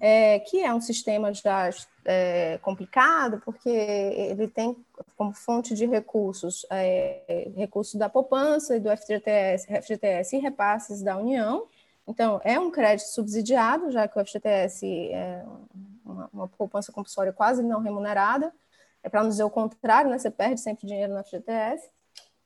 é, 0.00 0.40
que 0.40 0.60
é 0.60 0.74
um 0.74 0.80
sistema 0.80 1.32
já 1.32 1.70
é, 2.04 2.58
complicado, 2.58 3.40
porque 3.44 3.68
ele 3.68 4.48
tem 4.48 4.76
como 5.16 5.32
fonte 5.32 5.74
de 5.74 5.86
recursos 5.86 6.66
é, 6.70 7.50
recursos 7.56 7.94
da 7.94 8.08
poupança 8.08 8.76
e 8.76 8.80
do 8.80 8.88
FGTS, 8.94 9.66
FGTS 9.82 10.36
e 10.36 10.40
repasses 10.40 11.02
da 11.02 11.16
União. 11.16 11.66
Então, 12.06 12.40
é 12.44 12.58
um 12.58 12.70
crédito 12.70 13.06
subsidiado, 13.06 13.90
já 13.90 14.06
que 14.06 14.18
o 14.18 14.24
FGTS 14.24 14.86
é 15.12 15.44
uma, 16.04 16.30
uma 16.32 16.48
poupança 16.48 16.92
compulsória 16.92 17.32
quase 17.32 17.62
não 17.62 17.80
remunerada. 17.80 18.52
É 19.02 19.08
para 19.08 19.22
não 19.22 19.30
dizer 19.30 19.44
o 19.44 19.50
contrário, 19.50 20.10
né? 20.10 20.18
Você 20.18 20.30
perde 20.30 20.60
sempre 20.60 20.86
dinheiro 20.86 21.14
no 21.14 21.24
FGTS. 21.24 21.88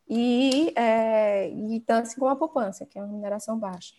E, 0.09 0.73
é, 0.77 1.49
e 1.51 1.81
tanto 1.81 2.07
assim 2.07 2.19
como 2.19 2.31
a 2.31 2.37
poupança, 2.37 2.87
que 2.87 2.99
é 2.99 3.03
uma 3.03 3.09
remuneração 3.09 3.59
baixa 3.59 3.95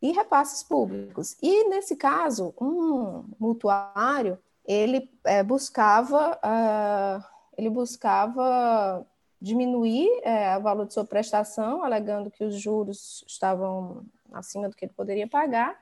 e 0.00 0.12
repasses 0.12 0.62
públicos. 0.62 1.36
E, 1.42 1.68
nesse 1.68 1.96
caso, 1.96 2.54
um 2.60 3.24
mutuário, 3.38 4.38
ele 4.66 5.10
é, 5.24 5.42
buscava, 5.42 6.38
uh, 6.44 7.24
ele 7.56 7.70
buscava 7.70 9.06
diminuir 9.40 10.08
é, 10.22 10.56
o 10.56 10.62
valor 10.62 10.86
de 10.86 10.94
sua 10.94 11.04
prestação, 11.04 11.84
alegando 11.84 12.30
que 12.30 12.44
os 12.44 12.60
juros 12.60 13.24
estavam 13.26 14.04
acima 14.32 14.68
do 14.68 14.76
que 14.76 14.84
ele 14.84 14.92
poderia 14.92 15.28
pagar, 15.28 15.78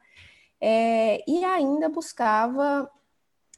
é, 0.61 1.23
e 1.29 1.45
ainda 1.45 1.89
buscava 1.89 2.91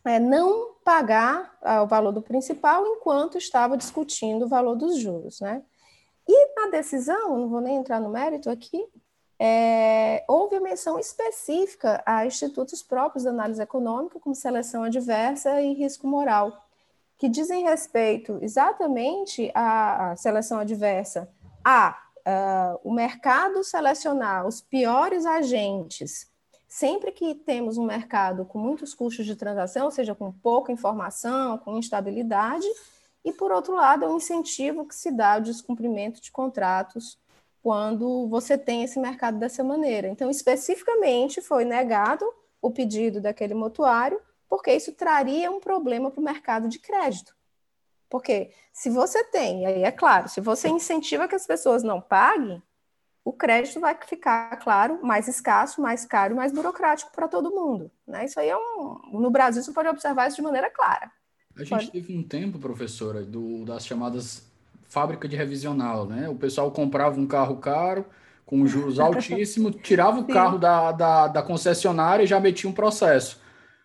é, 0.04 0.18
não 0.18 0.74
pagar 0.84 1.58
uh, 1.62 1.82
o 1.82 1.86
valor 1.86 2.12
do 2.12 2.22
principal 2.22 2.86
enquanto 2.86 3.38
estava 3.38 3.76
discutindo 3.76 4.44
o 4.44 4.48
valor 4.48 4.76
dos 4.76 4.98
juros, 4.98 5.40
né? 5.40 5.62
E 6.28 6.54
na 6.54 6.70
decisão, 6.70 7.38
não 7.38 7.48
vou 7.48 7.60
nem 7.60 7.76
entrar 7.76 8.00
no 8.00 8.08
mérito 8.08 8.50
aqui, 8.50 8.84
é, 9.38 10.24
houve 10.26 10.58
menção 10.60 10.98
específica 10.98 12.02
a 12.06 12.24
institutos 12.24 12.82
próprios 12.82 13.24
de 13.24 13.28
análise 13.28 13.62
econômica, 13.62 14.18
como 14.18 14.34
seleção 14.34 14.82
adversa 14.82 15.60
e 15.60 15.74
risco 15.74 16.06
moral, 16.06 16.64
que 17.18 17.28
dizem 17.28 17.64
respeito 17.64 18.38
exatamente 18.42 19.50
à 19.54 20.14
seleção 20.16 20.58
adversa, 20.58 21.28
a 21.64 21.98
uh, 22.26 22.80
o 22.82 22.92
mercado 22.92 23.62
selecionar 23.62 24.46
os 24.46 24.60
piores 24.60 25.24
agentes. 25.24 26.30
Sempre 26.68 27.12
que 27.12 27.34
temos 27.34 27.78
um 27.78 27.84
mercado 27.84 28.44
com 28.44 28.58
muitos 28.58 28.92
custos 28.92 29.24
de 29.24 29.36
transação, 29.36 29.86
ou 29.86 29.90
seja, 29.90 30.14
com 30.14 30.32
pouca 30.32 30.72
informação, 30.72 31.58
com 31.58 31.78
instabilidade, 31.78 32.66
e 33.24 33.32
por 33.32 33.50
outro 33.50 33.74
lado, 33.74 34.04
é 34.04 34.08
um 34.08 34.16
incentivo 34.16 34.86
que 34.86 34.94
se 34.94 35.10
dá 35.10 35.34
ao 35.34 35.40
descumprimento 35.40 36.20
de 36.20 36.30
contratos 36.30 37.18
quando 37.66 38.28
você 38.28 38.56
tem 38.56 38.84
esse 38.84 38.96
mercado 38.96 39.40
dessa 39.40 39.64
maneira. 39.64 40.06
Então, 40.06 40.30
especificamente, 40.30 41.42
foi 41.42 41.64
negado 41.64 42.24
o 42.62 42.70
pedido 42.70 43.20
daquele 43.20 43.54
motuário, 43.54 44.20
porque 44.48 44.72
isso 44.72 44.92
traria 44.92 45.50
um 45.50 45.58
problema 45.58 46.08
para 46.08 46.20
o 46.20 46.24
mercado 46.24 46.68
de 46.68 46.78
crédito. 46.78 47.34
Porque 48.08 48.52
se 48.72 48.88
você 48.88 49.24
tem, 49.24 49.62
e 49.62 49.66
aí 49.66 49.82
é 49.82 49.90
claro, 49.90 50.28
se 50.28 50.40
você 50.40 50.68
incentiva 50.68 51.26
que 51.26 51.34
as 51.34 51.44
pessoas 51.44 51.82
não 51.82 52.00
paguem, 52.00 52.62
o 53.24 53.32
crédito 53.32 53.80
vai 53.80 53.98
ficar, 54.06 54.56
claro, 54.58 55.04
mais 55.04 55.26
escasso, 55.26 55.82
mais 55.82 56.04
caro, 56.04 56.36
mais 56.36 56.52
burocrático 56.52 57.10
para 57.10 57.26
todo 57.26 57.50
mundo. 57.50 57.90
Né? 58.06 58.26
Isso 58.26 58.38
aí 58.38 58.48
é 58.48 58.56
um. 58.56 59.00
No 59.12 59.28
Brasil, 59.28 59.60
você 59.60 59.72
pode 59.72 59.88
observar 59.88 60.28
isso 60.28 60.36
de 60.36 60.42
maneira 60.42 60.70
clara. 60.70 61.10
A 61.56 61.64
gente 61.64 61.70
pode... 61.70 61.90
teve 61.90 62.16
um 62.16 62.22
tempo, 62.22 62.60
professora, 62.60 63.24
do, 63.24 63.64
das 63.64 63.84
chamadas 63.84 64.46
fábrica 64.88 65.28
de 65.28 65.36
revisional, 65.36 66.06
né? 66.06 66.28
O 66.28 66.34
pessoal 66.34 66.70
comprava 66.70 67.20
um 67.20 67.26
carro 67.26 67.56
caro, 67.56 68.04
com 68.44 68.66
juros 68.66 69.00
altíssimos, 69.00 69.74
tirava 69.82 70.20
o 70.20 70.24
Sim. 70.24 70.32
carro 70.32 70.58
da, 70.58 70.92
da, 70.92 71.28
da, 71.28 71.42
concessionária 71.42 72.22
e 72.22 72.26
já 72.26 72.38
metia 72.38 72.70
um 72.70 72.72
processo. 72.72 73.44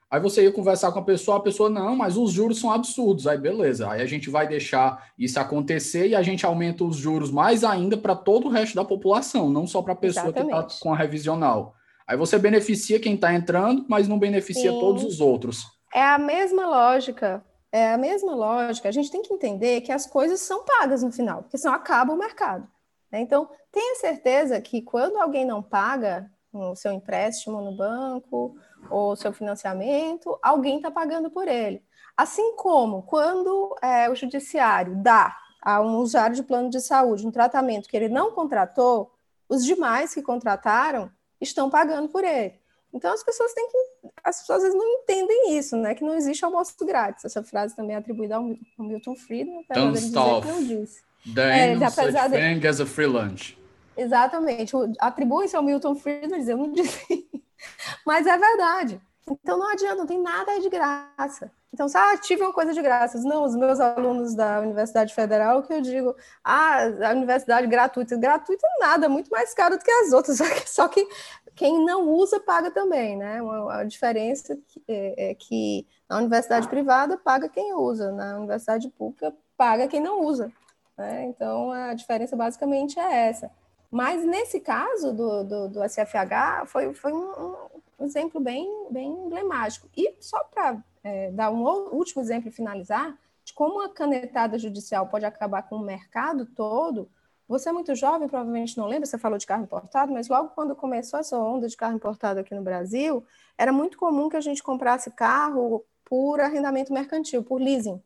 Aí 0.09 0.19
você 0.19 0.43
ia 0.43 0.51
conversar 0.51 0.91
com 0.91 0.99
a 0.99 1.03
pessoa, 1.03 1.37
a 1.37 1.39
pessoa, 1.39 1.69
não, 1.69 1.95
mas 1.95 2.17
os 2.17 2.31
juros 2.31 2.59
são 2.59 2.71
absurdos. 2.71 3.25
Aí 3.27 3.37
beleza, 3.37 3.89
aí 3.89 4.01
a 4.01 4.05
gente 4.05 4.29
vai 4.29 4.45
deixar 4.45 5.07
isso 5.17 5.39
acontecer 5.39 6.09
e 6.09 6.15
a 6.15 6.21
gente 6.21 6.45
aumenta 6.45 6.83
os 6.83 6.97
juros 6.97 7.31
mais 7.31 7.63
ainda 7.63 7.97
para 7.97 8.13
todo 8.13 8.47
o 8.47 8.51
resto 8.51 8.75
da 8.75 8.83
população, 8.83 9.49
não 9.49 9.65
só 9.65 9.81
para 9.81 9.93
a 9.93 9.95
pessoa 9.95 10.25
Exatamente. 10.25 10.65
que 10.65 10.73
está 10.73 10.83
com 10.83 10.93
a 10.93 10.97
revisional. 10.97 11.75
Aí 12.05 12.17
você 12.17 12.37
beneficia 12.37 12.99
quem 12.99 13.15
está 13.15 13.33
entrando, 13.33 13.85
mas 13.87 14.07
não 14.07 14.19
beneficia 14.19 14.71
Sim. 14.71 14.79
todos 14.79 15.03
os 15.05 15.21
outros. 15.21 15.63
É 15.93 16.03
a 16.03 16.17
mesma 16.17 16.67
lógica. 16.67 17.41
É 17.71 17.93
a 17.93 17.97
mesma 17.97 18.35
lógica. 18.35 18.89
A 18.89 18.91
gente 18.91 19.09
tem 19.09 19.21
que 19.21 19.33
entender 19.33 19.81
que 19.81 19.91
as 19.91 20.05
coisas 20.05 20.41
são 20.41 20.65
pagas 20.65 21.03
no 21.03 21.11
final, 21.11 21.43
porque 21.43 21.57
senão 21.57 21.73
acaba 21.73 22.13
o 22.13 22.17
mercado. 22.17 22.67
Né? 23.11 23.21
Então, 23.21 23.49
tenha 23.71 23.95
certeza 23.95 24.59
que 24.59 24.81
quando 24.81 25.17
alguém 25.17 25.45
não 25.45 25.63
paga 25.63 26.29
o 26.53 26.75
seu 26.75 26.91
empréstimo 26.91 27.61
no 27.61 27.75
banco 27.75 28.55
ou 28.89 29.13
o 29.13 29.15
seu 29.15 29.31
financiamento, 29.31 30.37
alguém 30.41 30.77
está 30.77 30.91
pagando 30.91 31.29
por 31.29 31.47
ele. 31.47 31.81
Assim 32.15 32.55
como 32.55 33.03
quando 33.03 33.75
é, 33.81 34.09
o 34.09 34.15
judiciário 34.15 34.95
dá 34.97 35.37
a 35.61 35.79
um 35.81 35.97
usuário 35.97 36.35
de 36.35 36.43
plano 36.43 36.69
de 36.69 36.81
saúde 36.81 37.25
um 37.25 37.31
tratamento 37.31 37.87
que 37.87 37.95
ele 37.95 38.09
não 38.09 38.31
contratou, 38.31 39.13
os 39.47 39.63
demais 39.63 40.13
que 40.13 40.21
contrataram 40.21 41.11
estão 41.39 41.69
pagando 41.69 42.09
por 42.09 42.23
ele. 42.23 42.60
Então 42.93 43.13
as 43.13 43.23
pessoas 43.23 43.53
têm 43.53 43.67
que. 43.69 43.77
As 44.23 44.39
pessoas 44.41 44.57
às 44.57 44.63
vezes 44.63 44.77
não 44.77 44.87
entendem 44.87 45.57
isso, 45.57 45.77
né? 45.77 45.95
Que 45.95 46.03
não 46.03 46.15
existe 46.15 46.43
almoço 46.43 46.73
grátis. 46.85 47.25
Essa 47.25 47.43
frase 47.43 47.75
também 47.75 47.95
é 47.95 47.99
atribuída 47.99 48.35
ao, 48.35 48.55
Milton 48.77 49.15
Friedman, 49.15 49.61
apesar 49.61 49.85
Don't 49.85 49.99
stop. 49.99 50.47
não 50.47 50.63
disse. 50.63 51.01
There 51.33 51.51
é, 51.51 51.75
no 51.75 51.89
such 51.89 52.11
thing 52.31 52.67
as 52.67 52.81
a 52.81 52.85
free 52.85 53.05
lunch. 53.05 53.57
Exatamente. 53.95 54.73
Atribui-se 54.99 55.55
ao 55.55 55.63
Milton 55.63 55.95
Friedman 55.95 56.39
dizer, 56.39 56.53
eu 56.53 56.57
não 56.57 56.71
disse. 56.71 57.29
Mas 58.05 58.25
é 58.25 58.37
verdade. 58.37 58.99
Então 59.29 59.57
não 59.57 59.69
adianta, 59.71 59.95
não 59.95 60.07
tem 60.07 60.19
nada 60.19 60.59
de 60.59 60.69
graça. 60.69 61.51
Então, 61.73 61.87
se 61.87 61.97
ah, 61.97 62.17
tive 62.17 62.43
uma 62.43 62.51
coisa 62.51 62.73
de 62.73 62.81
graça. 62.81 63.17
Não, 63.19 63.43
os 63.43 63.55
meus 63.55 63.79
alunos 63.79 64.35
da 64.35 64.59
Universidade 64.59 65.13
Federal, 65.13 65.63
que 65.63 65.73
eu 65.73 65.81
digo, 65.81 66.15
ah, 66.43 66.79
a 67.07 67.11
universidade 67.11 67.65
gratuita. 67.67 68.17
Gratuita 68.17 68.67
nada, 68.79 69.07
muito 69.07 69.29
mais 69.29 69.53
caro 69.53 69.77
do 69.77 69.83
que 69.83 69.91
as 69.91 70.11
outras. 70.11 70.37
Só 70.67 70.87
que 70.87 71.07
quem 71.55 71.83
não 71.85 72.09
usa 72.09 72.39
paga 72.39 72.71
também, 72.71 73.17
né? 73.17 73.39
A 73.69 73.83
diferença 73.83 74.57
é, 74.87 75.31
é 75.31 75.35
que 75.35 75.87
na 76.09 76.17
universidade 76.17 76.67
privada 76.67 77.17
paga 77.17 77.47
quem 77.47 77.73
usa, 77.73 78.11
na 78.11 78.37
universidade 78.37 78.89
pública 78.89 79.33
paga 79.55 79.87
quem 79.87 80.01
não 80.01 80.21
usa. 80.21 80.51
Né? 80.97 81.25
Então 81.25 81.71
a 81.71 81.93
diferença 81.93 82.35
basicamente 82.35 82.99
é 82.99 83.29
essa. 83.29 83.49
Mas 83.89 84.23
nesse 84.25 84.59
caso 84.59 85.13
do, 85.13 85.43
do, 85.43 85.67
do 85.67 85.83
SFH 85.83 86.65
foi, 86.65 86.93
foi 86.93 87.11
um, 87.11 87.55
um, 87.99 88.05
exemplo 88.05 88.39
bem, 88.39 88.87
bem 88.89 89.09
emblemático. 89.09 89.89
E 89.95 90.15
só 90.19 90.41
para 90.45 90.77
é, 91.03 91.31
dar 91.31 91.51
um 91.51 91.63
último 91.93 92.21
exemplo 92.21 92.49
e 92.49 92.51
finalizar, 92.51 93.17
de 93.43 93.53
como 93.53 93.81
a 93.81 93.89
canetada 93.89 94.57
judicial 94.57 95.07
pode 95.07 95.25
acabar 95.25 95.63
com 95.63 95.75
o 95.75 95.83
mercado 95.83 96.45
todo, 96.45 97.09
você 97.47 97.67
é 97.67 97.71
muito 97.73 97.93
jovem, 97.95 98.29
provavelmente 98.29 98.77
não 98.77 98.87
lembra, 98.87 99.05
você 99.05 99.17
falou 99.17 99.37
de 99.37 99.45
carro 99.45 99.63
importado, 99.63 100.13
mas 100.13 100.29
logo 100.29 100.49
quando 100.49 100.73
começou 100.73 101.19
essa 101.19 101.37
onda 101.37 101.67
de 101.67 101.75
carro 101.75 101.95
importado 101.95 102.39
aqui 102.39 102.55
no 102.55 102.61
Brasil, 102.61 103.25
era 103.57 103.73
muito 103.73 103.97
comum 103.97 104.29
que 104.29 104.37
a 104.37 104.41
gente 104.41 104.63
comprasse 104.63 105.11
carro 105.11 105.83
por 106.05 106.39
arrendamento 106.39 106.93
mercantil, 106.93 107.43
por 107.43 107.59
leasing, 107.59 108.01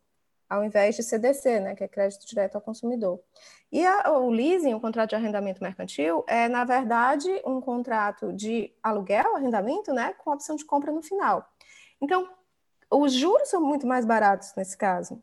ao 0.50 0.64
invés 0.64 0.96
de 0.96 1.04
CDC, 1.04 1.60
né, 1.60 1.76
que 1.76 1.84
é 1.84 1.88
crédito 1.88 2.26
direto 2.26 2.56
ao 2.56 2.62
consumidor. 2.62 3.20
E 3.72 3.86
a, 3.86 4.12
o 4.14 4.32
leasing, 4.32 4.74
o 4.74 4.80
contrato 4.80 5.10
de 5.10 5.16
arrendamento 5.16 5.62
mercantil, 5.62 6.24
é, 6.28 6.48
na 6.48 6.64
verdade, 6.64 7.30
um 7.46 7.62
contrato 7.62 8.34
de 8.34 8.74
aluguel, 8.82 9.36
arrendamento, 9.36 9.94
né, 9.94 10.14
com 10.18 10.32
opção 10.32 10.56
de 10.56 10.66
compra 10.66 10.92
no 10.92 11.04
final. 11.04 11.48
Então, 12.02 12.28
os 12.90 13.14
juros 13.14 13.50
são 13.50 13.62
muito 13.62 13.88
mais 13.88 14.06
baratos 14.06 14.54
nesse 14.56 14.78
caso 14.78 15.22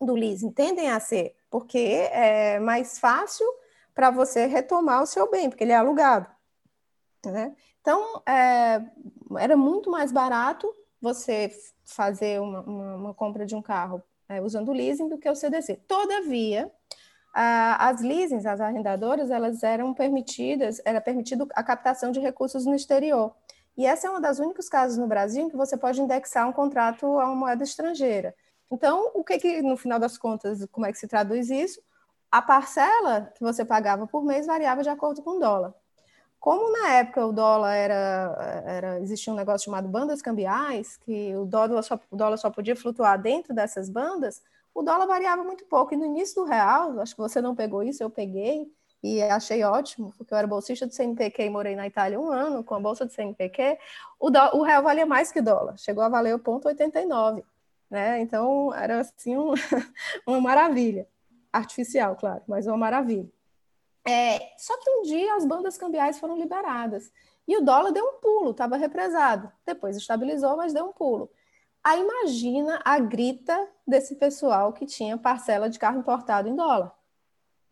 do 0.00 0.14
leasing, 0.14 0.50
tendem 0.50 0.90
a 0.90 1.00
ser, 1.00 1.34
porque 1.50 1.78
é 2.10 2.58
mais 2.58 2.98
fácil 2.98 3.46
para 3.94 4.10
você 4.10 4.46
retomar 4.46 5.02
o 5.02 5.06
seu 5.06 5.30
bem, 5.30 5.48
porque 5.48 5.64
ele 5.64 5.72
é 5.72 5.76
alugado. 5.76 6.28
Né? 7.24 7.54
Então, 7.80 8.22
é, 8.26 8.82
era 9.38 9.56
muito 9.56 9.90
mais 9.90 10.12
barato 10.12 10.70
você 11.00 11.50
fazer 11.84 12.40
uma, 12.40 12.60
uma, 12.62 12.96
uma 12.96 13.14
compra 13.14 13.46
de 13.46 13.54
um 13.54 13.62
carro 13.62 14.02
é, 14.28 14.40
usando 14.40 14.72
leasing 14.72 15.08
do 15.08 15.18
que 15.18 15.28
o 15.28 15.34
CDC. 15.34 15.76
Todavia, 15.86 16.70
a, 17.32 17.88
as 17.88 18.00
leasings, 18.00 18.46
as 18.46 18.60
arrendadoras, 18.60 19.30
elas 19.30 19.62
eram 19.62 19.92
permitidas, 19.92 20.80
era 20.84 21.00
permitido 21.00 21.48
a 21.54 21.62
captação 21.62 22.10
de 22.10 22.20
recursos 22.20 22.64
no 22.64 22.74
exterior. 22.74 23.34
E 23.76 23.86
essa 23.86 24.06
é 24.06 24.10
uma 24.10 24.20
das 24.20 24.38
únicos 24.38 24.68
casos 24.68 24.96
no 24.96 25.06
Brasil 25.06 25.44
em 25.44 25.48
que 25.48 25.56
você 25.56 25.76
pode 25.76 26.00
indexar 26.00 26.48
um 26.48 26.52
contrato 26.52 27.06
a 27.18 27.26
uma 27.26 27.34
moeda 27.34 27.64
estrangeira. 27.64 28.34
Então, 28.70 29.10
o 29.14 29.24
que 29.24 29.38
que, 29.38 29.62
no 29.62 29.76
final 29.76 29.98
das 29.98 30.16
contas, 30.16 30.66
como 30.70 30.86
é 30.86 30.92
que 30.92 30.98
se 30.98 31.08
traduz 31.08 31.50
isso? 31.50 31.80
a 32.34 32.42
parcela 32.42 33.32
que 33.36 33.40
você 33.40 33.64
pagava 33.64 34.08
por 34.08 34.24
mês 34.24 34.44
variava 34.44 34.82
de 34.82 34.88
acordo 34.88 35.22
com 35.22 35.36
o 35.36 35.38
dólar. 35.38 35.72
Como 36.40 36.72
na 36.72 36.94
época 36.94 37.24
o 37.24 37.32
dólar 37.32 37.76
era, 37.76 38.64
era 38.66 39.00
existia 39.00 39.32
um 39.32 39.36
negócio 39.36 39.66
chamado 39.66 39.86
bandas 39.86 40.20
cambiais, 40.20 40.96
que 40.96 41.32
o 41.36 41.44
dólar, 41.44 41.80
só, 41.84 41.94
o 42.10 42.16
dólar 42.16 42.36
só 42.36 42.50
podia 42.50 42.74
flutuar 42.74 43.22
dentro 43.22 43.54
dessas 43.54 43.88
bandas, 43.88 44.42
o 44.74 44.82
dólar 44.82 45.06
variava 45.06 45.44
muito 45.44 45.64
pouco. 45.66 45.94
E 45.94 45.96
no 45.96 46.06
início 46.06 46.42
do 46.42 46.44
real, 46.44 46.98
acho 46.98 47.14
que 47.14 47.20
você 47.20 47.40
não 47.40 47.54
pegou 47.54 47.84
isso, 47.84 48.02
eu 48.02 48.10
peguei, 48.10 48.66
e 49.04 49.20
achei 49.20 49.62
ótimo, 49.62 50.14
porque 50.16 50.32
eu 50.32 50.38
era 50.38 50.46
bolsista 50.46 50.86
do 50.86 50.94
CNPq 50.94 51.42
e 51.44 51.50
morei 51.50 51.76
na 51.76 51.86
Itália 51.86 52.18
um 52.18 52.32
ano 52.32 52.64
com 52.64 52.74
a 52.74 52.80
bolsa 52.80 53.04
do 53.04 53.12
CNPq, 53.12 53.78
o, 54.18 54.30
o 54.56 54.62
real 54.62 54.82
valia 54.82 55.04
mais 55.04 55.30
que 55.30 55.42
dólar, 55.42 55.76
chegou 55.76 56.02
a 56.02 56.08
valer 56.08 56.34
o 56.34 56.38
ponto 56.38 56.66
89, 56.68 57.44
né? 57.90 58.22
Então 58.22 58.72
era 58.72 59.00
assim 59.00 59.36
um, 59.36 59.52
uma 60.26 60.40
maravilha 60.40 61.06
artificial, 61.52 62.16
claro, 62.16 62.40
mas 62.48 62.66
uma 62.66 62.78
maravilha. 62.78 63.30
É, 64.06 64.54
só 64.56 64.74
que 64.78 64.88
um 64.88 65.02
dia 65.02 65.36
as 65.36 65.44
bandas 65.44 65.76
cambiais 65.76 66.18
foram 66.18 66.38
liberadas 66.38 67.12
e 67.46 67.58
o 67.58 67.60
dólar 67.60 67.90
deu 67.90 68.06
um 68.06 68.20
pulo, 68.20 68.52
estava 68.52 68.78
represado. 68.78 69.52
Depois 69.66 69.98
estabilizou, 69.98 70.56
mas 70.56 70.72
deu 70.72 70.86
um 70.86 70.92
pulo. 70.94 71.30
Aí 71.82 72.00
imagina 72.00 72.80
a 72.82 72.98
grita 72.98 73.68
desse 73.86 74.14
pessoal 74.14 74.72
que 74.72 74.86
tinha 74.86 75.18
parcela 75.18 75.68
de 75.68 75.78
carro 75.78 75.98
importado 75.98 76.48
em 76.48 76.56
dólar. 76.56 76.90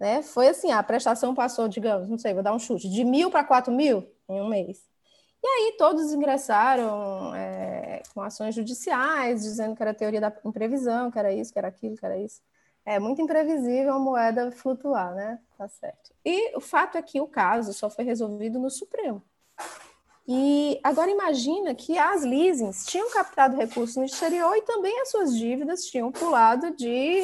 Né? 0.02 0.20
Foi 0.20 0.48
assim, 0.48 0.72
a 0.72 0.82
prestação 0.82 1.32
passou, 1.32 1.68
digamos, 1.68 2.08
não 2.08 2.18
sei, 2.18 2.34
vou 2.34 2.42
dar 2.42 2.52
um 2.52 2.58
chute, 2.58 2.90
de 2.90 3.04
mil 3.04 3.30
para 3.30 3.44
quatro 3.44 3.72
mil 3.72 4.04
em 4.28 4.40
um 4.40 4.48
mês. 4.48 4.80
E 5.40 5.46
aí 5.46 5.76
todos 5.78 6.12
ingressaram 6.12 7.32
é, 7.36 8.02
com 8.12 8.20
ações 8.20 8.52
judiciais, 8.52 9.42
dizendo 9.42 9.76
que 9.76 9.82
era 9.82 9.94
teoria 9.94 10.20
da 10.20 10.32
imprevisão, 10.44 11.08
que 11.08 11.20
era 11.20 11.32
isso, 11.32 11.52
que 11.52 11.58
era 11.60 11.68
aquilo, 11.68 11.96
que 11.96 12.04
era 12.04 12.18
isso. 12.18 12.40
É 12.84 12.98
muito 12.98 13.22
imprevisível 13.22 13.94
a 13.94 13.98
moeda 14.00 14.50
flutuar, 14.50 15.14
né? 15.14 15.38
Tá 15.56 15.68
certo. 15.68 16.12
E 16.24 16.56
o 16.56 16.60
fato 16.60 16.98
é 16.98 17.02
que 17.02 17.20
o 17.20 17.28
caso 17.28 17.72
só 17.72 17.88
foi 17.88 18.04
resolvido 18.04 18.58
no 18.58 18.70
Supremo. 18.70 19.22
E 20.26 20.80
agora 20.82 21.12
imagina 21.12 21.76
que 21.76 21.96
as 21.96 22.24
leasings 22.24 22.86
tinham 22.86 23.08
captado 23.12 23.56
recursos 23.56 23.94
no 23.94 24.04
exterior 24.04 24.56
e 24.56 24.62
também 24.62 25.00
as 25.00 25.12
suas 25.12 25.38
dívidas 25.38 25.84
tinham 25.84 26.10
pulado 26.10 26.74
de 26.74 27.22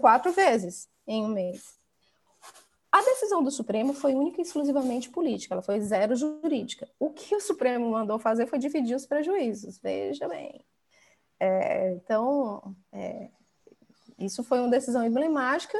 quatro 0.00 0.32
vezes 0.32 0.88
em 1.06 1.22
um 1.22 1.28
mês. 1.28 1.73
A 2.94 3.02
decisão 3.02 3.42
do 3.42 3.50
Supremo 3.50 3.92
foi 3.92 4.14
única 4.14 4.40
e 4.40 4.44
exclusivamente 4.44 5.10
política, 5.10 5.52
ela 5.52 5.62
foi 5.62 5.80
zero 5.80 6.14
jurídica. 6.14 6.88
O 6.96 7.10
que 7.10 7.34
o 7.34 7.40
Supremo 7.40 7.90
mandou 7.90 8.20
fazer 8.20 8.46
foi 8.46 8.56
dividir 8.56 8.94
os 8.94 9.04
prejuízos, 9.04 9.78
veja 9.78 10.28
bem. 10.28 10.64
É, 11.40 11.90
então, 11.94 12.72
é, 12.92 13.30
isso 14.16 14.44
foi 14.44 14.60
uma 14.60 14.70
decisão 14.70 15.04
emblemática 15.04 15.76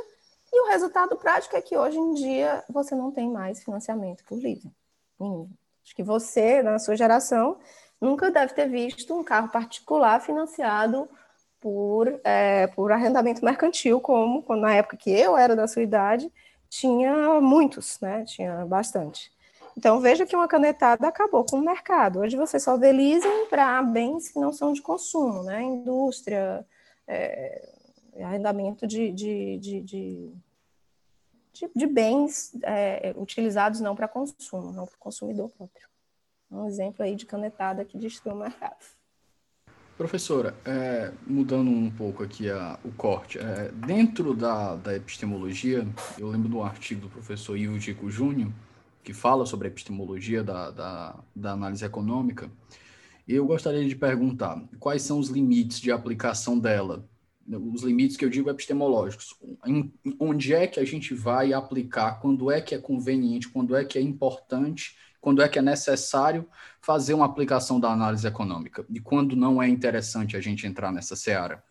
e 0.52 0.60
o 0.62 0.66
resultado 0.66 1.16
prático 1.16 1.56
é 1.56 1.62
que 1.62 1.76
hoje 1.76 1.96
em 1.96 2.14
dia 2.14 2.64
você 2.68 2.96
não 2.96 3.12
tem 3.12 3.30
mais 3.30 3.62
financiamento 3.62 4.24
por 4.24 4.36
livre. 4.36 4.72
Acho 5.84 5.94
que 5.94 6.02
você, 6.02 6.64
na 6.64 6.80
sua 6.80 6.96
geração, 6.96 7.60
nunca 8.00 8.28
deve 8.28 8.54
ter 8.54 8.68
visto 8.68 9.16
um 9.16 9.22
carro 9.22 9.50
particular 9.50 10.20
financiado 10.20 11.08
por, 11.60 12.20
é, 12.24 12.66
por 12.66 12.90
arrendamento 12.90 13.44
mercantil, 13.44 14.00
como 14.00 14.44
na 14.56 14.74
época 14.74 14.96
que 14.96 15.10
eu 15.10 15.36
era 15.36 15.54
da 15.54 15.68
sua 15.68 15.82
idade, 15.82 16.28
tinha 16.74 17.40
muitos, 17.40 18.00
né? 18.00 18.24
Tinha 18.24 18.66
bastante. 18.66 19.32
Então, 19.76 20.00
veja 20.00 20.26
que 20.26 20.34
uma 20.34 20.48
canetada 20.48 21.06
acabou 21.06 21.44
com 21.44 21.56
o 21.56 21.64
mercado. 21.64 22.20
Hoje 22.20 22.36
você 22.36 22.58
só 22.58 22.76
vê 22.76 22.90
leasing 22.90 23.46
para 23.48 23.80
bens 23.82 24.28
que 24.28 24.40
não 24.40 24.52
são 24.52 24.72
de 24.72 24.82
consumo, 24.82 25.44
né? 25.44 25.62
Indústria, 25.62 26.66
é, 27.06 27.72
arrendamento 28.20 28.86
de, 28.88 29.12
de, 29.12 29.58
de, 29.58 29.80
de, 29.82 30.32
de 31.74 31.86
bens 31.86 32.52
é, 32.64 33.14
utilizados 33.16 33.80
não 33.80 33.94
para 33.94 34.08
consumo, 34.08 34.72
não 34.72 34.84
para 34.84 34.96
o 34.96 34.98
consumidor 34.98 35.50
próprio. 35.50 35.88
Um 36.50 36.66
exemplo 36.66 37.04
aí 37.04 37.14
de 37.14 37.26
canetada 37.26 37.84
que 37.84 37.98
destruiu 37.98 38.36
o 38.36 38.40
mercado. 38.40 38.84
Professora, 39.96 40.56
é, 40.64 41.12
mudando 41.24 41.70
um 41.70 41.88
pouco 41.88 42.24
aqui 42.24 42.50
a, 42.50 42.78
o 42.84 42.90
corte, 42.90 43.38
é, 43.38 43.70
dentro 43.86 44.34
da, 44.34 44.74
da 44.74 44.96
epistemologia, 44.96 45.86
eu 46.18 46.28
lembro 46.28 46.48
do 46.48 46.62
artigo 46.62 47.02
do 47.02 47.08
professor 47.08 47.56
Ivo 47.56 47.78
Dico 47.78 48.10
Júnior, 48.10 48.52
que 49.04 49.12
fala 49.12 49.46
sobre 49.46 49.68
a 49.68 49.70
epistemologia 49.70 50.42
da, 50.42 50.70
da, 50.72 51.24
da 51.34 51.52
análise 51.52 51.84
econômica, 51.84 52.50
Eu 53.28 53.46
gostaria 53.46 53.86
de 53.88 53.96
perguntar 53.96 54.62
quais 54.80 55.02
são 55.02 55.18
os 55.18 55.28
limites 55.28 55.80
de 55.80 55.92
aplicação 55.92 56.58
dela, 56.58 57.08
os 57.48 57.82
limites 57.82 58.16
que 58.16 58.24
eu 58.24 58.30
digo 58.30 58.50
epistemológicos. 58.50 59.34
Em, 59.66 59.92
onde 60.18 60.54
é 60.54 60.66
que 60.66 60.80
a 60.80 60.84
gente 60.84 61.14
vai 61.14 61.52
aplicar, 61.52 62.20
quando 62.20 62.50
é 62.50 62.60
que 62.60 62.74
é 62.74 62.78
conveniente, 62.78 63.48
quando 63.48 63.76
é 63.76 63.84
que 63.84 63.98
é 63.98 64.02
importante, 64.02 64.96
quando 65.24 65.40
é 65.40 65.48
que 65.48 65.58
é 65.58 65.62
necessário 65.62 66.46
fazer 66.82 67.14
uma 67.14 67.24
aplicação 67.24 67.80
da 67.80 67.88
análise 67.88 68.26
econômica 68.26 68.84
e 68.90 69.00
quando 69.00 69.34
não 69.34 69.62
é 69.62 69.66
interessante 69.66 70.36
a 70.36 70.40
gente 70.40 70.66
entrar 70.66 70.92
nessa 70.92 71.16
seara? 71.16 71.64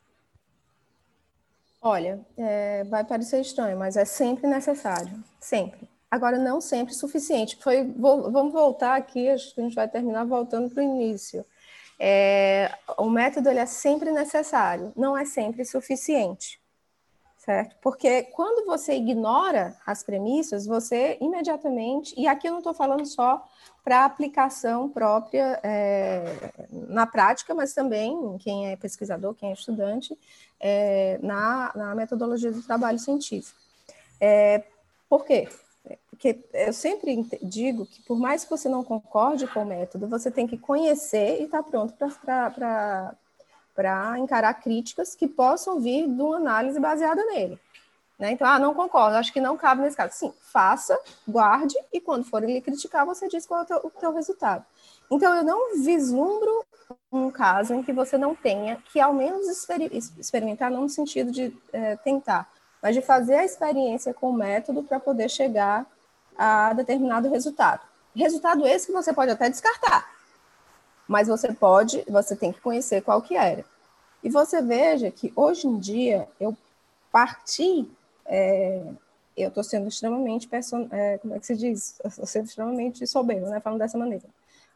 Olha, 1.79 2.19
é, 2.35 2.83
vai 2.85 3.03
parecer 3.03 3.39
estranho, 3.41 3.77
mas 3.77 3.95
é 3.95 4.05
sempre 4.05 4.47
necessário, 4.47 5.23
sempre. 5.39 5.87
Agora, 6.09 6.39
não 6.39 6.59
sempre 6.59 6.95
suficiente. 6.95 7.55
Foi, 7.61 7.83
vou, 7.83 8.31
vamos 8.31 8.53
voltar 8.53 8.95
aqui, 8.95 9.29
acho 9.29 9.53
que 9.53 9.61
a 9.61 9.63
gente 9.63 9.75
vai 9.75 9.87
terminar 9.87 10.25
voltando 10.25 10.73
para 10.73 10.81
o 10.81 10.85
início. 10.87 11.45
É, 11.99 12.71
o 12.97 13.07
método 13.07 13.49
ele 13.49 13.59
é 13.59 13.67
sempre 13.67 14.11
necessário, 14.11 14.91
não 14.95 15.15
é 15.15 15.25
sempre 15.25 15.63
suficiente, 15.63 16.59
certo? 17.43 17.75
Porque 17.81 18.23
quando 18.23 18.65
você 18.65 18.93
ignora 18.93 19.75
as 19.85 20.01
premissas, 20.01 20.65
você 20.65 21.17
imediatamente, 21.19 22.13
e 22.17 22.25
aqui 22.25 22.47
eu 22.47 22.51
não 22.51 22.59
estou 22.59 22.73
falando 22.73 23.05
só 23.05 23.45
para 23.83 24.05
aplicação 24.05 24.87
própria 24.87 25.59
é, 25.61 26.23
na 26.71 27.05
prática, 27.05 27.53
mas 27.53 27.73
também 27.73 28.37
quem 28.39 28.71
é 28.71 28.77
pesquisador, 28.77 29.33
quem 29.33 29.49
é 29.49 29.53
estudante, 29.53 30.17
é, 30.57 31.19
na, 31.21 31.71
na, 31.75 31.95
metodologia 31.95 32.49
do 32.49 32.63
trabalho 32.63 32.97
científico. 32.97 33.59
É, 34.21 34.63
por 35.09 35.25
quê? 35.25 35.49
Porque 36.11 36.45
eu 36.53 36.71
sempre 36.71 37.27
digo 37.41 37.85
que, 37.85 38.01
por 38.03 38.17
mais 38.17 38.45
que 38.45 38.49
você 38.49 38.69
não 38.69 38.85
concorde 38.85 39.45
com 39.47 39.63
o 39.63 39.65
método, 39.65 40.07
você 40.07 40.31
tem 40.31 40.47
que 40.47 40.57
conhecer 40.57 41.41
e 41.41 41.43
estar 41.43 41.61
tá 41.61 41.69
pronto 41.69 41.93
para 41.93 43.13
encarar 44.19 44.53
críticas 44.55 45.15
que 45.15 45.27
possam 45.27 45.79
vir 45.79 46.07
de 46.07 46.21
uma 46.21 46.37
análise 46.37 46.79
baseada 46.79 47.23
nele. 47.25 47.59
Né? 48.17 48.31
Então, 48.31 48.47
ah, 48.47 48.59
não 48.59 48.73
concordo, 48.73 49.17
acho 49.17 49.33
que 49.33 49.41
não 49.41 49.57
cabe 49.57 49.81
nesse 49.81 49.97
caso. 49.97 50.13
Sim, 50.13 50.33
faça, 50.51 50.97
guarde, 51.27 51.75
e 51.91 51.99
quando 51.99 52.23
forem 52.23 52.53
lhe 52.53 52.61
criticar, 52.61 53.05
você 53.05 53.27
diz 53.27 53.45
qual 53.45 53.61
é 53.61 53.63
o 53.63 53.65
teu, 53.65 53.77
o 53.83 53.89
teu 53.89 54.13
resultado. 54.13 54.63
Então, 55.11 55.35
eu 55.35 55.43
não 55.43 55.83
vislumbro 55.83 56.63
um 57.11 57.29
caso 57.29 57.73
em 57.73 57.83
que 57.83 57.91
você 57.91 58.17
não 58.17 58.35
tenha 58.35 58.77
que, 58.91 58.99
ao 58.99 59.13
menos, 59.13 59.47
experimentar, 60.17 60.71
não 60.71 60.81
no 60.81 60.89
sentido 60.89 61.31
de 61.31 61.55
é, 61.71 61.95
tentar, 61.97 62.49
mas 62.81 62.95
de 62.95 63.01
fazer 63.01 63.35
a 63.35 63.45
experiência 63.45 64.13
com 64.13 64.29
o 64.29 64.33
método 64.33 64.83
para 64.83 64.99
poder 64.99 65.29
chegar 65.29 65.85
a 66.37 66.73
determinado 66.73 67.29
resultado. 67.29 67.81
Resultado 68.15 68.67
esse 68.67 68.87
que 68.87 68.93
você 68.93 69.11
pode 69.11 69.31
até 69.31 69.49
descartar, 69.49 70.09
mas 71.13 71.27
você 71.27 71.53
pode, 71.53 72.03
você 72.09 72.35
tem 72.35 72.51
que 72.51 72.59
conhecer 72.59 73.03
qual 73.03 73.21
que 73.21 73.35
era. 73.35 73.63
E 74.23 74.29
você 74.31 74.63
veja 74.63 75.11
que 75.11 75.31
hoje 75.35 75.67
em 75.67 75.77
dia 75.77 76.27
eu 76.39 76.57
parti 77.11 77.87
é, 78.25 78.81
eu 79.37 79.49
estou 79.49 79.63
sendo 79.63 79.87
extremamente, 79.87 80.47
person... 80.47 80.87
É, 80.91 81.19
como 81.19 81.35
é 81.35 81.39
que 81.39 81.45
se 81.45 81.55
diz? 81.55 81.99
Estou 82.03 82.25
sendo 82.25 82.45
extremamente 82.45 83.05
soberbo, 83.05 83.47
né? 83.47 83.59
Falando 83.59 83.79
dessa 83.79 83.97
maneira. 83.97 84.25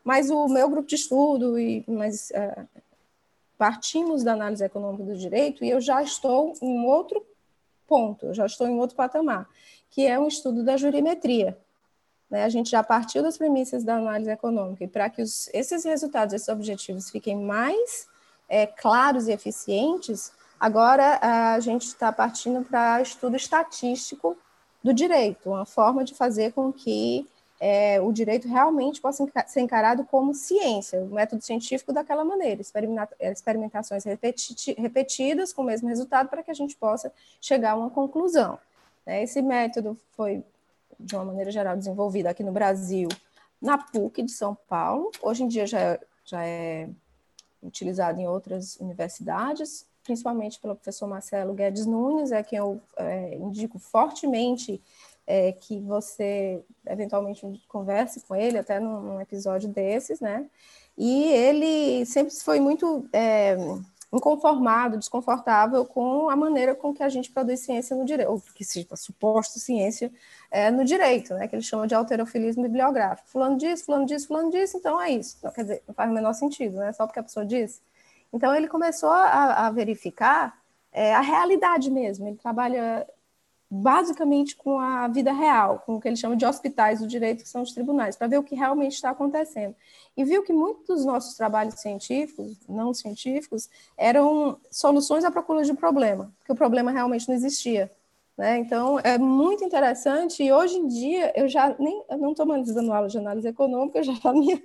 Mas 0.03 0.29
o 0.29 0.47
meu 0.47 0.69
grupo 0.69 0.87
de 0.87 0.95
estudo, 0.95 1.57
e, 1.57 1.83
mas, 1.87 2.29
é, 2.31 2.65
partimos 3.57 4.23
da 4.23 4.33
análise 4.33 4.63
econômica 4.63 5.05
do 5.05 5.17
direito 5.17 5.65
e 5.65 5.69
eu 5.71 5.81
já 5.81 6.03
estou 6.03 6.53
em 6.61 6.85
outro 6.85 7.25
ponto, 7.87 8.27
eu 8.27 8.33
já 8.35 8.45
estou 8.45 8.67
em 8.67 8.77
outro 8.79 8.95
patamar, 8.95 9.49
que 9.89 10.05
é 10.05 10.19
um 10.19 10.27
estudo 10.27 10.63
da 10.63 10.77
jurimetria. 10.77 11.57
Né? 12.29 12.43
A 12.43 12.49
gente 12.49 12.69
já 12.69 12.83
partiu 12.83 13.23
das 13.23 13.37
premissas 13.37 13.83
da 13.83 13.95
análise 13.95 14.29
econômica 14.29 14.83
e 14.83 14.87
para 14.87 15.09
que 15.09 15.21
os, 15.21 15.49
esses 15.53 15.83
resultados, 15.83 16.33
esses 16.33 16.49
objetivos 16.49 17.09
fiquem 17.09 17.37
mais 17.37 18.07
é, 18.49 18.65
claros 18.65 19.27
e 19.27 19.31
eficientes, 19.31 20.31
Agora, 20.59 21.19
a 21.21 21.59
gente 21.59 21.83
está 21.83 22.11
partindo 22.11 22.65
para 22.65 23.01
estudo 23.01 23.35
estatístico 23.35 24.35
do 24.83 24.91
direito, 24.91 25.49
uma 25.49 25.65
forma 25.65 26.03
de 26.03 26.15
fazer 26.15 26.51
com 26.53 26.73
que 26.73 27.27
é, 27.59 28.01
o 28.01 28.11
direito 28.11 28.47
realmente 28.47 28.99
possa 28.99 29.25
ser 29.47 29.61
encarado 29.61 30.03
como 30.05 30.33
ciência, 30.33 30.99
o 30.99 31.13
método 31.13 31.43
científico 31.43 31.93
daquela 31.93 32.25
maneira, 32.25 32.61
experimentações 33.19 34.03
repeti 34.03 34.73
repetidas 34.79 35.53
com 35.53 35.61
o 35.61 35.65
mesmo 35.65 35.89
resultado 35.89 36.27
para 36.27 36.41
que 36.41 36.51
a 36.51 36.55
gente 36.55 36.75
possa 36.75 37.11
chegar 37.39 37.71
a 37.71 37.75
uma 37.75 37.89
conclusão. 37.89 38.57
Né? 39.05 39.23
Esse 39.23 39.41
método 39.41 39.95
foi, 40.15 40.43
de 40.99 41.15
uma 41.15 41.25
maneira 41.25 41.51
geral, 41.51 41.77
desenvolvido 41.77 42.27
aqui 42.27 42.43
no 42.43 42.51
Brasil, 42.51 43.07
na 43.61 43.77
PUC 43.77 44.23
de 44.23 44.31
São 44.31 44.55
Paulo, 44.67 45.11
hoje 45.21 45.43
em 45.43 45.47
dia 45.47 45.65
já, 45.65 45.99
já 46.23 46.45
é 46.45 46.89
utilizado 47.61 48.19
em 48.19 48.27
outras 48.27 48.77
universidades, 48.77 49.85
principalmente 50.03 50.59
pelo 50.59 50.75
professor 50.75 51.07
Marcelo 51.07 51.53
Guedes 51.53 51.85
Nunes, 51.85 52.31
é 52.31 52.41
quem 52.43 52.59
eu 52.59 52.79
é, 52.95 53.35
indico 53.35 53.77
fortemente 53.77 54.81
é, 55.25 55.51
que 55.51 55.79
você 55.81 56.63
eventualmente 56.85 57.41
converse 57.67 58.21
com 58.21 58.35
ele, 58.35 58.57
até 58.57 58.79
num, 58.79 59.01
num, 59.01 59.21
episódio 59.21 59.67
desses, 59.67 60.21
né? 60.21 60.49
E 60.97 61.25
ele 61.25 62.05
sempre 62.05 62.33
foi 62.33 62.59
muito 62.59 63.07
é, 63.11 63.57
inconformado, 64.11 64.97
desconfortável 64.97 65.85
com 65.85 66.29
a 66.29 66.35
maneira 66.35 66.73
com 66.73 66.93
que 66.93 67.03
a 67.03 67.09
gente 67.09 67.31
produz 67.31 67.59
ciência 67.59 67.95
no 67.95 68.05
direito, 68.05 68.31
ou 68.31 68.41
que 68.55 68.63
se 68.63 68.87
suposto 68.95 69.59
ciência 69.59 70.11
é, 70.49 70.71
no 70.71 70.85
direito, 70.85 71.33
né? 71.33 71.47
Que 71.47 71.55
ele 71.55 71.63
chama 71.63 71.87
de 71.87 71.93
alterofilismo 71.93 72.63
bibliográfico. 72.63 73.27
Fulano 73.29 73.57
diz, 73.57 73.81
fulano 73.81 74.05
diz, 74.05 74.25
fulano 74.25 74.49
diz, 74.49 74.73
então 74.73 75.01
é 75.01 75.11
isso. 75.11 75.37
Não, 75.43 75.51
quer 75.51 75.61
dizer, 75.61 75.83
não 75.87 75.93
faz 75.93 76.09
o 76.09 76.13
menor 76.13 76.33
sentido, 76.33 76.77
né? 76.77 76.93
Só 76.93 77.05
porque 77.05 77.19
a 77.19 77.23
pessoa 77.23 77.45
diz. 77.45 77.81
Então, 78.31 78.55
ele 78.55 78.67
começou 78.67 79.09
a, 79.09 79.67
a 79.67 79.71
verificar 79.71 80.57
é, 80.91 81.13
a 81.13 81.21
realidade 81.21 81.91
mesmo. 81.91 82.27
Ele 82.27 82.37
trabalha 82.37 83.07
basicamente 83.69 84.55
com 84.55 84.79
a 84.79 85.07
vida 85.07 85.33
real, 85.33 85.83
com 85.85 85.95
o 85.95 86.01
que 86.01 86.07
ele 86.07 86.15
chama 86.15 86.37
de 86.37 86.45
hospitais 86.45 86.99
do 86.99 87.07
direito, 87.07 87.43
que 87.43 87.49
são 87.49 87.61
os 87.61 87.73
tribunais, 87.73 88.15
para 88.15 88.27
ver 88.27 88.37
o 88.37 88.43
que 88.43 88.55
realmente 88.55 88.93
está 88.93 89.09
acontecendo. 89.09 89.75
E 90.15 90.23
viu 90.23 90.41
que 90.43 90.53
muitos 90.53 90.85
dos 90.87 91.05
nossos 91.05 91.35
trabalhos 91.35 91.75
científicos, 91.75 92.57
não 92.67 92.93
científicos, 92.93 93.69
eram 93.97 94.57
soluções 94.71 95.25
à 95.25 95.31
procura 95.31 95.63
de 95.63 95.71
um 95.71 95.75
problema, 95.75 96.31
porque 96.39 96.51
o 96.51 96.55
problema 96.55 96.91
realmente 96.91 97.27
não 97.27 97.35
existia. 97.35 97.91
Né? 98.37 98.59
Então, 98.59 98.99
é 98.99 99.17
muito 99.17 99.63
interessante, 99.63 100.43
e 100.43 100.51
hoje 100.51 100.77
em 100.77 100.87
dia 100.87 101.33
eu 101.35 101.49
já 101.49 101.75
nem 101.77 102.03
eu 102.09 102.17
não 102.19 102.31
estou 102.31 102.45
mais 102.45 102.71
dando 102.71 102.93
aula 102.93 103.09
de 103.09 103.17
análise 103.17 103.47
econômica, 103.47 104.01
já 104.03 104.13
a 104.23 104.31
minha 104.31 104.61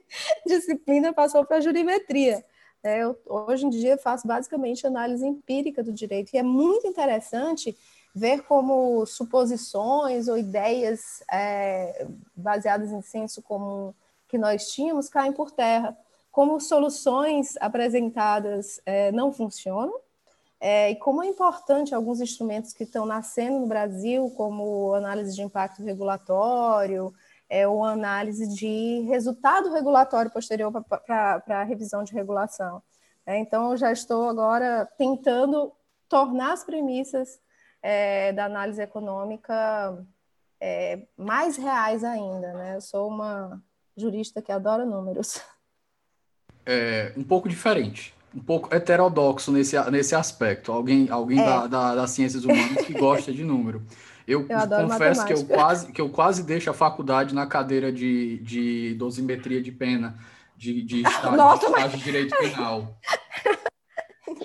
disciplina 0.46 1.12
passou 1.12 1.44
para 1.44 1.57
a 1.57 1.61
jurimetria. 1.61 2.44
É, 2.84 2.98
eu, 2.98 3.16
hoje 3.26 3.64
em 3.64 3.70
dia 3.70 3.96
faço 3.96 4.26
basicamente 4.26 4.86
análise 4.86 5.24
empírica 5.24 5.84
do 5.84 5.92
direito 5.92 6.34
e 6.34 6.38
é 6.38 6.42
muito 6.42 6.84
interessante 6.84 7.76
ver 8.14 8.42
como 8.42 9.06
suposições 9.06 10.28
ou 10.28 10.36
ideias 10.36 11.22
é, 11.30 12.06
baseadas 12.36 12.90
em 12.90 13.02
senso 13.02 13.42
comum 13.42 13.94
que 14.28 14.36
nós 14.36 14.70
tínhamos 14.70 15.08
caem 15.08 15.32
por 15.32 15.50
terra, 15.50 15.96
como 16.30 16.60
soluções 16.60 17.56
apresentadas 17.58 18.80
é, 18.86 19.12
não 19.12 19.32
funcionam 19.32 19.94
é, 20.64 20.92
e 20.92 20.94
como 20.94 21.24
é 21.24 21.26
importante 21.26 21.92
alguns 21.92 22.20
instrumentos 22.20 22.72
que 22.72 22.84
estão 22.84 23.04
nascendo 23.04 23.58
no 23.58 23.66
Brasil, 23.66 24.30
como 24.36 24.94
análise 24.94 25.34
de 25.34 25.42
impacto 25.42 25.82
regulatório, 25.82 27.12
é 27.50 27.66
uma 27.66 27.90
análise 27.90 28.46
de 28.46 29.00
resultado 29.08 29.72
regulatório 29.72 30.30
posterior 30.30 30.70
para 31.04 31.42
a 31.48 31.64
revisão 31.64 32.04
de 32.04 32.12
regulação. 32.12 32.80
É, 33.26 33.36
então, 33.38 33.72
eu 33.72 33.76
já 33.76 33.90
estou 33.90 34.28
agora 34.28 34.88
tentando 34.96 35.72
tornar 36.08 36.52
as 36.52 36.62
premissas 36.62 37.40
é, 37.82 38.32
da 38.32 38.44
análise 38.44 38.80
econômica 38.80 40.06
é, 40.60 41.00
mais 41.16 41.56
reais 41.56 42.04
ainda. 42.04 42.52
Né? 42.52 42.76
Eu 42.76 42.80
sou 42.80 43.08
uma 43.08 43.60
jurista 43.96 44.40
que 44.40 44.52
adora 44.52 44.84
números. 44.84 45.40
É 46.64 47.12
um 47.16 47.24
pouco 47.24 47.48
diferente, 47.48 48.14
um 48.32 48.38
pouco 48.38 48.72
heterodoxo 48.72 49.50
nesse, 49.50 49.76
nesse 49.90 50.14
aspecto. 50.14 50.70
Alguém, 50.70 51.10
alguém 51.10 51.40
é. 51.40 51.44
da, 51.44 51.66
da, 51.66 51.94
das 51.96 52.12
ciências 52.12 52.44
humanas 52.44 52.86
que 52.86 52.92
gosta 52.92 53.32
de 53.32 53.42
número. 53.42 53.84
Eu, 54.28 54.46
eu 54.48 54.88
confesso 54.88 55.26
que 55.26 55.32
eu, 55.32 55.44
quase, 55.44 55.92
que 55.92 56.00
eu 56.00 56.08
quase 56.08 56.44
deixo 56.44 56.70
a 56.70 56.72
faculdade 56.72 57.34
na 57.34 57.46
cadeira 57.46 57.90
de, 57.90 58.38
de 58.38 58.94
dosimetria 58.94 59.60
de 59.60 59.72
pena, 59.72 60.16
de, 60.56 60.82
de 60.82 61.02
estágio, 61.06 61.36
Nossa, 61.36 61.66
de, 61.66 61.72
estágio 61.72 61.98
de 61.98 62.04
direito 62.04 62.38
penal. 62.38 62.96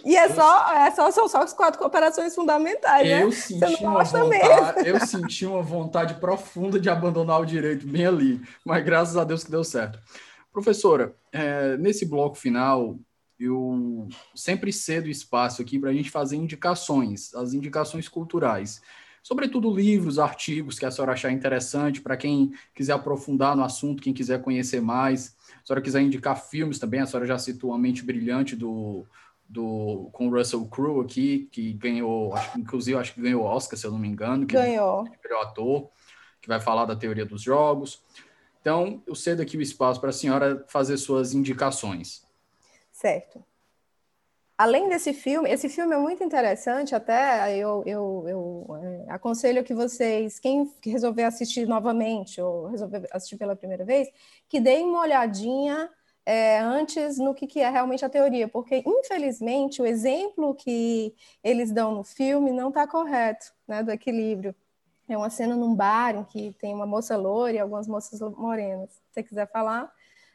E 0.06 0.16
é 0.16 0.30
só, 0.30 0.74
é 0.74 0.92
só, 0.92 1.12
são 1.12 1.28
só 1.28 1.42
as 1.42 1.54
quatro 1.54 1.80
cooperações 1.80 2.34
fundamentais, 2.34 3.08
né? 3.08 3.24
eu 3.24 3.30
né? 3.30 3.36
Senti 3.36 3.84
uma 3.84 4.04
vontade, 4.04 4.88
eu 4.88 5.00
senti 5.00 5.46
uma 5.46 5.62
vontade 5.62 6.14
profunda 6.16 6.80
de 6.80 6.90
abandonar 6.90 7.42
o 7.42 7.46
direito 7.46 7.86
bem 7.88 8.06
ali, 8.06 8.42
mas 8.66 8.84
graças 8.84 9.18
a 9.18 9.24
Deus 9.24 9.44
que 9.44 9.52
deu 9.52 9.64
certo. 9.64 10.00
Professora, 10.52 11.16
é, 11.32 11.78
nesse 11.78 12.06
bloco 12.06 12.36
final, 12.36 12.98
eu 13.40 14.08
sempre 14.36 14.74
cedo 14.74 15.08
espaço 15.08 15.62
aqui 15.62 15.78
para 15.78 15.90
a 15.90 15.94
gente 15.94 16.10
fazer 16.10 16.36
indicações, 16.36 17.34
as 17.36 17.54
indicações 17.54 18.08
culturais 18.08 18.82
sobretudo 19.28 19.70
livros, 19.70 20.20
artigos 20.20 20.80
que 20.80 20.86
a 20.86 20.92
senhora 20.92 21.12
achar 21.12 21.30
interessante, 21.34 22.00
para 22.00 22.16
quem 22.16 22.54
quiser 22.74 22.94
aprofundar 22.94 23.58
no 23.58 23.64
assunto, 23.64 24.02
quem 24.02 24.14
quiser 24.14 24.42
conhecer 24.42 24.80
mais. 24.80 25.36
A 25.62 25.66
senhora 25.66 25.82
quiser 25.82 26.02
indicar 26.02 26.42
filmes 26.42 26.80
também, 26.80 27.02
a 27.02 27.06
senhora 27.06 27.28
já 27.28 27.38
citou 27.38 27.74
A 27.74 27.78
Mente 27.78 28.06
Brilhante 28.06 28.56
do, 28.56 29.06
do, 29.50 30.10
com 30.12 30.28
o 30.28 30.32
Russell 30.32 30.66
Crowe 30.66 31.04
aqui, 31.04 31.48
que 31.52 31.74
ganhou, 31.74 32.34
acho, 32.34 32.60
inclusive 32.60 32.98
acho 32.98 33.14
que 33.14 33.22
ganhou 33.22 33.44
Oscar, 33.44 33.78
se 33.78 33.86
eu 33.86 33.92
não 33.92 34.00
me 34.00 34.08
engano. 34.08 34.46
Que 34.46 34.54
ganhou. 34.54 35.06
É 35.08 35.28
melhor 35.28 35.44
ator, 35.44 35.90
que 36.42 36.48
vai 36.48 36.60
falar 36.60 36.86
da 36.86 36.96
teoria 36.96 37.26
dos 37.26 37.42
jogos. 37.42 38.04
Então, 38.62 39.02
eu 39.08 39.16
cedo 39.16 39.42
aqui 39.42 39.58
o 39.58 39.62
espaço 39.62 40.00
para 40.00 40.10
a 40.10 40.14
senhora 40.14 40.66
fazer 40.68 40.98
suas 40.98 41.34
indicações. 41.34 42.26
Certo. 42.92 43.44
Além 44.58 44.90
desse 44.90 45.14
filme, 45.14 45.50
esse 45.52 45.70
filme 45.70 45.94
é 45.94 46.00
muito 46.00 46.24
interessante, 46.24 46.96
até 46.96 47.56
eu, 47.56 47.84
eu, 47.86 48.26
eu 48.28 48.76
é, 48.82 49.06
aconselho 49.12 49.64
que 49.64 49.74
vocês, 49.74 50.40
quem 50.40 50.74
resolver 50.84 51.24
assistir 51.24 51.68
novamente 51.68 52.42
ou 52.42 52.66
resolver 52.66 53.08
assistir 53.12 53.38
pela 53.38 53.56
primeira 53.56 53.86
vez, 53.86 54.10
que 54.50 54.60
deem 54.60 54.86
uma 54.86 55.02
olhadinha 55.02 55.88
é, 56.28 56.60
antes 56.60 57.18
no 57.18 57.34
que, 57.34 57.48
que 57.48 57.62
é 57.62 57.70
realmente 57.70 58.04
a 58.04 58.10
teoria, 58.10 58.50
porque 58.50 58.84
infelizmente 58.86 59.82
o 59.82 59.86
exemplo 59.86 60.54
que 60.54 61.16
eles 61.42 61.72
dão 61.72 61.96
no 61.96 62.04
filme 62.04 62.52
não 62.52 62.68
está 62.68 62.86
correto, 62.86 63.46
né, 63.66 63.82
do 63.82 63.92
equilíbrio. 63.92 64.54
É 65.08 65.16
uma 65.16 65.30
cena 65.30 65.56
num 65.56 65.74
bar 65.74 66.18
em 66.18 66.26
que 66.26 66.54
tem 66.60 66.74
uma 66.74 66.86
moça 66.86 67.16
loira 67.16 67.58
e 67.58 67.60
algumas 67.62 67.88
moças 67.88 68.20
morenas. 68.38 68.90
Se 68.90 69.00
você 69.10 69.24
quiser 69.24 69.50
falar, 69.50 69.90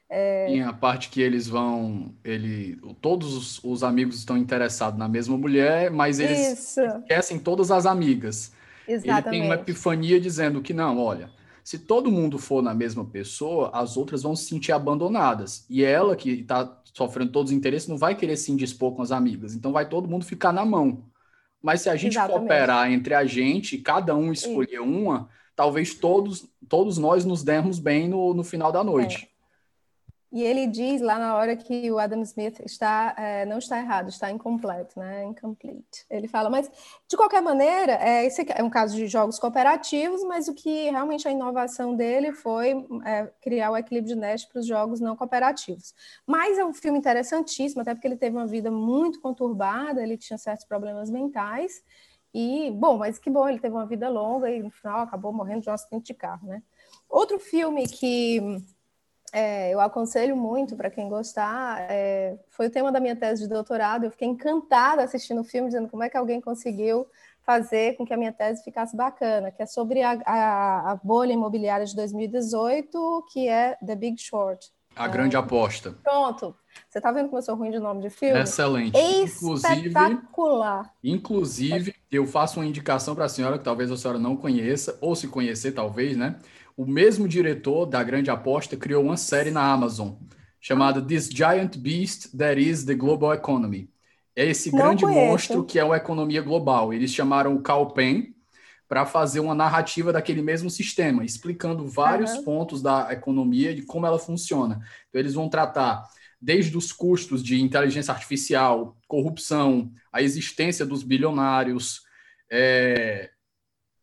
é... 0.09 0.47
Tem 0.47 0.63
a 0.63 0.73
parte 0.73 1.11
que 1.11 1.21
eles 1.21 1.47
vão. 1.47 2.15
Ele, 2.25 2.81
todos 3.03 3.35
os, 3.35 3.63
os, 3.63 3.83
amigos 3.83 4.17
estão 4.17 4.39
interessados 4.39 4.99
na 4.99 5.09
mesma 5.09 5.37
mulher, 5.37 5.91
mas 5.91 6.19
eles 6.19 6.59
Isso. 6.59 6.81
esquecem 6.81 7.39
todas 7.39 7.71
as 7.71 7.85
amigas. 7.85 8.53
Exatamente. 8.89 9.29
Ele 9.29 9.31
tem 9.31 9.45
uma 9.45 9.55
epifania 9.57 10.19
dizendo 10.19 10.63
que 10.63 10.73
não, 10.73 10.99
olha, 10.99 11.31
se 11.65 11.79
todo 11.79 12.11
mundo 12.11 12.39
for 12.39 12.63
na 12.63 12.75
mesma 12.75 13.05
pessoa, 13.05 13.71
as 13.73 13.97
outras 13.97 14.23
vão 14.23 14.35
se 14.35 14.47
sentir 14.47 14.73
abandonadas. 14.73 15.65
E 15.69 15.85
ela, 15.85 16.17
que 16.17 16.31
está 16.31 16.81
sofrendo 16.93 17.33
todos 17.33 17.53
os 17.53 17.57
interesses, 17.57 17.89
não 17.89 17.97
vai 17.97 18.15
querer 18.15 18.37
se 18.37 18.51
indispor 18.51 18.93
com 18.93 19.03
as 19.03 19.13
amigas. 19.13 19.55
Então 19.55 19.73
vai 19.73 19.89
todo 19.89 20.09
mundo 20.09 20.25
ficar 20.25 20.53
na 20.53 20.65
mão. 20.65 21.05
Mas 21.63 21.83
se 21.83 21.89
a 21.89 21.97
gente 21.97 22.15
Exatamente. 22.15 22.41
cooperar 22.41 22.91
entre 22.91 23.15
a 23.15 23.25
gente, 23.25 23.79
cada 23.79 24.17
um 24.17 24.33
escolher 24.33 24.75
Isso. 24.75 24.83
uma, 24.83 25.29
talvez 25.55 25.95
todos, 25.95 26.49
todos 26.69 26.99
nós 26.99 27.25
nos 27.25 27.45
demos 27.45 27.79
bem 27.79 28.09
no, 28.09 28.35
no 28.35 28.43
final 28.43 28.73
da 28.73 28.83
noite. 28.83 29.29
É. 29.29 29.32
E 30.33 30.43
ele 30.43 30.67
diz 30.67 31.03
lá 31.03 31.19
na 31.19 31.37
hora 31.37 31.55
que 31.55 31.91
o 31.93 31.99
Adam 31.99 32.23
Smith 32.23 32.59
está, 32.61 33.15
é, 33.19 33.45
não 33.45 33.59
está 33.59 33.79
errado, 33.79 34.09
está 34.09 34.31
incompleto, 34.31 34.99
né? 34.99 35.25
Incomplete. 35.25 36.07
Ele 36.09 36.27
fala, 36.27 36.49
mas 36.49 36.71
de 37.07 37.19
qualquer 37.19 37.43
maneira, 37.43 37.99
é, 38.01 38.25
esse 38.25 38.47
é 38.49 38.63
um 38.63 38.71
caso 38.71 38.97
de 38.97 39.07
jogos 39.09 39.39
cooperativos, 39.39 40.25
mas 40.25 40.49
o 40.49 40.55
que 40.55 40.89
realmente 40.89 41.29
a 41.29 41.31
inovação 41.31 41.95
dele 41.95 42.33
foi 42.33 42.87
é, 43.05 43.31
criar 43.43 43.73
o 43.73 43.77
equilíbrio 43.77 44.15
de 44.15 44.19
Nash 44.19 44.47
para 44.47 44.61
os 44.61 44.67
jogos 44.67 45.01
não 45.01 45.15
cooperativos. 45.15 45.95
Mas 46.27 46.57
é 46.57 46.65
um 46.65 46.73
filme 46.73 46.99
interessantíssimo, 46.99 47.83
até 47.83 47.93
porque 47.93 48.09
ele 48.09 48.17
teve 48.17 48.35
uma 48.35 48.47
vida 48.47 48.71
muito 48.71 49.21
conturbada, 49.21 50.03
ele 50.03 50.17
tinha 50.17 50.39
certos 50.39 50.65
problemas 50.65 51.11
mentais. 51.11 51.83
E, 52.33 52.71
bom, 52.71 52.97
mas 52.97 53.19
que 53.19 53.29
bom, 53.29 53.47
ele 53.47 53.59
teve 53.59 53.75
uma 53.75 53.85
vida 53.85 54.09
longa 54.09 54.51
e 54.51 54.63
no 54.63 54.71
final 54.71 55.01
acabou 55.01 55.31
morrendo 55.31 55.61
de 55.61 55.69
um 55.69 55.75
acidente 55.75 56.07
de 56.07 56.15
carro, 56.15 56.49
né? 56.49 56.63
Outro 57.07 57.39
filme 57.39 57.87
que 57.87 58.41
é, 59.33 59.73
eu 59.73 59.81
aconselho 59.81 60.37
muito 60.37 60.77
para 60.77 60.91
quem 60.91 61.09
gostar. 61.09 61.87
É, 61.91 62.37
foi 62.51 62.67
o 62.67 62.71
tema 62.71 62.93
da 62.93 63.01
minha 63.01 63.17
tese 63.17 63.43
de 63.43 63.49
doutorado. 63.49 64.05
Eu 64.05 64.11
fiquei 64.11 64.29
encantada 64.29 65.03
assistindo 65.03 65.41
o 65.41 65.45
filme, 65.45 65.69
dizendo 65.69 65.89
como 65.89 66.03
é 66.03 66.11
que 66.11 66.17
alguém 66.17 66.41
conseguiu 66.41 67.07
fazer 67.45 67.97
com 67.97 68.05
que 68.05 68.13
a 68.13 68.17
minha 68.17 68.33
tese 68.33 68.63
ficasse 68.63 68.97
bacana, 68.97 69.51
que 69.51 69.63
é 69.63 69.67
sobre 69.67 70.03
a, 70.03 70.21
a, 70.25 70.93
a 70.93 71.01
bolha 71.03 71.33
imobiliária 71.33 71.87
de 71.87 71.97
2018, 71.97 73.27
que 73.33 73.49
é 73.49 73.77
The 73.85 73.97
Big 73.97 74.21
Short. 74.21 74.71
A 74.95 75.09
grande 75.09 75.37
aposta. 75.37 75.95
Pronto. 76.03 76.55
Você 76.89 76.99
está 76.99 77.11
vendo 77.11 77.27
como 77.27 77.39
eu 77.39 77.43
sou 77.43 77.55
ruim 77.55 77.71
de 77.71 77.79
nome 77.79 78.03
de 78.03 78.11
filme? 78.11 78.39
Excelente. 78.39 78.97
Espetacular. 78.99 80.93
Inclusive, 81.03 81.75
inclusive 81.75 81.95
eu 82.11 82.27
faço 82.27 82.61
uma 82.61 82.67
indicação 82.67 83.15
para 83.15 83.25
a 83.25 83.29
senhora 83.29 83.59
que 83.59 83.65
talvez 83.65 83.91
a 83.91 83.97
senhora 83.97 84.19
não 84.19 84.37
conheça, 84.37 84.99
ou 85.01 85.17
se 85.17 85.29
conhecer, 85.29 85.73
talvez, 85.73 86.17
né? 86.17 86.37
O 86.83 86.87
mesmo 86.87 87.29
diretor 87.29 87.87
da 87.87 88.03
Grande 88.03 88.29
Aposta 88.29 88.77
criou 88.77 89.05
uma 89.05 89.17
série 89.17 89.53
na 89.53 89.63
Amazon 89.63 90.15
chamada 90.61 91.01
This 91.01 91.29
Giant 91.29 91.77
Beast 91.77 92.37
That 92.37 92.61
Is 92.61 92.85
the 92.85 92.95
Global 92.95 93.33
Economy. 93.33 93.89
É 94.35 94.47
esse 94.47 94.73
Não 94.73 94.79
grande 94.79 95.05
conheço. 95.05 95.31
monstro 95.31 95.65
que 95.65 95.79
é 95.79 95.83
a 95.83 95.97
economia 95.97 96.43
global. 96.43 96.93
Eles 96.93 97.13
chamaram 97.13 97.55
o 97.55 97.63
Cal 97.63 97.93
Penn 97.93 98.33
para 98.89 99.07
fazer 99.07 99.39
uma 99.39 99.55
narrativa 99.55 100.13
daquele 100.13 100.43
mesmo 100.43 100.69
sistema, 100.69 101.25
explicando 101.25 101.87
vários 101.87 102.33
uhum. 102.33 102.45
pontos 102.45 102.83
da 102.83 103.13
economia 103.13 103.71
e 103.71 103.83
como 103.83 104.05
ela 104.05 104.19
funciona. 104.19 104.81
Então, 105.09 105.21
eles 105.21 105.35
vão 105.35 105.49
tratar 105.49 106.03
desde 106.41 106.77
os 106.77 106.93
custos 106.93 107.45
de 107.45 107.61
inteligência 107.61 108.13
artificial, 108.13 108.97
corrupção, 109.07 109.93
a 110.13 110.21
existência 110.21 110.85
dos 110.85 111.05
bilionários, 111.05 112.03
é, 112.51 113.31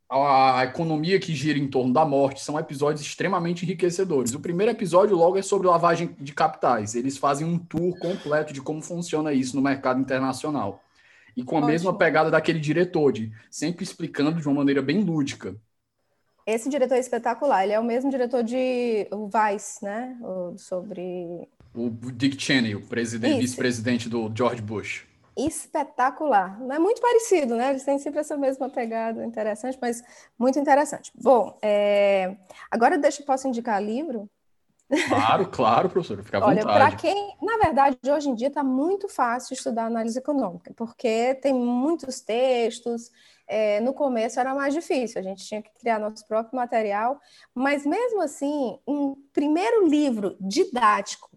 a 0.10 0.64
economia 0.64 1.20
que 1.20 1.36
gira 1.36 1.60
em 1.60 1.68
torno 1.68 1.94
da 1.94 2.04
morte 2.04 2.42
são 2.42 2.58
episódios 2.58 3.06
extremamente 3.06 3.64
enriquecedores. 3.64 4.34
O 4.34 4.40
primeiro 4.40 4.72
episódio 4.72 5.16
logo 5.16 5.38
é 5.38 5.42
sobre 5.44 5.68
lavagem 5.68 6.16
de 6.20 6.34
capitais. 6.34 6.96
Eles 6.96 7.16
fazem 7.18 7.46
um 7.46 7.60
tour 7.60 7.98
completo 8.00 8.52
de 8.52 8.60
como 8.60 8.82
funciona 8.82 9.32
isso 9.32 9.56
no 9.56 9.62
mercado 9.62 10.02
internacional. 10.02 10.84
E 11.38 11.44
com 11.44 11.56
a 11.56 11.60
Ótimo. 11.60 11.72
mesma 11.72 11.96
pegada 11.96 12.32
daquele 12.32 12.60
diretor, 12.60 13.12
de 13.14 13.32
sempre 13.52 13.84
explicando 13.84 14.42
de 14.42 14.48
uma 14.48 14.56
maneira 14.56 14.82
bem 14.82 15.02
lúdica. 15.02 15.56
Esse 16.44 16.70
diretor 16.70 16.96
é 16.96 17.00
espetacular. 17.00 17.64
Ele 17.64 17.74
é 17.74 17.80
o 17.80 17.84
mesmo 17.84 18.10
diretor 18.10 18.44
de 18.44 19.08
o 19.12 19.28
Vice, 19.28 19.86
né? 19.86 20.18
O, 20.22 20.58
sobre 20.58 21.48
o 21.76 21.92
Dick 22.12 22.42
Cheney, 22.42 22.74
o 22.74 22.82
vice-presidente 22.82 24.10
do 24.10 24.32
George 24.36 24.62
Bush 24.64 25.09
espetacular. 25.46 26.60
Não 26.60 26.76
é 26.76 26.80
muito 26.80 27.02
parecido, 27.02 27.56
né? 27.56 27.70
Eles 27.70 27.84
têm 27.84 28.00
sempre 28.00 28.20
essa 28.20 28.38
mesma 28.38 28.70
pegada 28.70 29.26
interessante, 29.26 29.78
mas 29.82 30.04
muito 30.38 30.60
interessante. 30.60 31.12
Bom, 31.16 31.58
é... 31.62 32.36
agora 32.70 32.98
deixa, 32.98 33.24
posso 33.24 33.48
indicar 33.48 33.84
livro? 33.84 34.30
Claro, 35.08 35.48
claro, 35.50 35.90
professor, 35.90 36.24
fica 36.24 36.40
à 36.40 36.46
Olha, 36.48 36.64
para 36.64 36.96
quem, 36.96 37.36
na 37.42 37.58
verdade, 37.58 37.98
hoje 38.10 38.30
em 38.30 38.34
dia 38.34 38.48
está 38.48 38.64
muito 38.64 39.08
fácil 39.08 39.54
estudar 39.54 39.86
análise 39.86 40.18
econômica, 40.18 40.74
porque 40.76 41.36
tem 41.36 41.54
muitos 41.54 42.22
textos. 42.22 43.12
É, 43.48 43.80
no 43.80 43.94
começo 43.94 44.40
era 44.40 44.54
mais 44.54 44.74
difícil, 44.74 45.20
a 45.20 45.24
gente 45.24 45.44
tinha 45.44 45.62
que 45.62 45.72
criar 45.80 46.00
nosso 46.00 46.26
próprio 46.28 46.56
material, 46.56 47.20
mas 47.54 47.84
mesmo 47.84 48.22
assim, 48.22 48.80
um 48.88 49.16
primeiro 49.34 49.88
livro 49.88 50.36
didático 50.40 51.29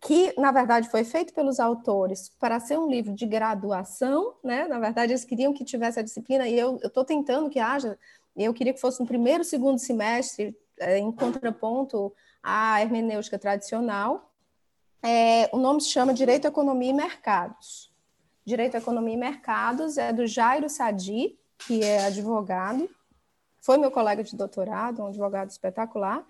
que 0.00 0.32
na 0.38 0.50
verdade 0.50 0.88
foi 0.88 1.04
feito 1.04 1.34
pelos 1.34 1.60
autores 1.60 2.30
para 2.40 2.58
ser 2.58 2.78
um 2.78 2.88
livro 2.88 3.14
de 3.14 3.26
graduação, 3.26 4.34
né? 4.42 4.66
Na 4.66 4.78
verdade, 4.78 5.12
eles 5.12 5.24
queriam 5.24 5.52
que 5.52 5.64
tivesse 5.64 6.00
a 6.00 6.02
disciplina, 6.02 6.48
e 6.48 6.58
eu 6.58 6.76
estou 6.76 7.04
tentando 7.04 7.50
que 7.50 7.58
haja, 7.58 7.98
eu 8.34 8.54
queria 8.54 8.72
que 8.72 8.80
fosse 8.80 9.00
no 9.00 9.06
primeiro, 9.06 9.44
segundo 9.44 9.78
semestre, 9.78 10.56
é, 10.78 10.98
em 10.98 11.12
contraponto 11.12 12.12
à 12.42 12.80
hermenêutica 12.80 13.38
tradicional. 13.38 14.32
É, 15.02 15.50
o 15.52 15.58
nome 15.58 15.80
se 15.82 15.88
chama 15.88 16.14
Direito, 16.14 16.46
Economia 16.46 16.90
e 16.90 16.94
Mercados. 16.94 17.92
Direito, 18.44 18.76
Economia 18.76 19.14
e 19.14 19.18
Mercados 19.18 19.98
é 19.98 20.12
do 20.12 20.26
Jairo 20.26 20.68
Sadi, 20.70 21.38
que 21.58 21.84
é 21.84 22.06
advogado, 22.06 22.88
foi 23.60 23.76
meu 23.76 23.90
colega 23.90 24.24
de 24.24 24.34
doutorado, 24.34 25.02
um 25.02 25.06
advogado 25.06 25.50
espetacular, 25.50 26.26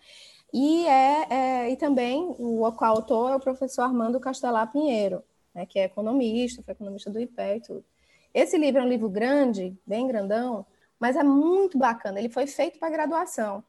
e, 0.53 0.87
é, 0.87 1.27
é, 1.31 1.71
e 1.71 1.77
também 1.77 2.35
o 2.39 2.71
coautor 2.73 3.33
é 3.33 3.37
o 3.37 3.41
professor 3.41 3.83
Armando 3.83 4.21
Castelar 4.21 4.71
Pinheiro, 4.71 5.23
né, 5.55 5.67
que 5.67 5.79
é 5.79 5.85
economista, 5.85 6.63
foi 6.63 6.73
economista 6.73 7.11
do 7.11 7.21
IPE 7.21 7.57
e 7.57 7.61
tudo. 7.61 7.85
Esse 8.33 8.57
livro 8.57 8.81
é 8.81 8.85
um 8.85 8.89
livro 8.89 9.09
grande, 9.09 9.77
bem 9.87 10.07
grandão, 10.07 10.65
mas 10.99 11.17
é 11.17 11.23
muito 11.23 11.79
bacana. 11.79 12.19
Ele 12.19 12.29
foi 12.29 12.47
feito 12.47 12.79
para 12.79 12.91
graduação. 12.91 13.65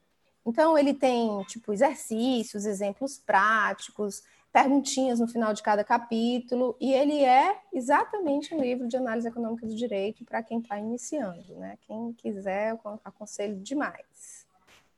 Então, 0.46 0.78
ele 0.78 0.94
tem, 0.94 1.44
tipo, 1.44 1.72
exercícios, 1.72 2.66
exemplos 2.66 3.18
práticos, 3.18 4.24
perguntinhas 4.52 5.20
no 5.20 5.28
final 5.28 5.54
de 5.54 5.64
cada 5.64 5.84
capítulo, 5.84 6.76
e 6.80 6.92
ele 6.92 7.24
é 7.24 7.58
exatamente 7.72 8.54
um 8.54 8.60
livro 8.60 8.88
de 8.88 8.98
análise 8.98 9.28
econômica 9.28 9.66
do 9.66 9.76
direito 9.76 10.26
para 10.26 10.44
quem 10.44 10.60
está 10.60 10.78
iniciando, 10.78 11.56
né? 11.56 11.78
Quem 11.88 12.12
quiser, 12.14 12.72
eu 12.72 13.00
aconselho 13.04 13.56
demais. 13.58 14.46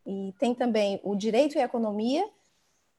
E 0.06 0.34
tem 0.39 0.54
também 0.54 0.99
o 1.04 1.16
Direito 1.16 1.58
e 1.58 1.62
Economia, 1.62 2.24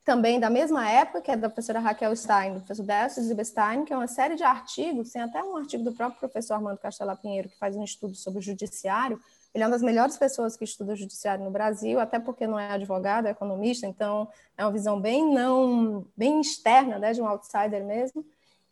também 0.05 0.39
da 0.39 0.51
mesma 0.51 0.89
época, 0.89 1.23
que 1.23 1.31
é 1.31 1.37
da 1.37 1.49
professora 1.49 1.81
Raquel 1.81 2.15
Stein, 2.15 2.53
do 2.53 2.61
professor 2.61 2.85
Décio 2.85 3.23
Zibestein, 3.23 3.85
que 3.85 3.93
é 3.93 3.97
uma 3.97 4.07
série 4.07 4.37
de 4.37 4.45
artigos, 4.45 5.11
tem 5.11 5.23
até 5.23 5.43
um 5.43 5.57
artigo 5.57 5.83
do 5.83 5.93
próprio 5.93 6.21
professor 6.21 6.55
Armando 6.55 6.79
Castela 6.79 7.17
Pinheiro, 7.17 7.49
que 7.49 7.59
faz 7.59 7.75
um 7.75 7.83
estudo 7.83 8.15
sobre 8.15 8.41
o 8.41 8.43
judiciário. 8.43 9.19
Ele 9.55 9.65
é 9.65 9.67
uma 9.67 9.73
das 9.73 9.83
melhores 9.83 10.19
pessoas 10.19 10.57
que 10.57 10.65
estuda 10.65 10.93
o 10.93 10.97
judiciário 10.97 11.43
no 11.43 11.51
Brasil, 11.51 11.99
até 11.99 12.19
porque 12.19 12.47
não 12.47 12.59
é 12.59 12.73
advogado, 12.73 13.27
é 13.27 13.31
economista, 13.31 13.87
então 13.87 14.29
é 14.59 14.65
uma 14.65 14.73
visão 14.73 15.01
bem 15.01 15.33
não 15.33 16.05
bem 16.15 16.41
externa, 16.41 16.99
né, 16.99 17.13
de 17.13 17.23
um 17.23 17.27
outsider 17.27 17.83
mesmo. 17.85 18.25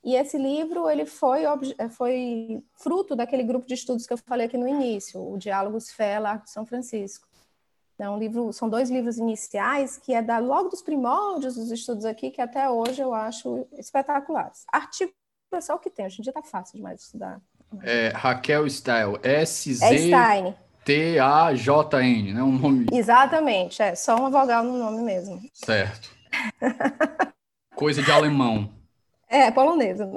E 0.05 0.16
esse 0.16 0.37
livro 0.37 0.91
ele 0.91 1.07
foi, 1.07 1.43
foi 1.91 2.62
fruto 2.74 3.14
daquele 3.14 3.45
grupo 3.45 3.66
de 3.66 3.74
estudos 3.74 4.05
que 4.07 4.12
eu 4.12 4.18
falei 4.18 4.47
aqui 4.47 4.59
no 4.59 4.68
início, 4.68 5.22
o 5.33 5.39
Diálogos 5.39 5.91
Fé 5.93 6.18
Largo 6.18 6.45
de 6.45 6.51
São 6.51 6.66
Francisco. 6.66 7.32
É 8.03 8.18
livro, 8.18 8.53
são 8.53 8.68
dois 8.68 8.90
livros 8.90 9.16
iniciais 9.18 9.96
que 9.96 10.12
é 10.12 10.20
da 10.20 10.38
logo 10.38 10.68
dos 10.68 10.82
primórdios 10.82 11.55
dos 11.55 11.70
estudos 11.70 12.05
aqui 12.05 12.30
que 12.30 12.40
até 12.40 12.68
hoje 12.68 13.00
eu 13.00 13.14
acho 13.14 13.66
espetaculares. 13.78 14.64
Artigo 14.72 15.12
é 15.53 15.61
só 15.61 15.76
o 15.76 15.78
que 15.78 15.88
tem, 15.88 16.07
hoje 16.07 16.20
em 16.20 16.22
dia 16.22 16.30
está 16.30 16.42
fácil 16.42 16.76
demais 16.76 16.96
de 16.96 17.03
estudar. 17.05 17.40
É, 17.82 18.09
Raquel 18.09 18.68
Style, 18.68 19.18
S 19.22 19.74
Z 19.74 20.11
é 20.12 20.55
T 20.84 21.18
A 21.18 21.55
J 21.55 22.03
N, 22.03 22.34
né? 22.34 22.42
Um 22.42 22.59
nome. 22.59 22.86
Exatamente, 22.92 23.80
é 23.80 23.94
só 23.94 24.16
uma 24.16 24.30
vogal 24.30 24.64
no 24.64 24.76
nome 24.76 25.03
mesmo. 25.03 25.40
Certo. 25.53 26.11
Coisa 27.74 28.03
de 28.03 28.11
alemão. 28.11 28.68
É, 29.28 29.50
polonesa. 29.50 30.11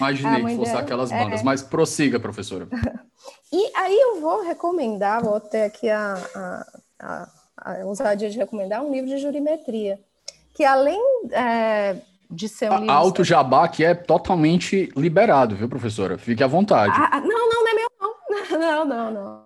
Imaginei 0.00 0.44
que 0.44 0.56
fosse 0.56 0.70
dela, 0.70 0.82
aquelas 0.82 1.10
bandas, 1.10 1.40
é... 1.40 1.44
mas 1.44 1.62
prossiga, 1.62 2.18
professora. 2.18 2.68
E 3.52 3.72
aí 3.76 3.98
eu 3.98 4.20
vou 4.20 4.42
recomendar, 4.44 5.22
vou 5.22 5.40
ter 5.40 5.64
aqui 5.64 5.90
a, 5.90 6.14
a, 6.34 6.66
a, 7.00 7.28
a 7.56 7.84
ousadia 7.84 8.30
de 8.30 8.38
recomendar 8.38 8.80
um 8.80 8.92
livro 8.92 9.10
de 9.10 9.18
jurimetria, 9.18 9.98
que 10.54 10.64
além 10.64 11.00
é, 11.32 11.96
de 12.30 12.48
ser 12.48 12.70
um 12.70 12.78
livro... 12.78 12.92
Alto 12.92 13.24
Jabá, 13.24 13.66
que 13.66 13.84
é 13.84 13.92
totalmente 13.92 14.88
liberado, 14.96 15.56
viu, 15.56 15.68
professora? 15.68 16.16
Fique 16.16 16.44
à 16.44 16.46
vontade. 16.46 16.92
Ah, 16.94 17.10
ah, 17.14 17.20
não, 17.20 17.28
não, 17.28 17.64
não 17.64 17.68
é 17.68 17.74
meu, 17.74 17.88
não. 18.00 18.10
Não, 18.50 18.84
não, 18.84 19.10
não. 19.10 19.44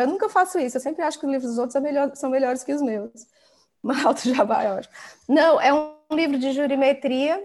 Eu 0.00 0.06
nunca 0.06 0.28
faço 0.28 0.58
isso, 0.58 0.78
eu 0.78 0.80
sempre 0.80 1.02
acho 1.02 1.18
que 1.18 1.26
os 1.26 1.32
livros 1.32 1.50
dos 1.50 1.58
outros 1.58 1.74
são, 1.74 1.82
melhor, 1.82 2.10
são 2.14 2.30
melhores 2.30 2.64
que 2.64 2.72
os 2.72 2.80
meus. 2.80 3.10
Mas 3.82 4.04
Alto 4.04 4.32
Jabá 4.34 4.62
é 4.62 4.72
ótimo. 4.72 4.94
Não, 5.28 5.60
é 5.60 5.72
um 5.72 5.92
livro 6.10 6.38
de 6.38 6.52
jurimetria 6.52 7.42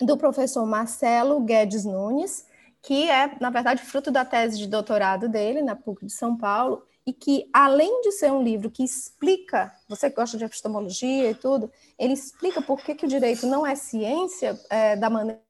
do 0.00 0.16
professor 0.16 0.66
Marcelo 0.66 1.40
Guedes 1.40 1.84
Nunes, 1.84 2.46
que 2.82 3.08
é, 3.10 3.36
na 3.40 3.50
verdade, 3.50 3.82
fruto 3.82 4.10
da 4.10 4.24
tese 4.24 4.58
de 4.58 4.66
doutorado 4.66 5.28
dele 5.28 5.62
na 5.62 5.74
PUC 5.74 6.04
de 6.04 6.12
São 6.12 6.36
Paulo, 6.36 6.84
e 7.06 7.12
que, 7.12 7.48
além 7.52 8.00
de 8.02 8.12
ser 8.12 8.32
um 8.32 8.42
livro 8.42 8.70
que 8.70 8.82
explica, 8.82 9.72
você 9.88 10.08
que 10.08 10.16
gosta 10.16 10.38
de 10.38 10.44
epistemologia 10.44 11.30
e 11.30 11.34
tudo, 11.34 11.70
ele 11.98 12.14
explica 12.14 12.62
por 12.62 12.82
que, 12.82 12.94
que 12.94 13.04
o 13.04 13.08
direito 13.08 13.46
não 13.46 13.66
é 13.66 13.74
ciência 13.74 14.58
é, 14.70 14.96
da 14.96 15.10
maneira 15.10 15.40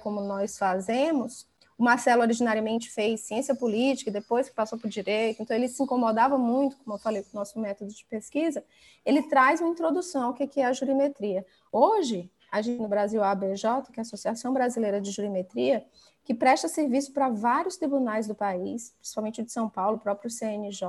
como 0.00 0.20
nós 0.20 0.56
fazemos. 0.56 1.46
O 1.76 1.84
Marcelo 1.84 2.22
originariamente 2.22 2.90
fez 2.90 3.20
ciência 3.20 3.54
política, 3.54 4.10
depois 4.10 4.48
que 4.48 4.54
passou 4.54 4.78
por 4.78 4.90
direito, 4.90 5.42
então 5.42 5.56
ele 5.56 5.68
se 5.68 5.82
incomodava 5.82 6.36
muito, 6.36 6.76
como 6.78 6.96
eu 6.96 7.00
falei, 7.00 7.22
com 7.22 7.30
o 7.32 7.38
nosso 7.38 7.58
método 7.60 7.92
de 7.92 8.04
pesquisa. 8.06 8.64
Ele 9.04 9.22
traz 9.22 9.60
uma 9.60 9.70
introdução 9.70 10.24
ao 10.24 10.34
que 10.34 10.60
é 10.60 10.64
a 10.64 10.72
jurimetria. 10.72 11.46
Hoje, 11.70 12.30
a 12.50 12.62
gente 12.62 12.80
no 12.80 12.88
Brasil, 12.88 13.22
a 13.22 13.30
ABJ, 13.30 13.62
que 13.92 13.98
é 13.98 14.00
a 14.00 14.02
Associação 14.02 14.52
Brasileira 14.52 15.00
de 15.00 15.10
Jurimetria, 15.10 15.84
que 16.24 16.34
presta 16.34 16.68
serviço 16.68 17.12
para 17.12 17.28
vários 17.30 17.76
tribunais 17.76 18.26
do 18.26 18.34
país, 18.34 18.92
principalmente 18.98 19.42
de 19.42 19.50
São 19.50 19.68
Paulo, 19.68 19.96
o 19.96 20.00
próprio 20.00 20.30
CNJ, 20.30 20.84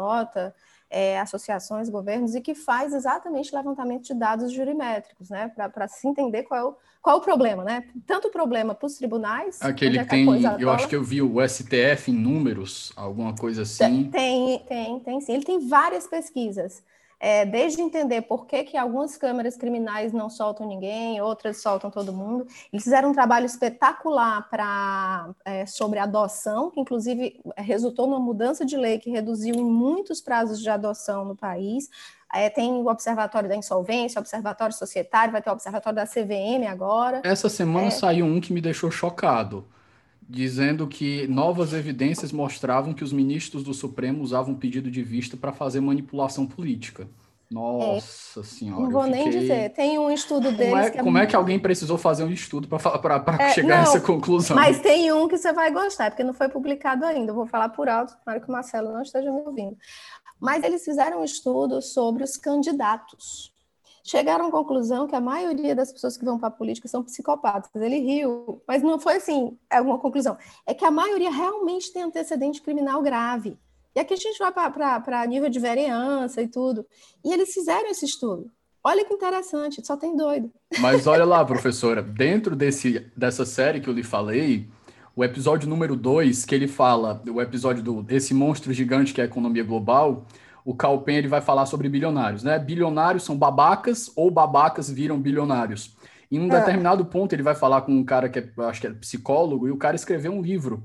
é, 0.89 1.19
associações, 1.19 1.87
governos, 1.87 2.35
e 2.35 2.41
que 2.41 2.55
faz 2.55 2.93
exatamente 2.93 3.55
levantamento 3.55 4.03
de 4.03 4.13
dados 4.13 4.51
jurimétricos, 4.51 5.29
né, 5.29 5.47
para 5.47 5.87
se 5.87 6.07
entender 6.07 6.43
qual 6.43 6.59
é, 6.59 6.63
o, 6.63 6.75
qual 7.01 7.15
é 7.15 7.19
o 7.19 7.21
problema, 7.21 7.63
né? 7.63 7.85
Tanto 8.05 8.27
o 8.27 8.31
problema 8.31 8.75
para 8.75 8.85
os 8.85 8.95
tribunais. 8.95 9.61
Aquele 9.61 9.99
que 9.99 10.05
tem, 10.09 10.27
eu 10.59 10.69
acho 10.69 10.87
que 10.87 10.95
eu 10.95 11.03
vi 11.03 11.21
o 11.21 11.47
STF 11.47 12.11
em 12.11 12.15
números, 12.15 12.91
alguma 12.95 13.33
coisa 13.33 13.61
assim. 13.61 14.09
Tem, 14.09 14.59
tem, 14.67 14.99
tem 14.99 15.21
sim. 15.21 15.33
Ele 15.33 15.45
tem 15.45 15.69
várias 15.69 16.05
pesquisas 16.05 16.83
é, 17.19 17.45
desde 17.45 17.81
entender 17.81 18.21
por 18.21 18.45
que, 18.45 18.63
que 18.63 18.77
algumas 18.77 19.17
câmeras 19.17 19.57
criminais 19.57 20.13
não 20.13 20.29
soltam 20.29 20.65
ninguém, 20.65 21.19
outras 21.21 21.61
soltam 21.61 21.91
todo 21.91 22.13
mundo. 22.13 22.47
Eles 22.71 22.83
fizeram 22.83 23.09
um 23.09 23.13
trabalho 23.13 23.45
espetacular 23.45 24.49
pra, 24.49 25.29
é, 25.43 25.65
sobre 25.65 25.99
adoção, 25.99 26.71
que 26.71 26.79
inclusive 26.79 27.41
resultou 27.57 28.07
numa 28.07 28.19
mudança 28.19 28.65
de 28.65 28.77
lei 28.77 28.99
que 28.99 29.09
reduziu 29.09 29.55
em 29.55 29.63
muitos 29.63 30.21
prazos 30.21 30.61
de 30.61 30.69
adoção 30.69 31.25
no 31.25 31.35
país. 31.35 31.89
É, 32.33 32.49
tem 32.49 32.71
o 32.71 32.87
Observatório 32.87 33.49
da 33.49 33.55
Insolvência, 33.55 34.19
o 34.19 34.21
Observatório 34.21 34.73
Societário, 34.73 35.31
vai 35.31 35.41
ter 35.41 35.49
o 35.49 35.53
Observatório 35.53 35.95
da 35.95 36.05
CVM 36.05 36.67
agora. 36.69 37.21
Essa 37.23 37.49
semana 37.49 37.87
é... 37.87 37.91
saiu 37.91 38.25
um 38.25 38.39
que 38.39 38.53
me 38.53 38.61
deixou 38.61 38.91
chocado 38.91 39.65
dizendo 40.29 40.85
que 40.85 41.27
novas 41.27 41.73
evidências 41.73 42.31
mostravam 42.31 42.93
que 42.93 43.03
os 43.03 43.11
ministros 43.11 43.63
do 43.63 43.73
Supremo 43.73 44.21
usavam 44.21 44.53
pedido 44.53 44.91
de 44.91 45.01
vista 45.01 45.35
para 45.35 45.51
fazer 45.51 45.81
manipulação 45.81 46.45
política. 46.45 47.07
Nossa 47.49 48.41
é, 48.41 48.43
senhora. 48.43 48.83
Não 48.83 48.91
vou 48.91 49.03
fiquei... 49.05 49.23
nem 49.23 49.29
dizer. 49.31 49.69
Tem 49.71 49.97
um 49.97 50.11
estudo 50.11 50.51
deles. 50.51 50.69
Como 50.69 50.77
é, 50.77 50.89
que 50.91 50.97
é, 50.99 51.03
como 51.03 51.17
é 51.17 51.25
que 51.25 51.35
alguém 51.35 51.57
precisou 51.57 51.97
fazer 51.97 52.23
um 52.23 52.31
estudo 52.31 52.67
para 52.67 53.37
é, 53.39 53.53
chegar 53.53 53.69
não, 53.69 53.75
a 53.77 53.81
essa 53.81 53.99
conclusão? 53.99 54.55
Mas 54.55 54.79
tem 54.79 55.11
um 55.11 55.27
que 55.27 55.35
você 55.35 55.51
vai 55.51 55.71
gostar, 55.71 56.11
porque 56.11 56.23
não 56.23 56.33
foi 56.33 56.47
publicado 56.47 57.03
ainda. 57.05 57.31
Eu 57.31 57.35
vou 57.35 57.47
falar 57.47 57.69
por 57.69 57.89
alto, 57.89 58.13
para 58.23 58.39
que 58.39 58.47
o 58.47 58.51
Marcelo 58.51 58.93
não 58.93 59.01
esteja 59.01 59.31
me 59.31 59.41
ouvindo. 59.41 59.75
Mas 60.39 60.63
eles 60.63 60.85
fizeram 60.85 61.21
um 61.21 61.23
estudo 61.23 61.81
sobre 61.81 62.23
os 62.23 62.37
candidatos 62.37 63.51
chegaram 64.03 64.47
à 64.47 64.51
conclusão 64.51 65.07
que 65.07 65.15
a 65.15 65.21
maioria 65.21 65.75
das 65.75 65.91
pessoas 65.91 66.17
que 66.17 66.25
vão 66.25 66.37
para 66.37 66.47
a 66.47 66.51
política 66.51 66.87
são 66.87 67.03
psicopatas. 67.03 67.69
Ele 67.75 67.99
riu, 67.99 68.61
mas 68.67 68.81
não 68.81 68.99
foi 68.99 69.15
assim 69.15 69.57
alguma 69.69 69.99
conclusão. 69.99 70.37
É 70.65 70.73
que 70.73 70.85
a 70.85 70.91
maioria 70.91 71.31
realmente 71.31 71.91
tem 71.91 72.03
antecedente 72.03 72.61
criminal 72.61 73.01
grave. 73.01 73.57
E 73.95 73.99
aqui 73.99 74.13
a 74.13 74.17
gente 74.17 74.37
vai 74.37 74.51
para 74.51 75.25
nível 75.25 75.49
de 75.49 75.59
vereança 75.59 76.41
e 76.41 76.47
tudo. 76.47 76.85
E 77.23 77.33
eles 77.33 77.53
fizeram 77.53 77.89
esse 77.89 78.05
estudo. 78.05 78.51
Olha 78.83 79.03
que 79.03 79.13
interessante, 79.13 79.85
só 79.85 79.97
tem 79.97 80.15
doido. 80.15 80.49
Mas 80.79 81.05
olha 81.05 81.25
lá, 81.25 81.43
professora, 81.45 82.01
dentro 82.01 82.55
desse, 82.55 83.05
dessa 83.15 83.45
série 83.45 83.81
que 83.81 83.89
eu 83.89 83.93
lhe 83.93 84.03
falei, 84.03 84.69
o 85.15 85.23
episódio 85.23 85.67
número 85.67 85.97
2, 85.97 86.45
que 86.45 86.55
ele 86.55 86.67
fala, 86.67 87.21
o 87.29 87.41
episódio 87.41 87.83
do 87.83 88.05
esse 88.07 88.33
monstro 88.33 88.71
gigante 88.71 89.13
que 89.13 89.19
é 89.19 89.25
a 89.25 89.27
economia 89.27 89.63
global, 89.63 90.25
o 90.69 90.75
Calpen 90.75 91.17
ele 91.17 91.27
vai 91.27 91.41
falar 91.41 91.65
sobre 91.65 91.89
bilionários, 91.89 92.43
né? 92.43 92.59
Bilionários 92.59 93.23
são 93.23 93.35
babacas 93.35 94.11
ou 94.15 94.29
babacas 94.29 94.87
viram 94.87 95.19
bilionários. 95.19 95.97
Em 96.29 96.39
um 96.39 96.45
é. 96.45 96.59
determinado 96.59 97.03
ponto 97.05 97.33
ele 97.33 97.41
vai 97.41 97.55
falar 97.55 97.81
com 97.81 97.91
um 97.91 98.05
cara 98.05 98.29
que 98.29 98.37
é, 98.37 98.51
acho 98.67 98.79
que 98.79 98.85
é 98.85 98.93
psicólogo 98.93 99.67
e 99.67 99.71
o 99.71 99.77
cara 99.77 99.95
escreveu 99.95 100.31
um 100.31 100.43
livro 100.43 100.83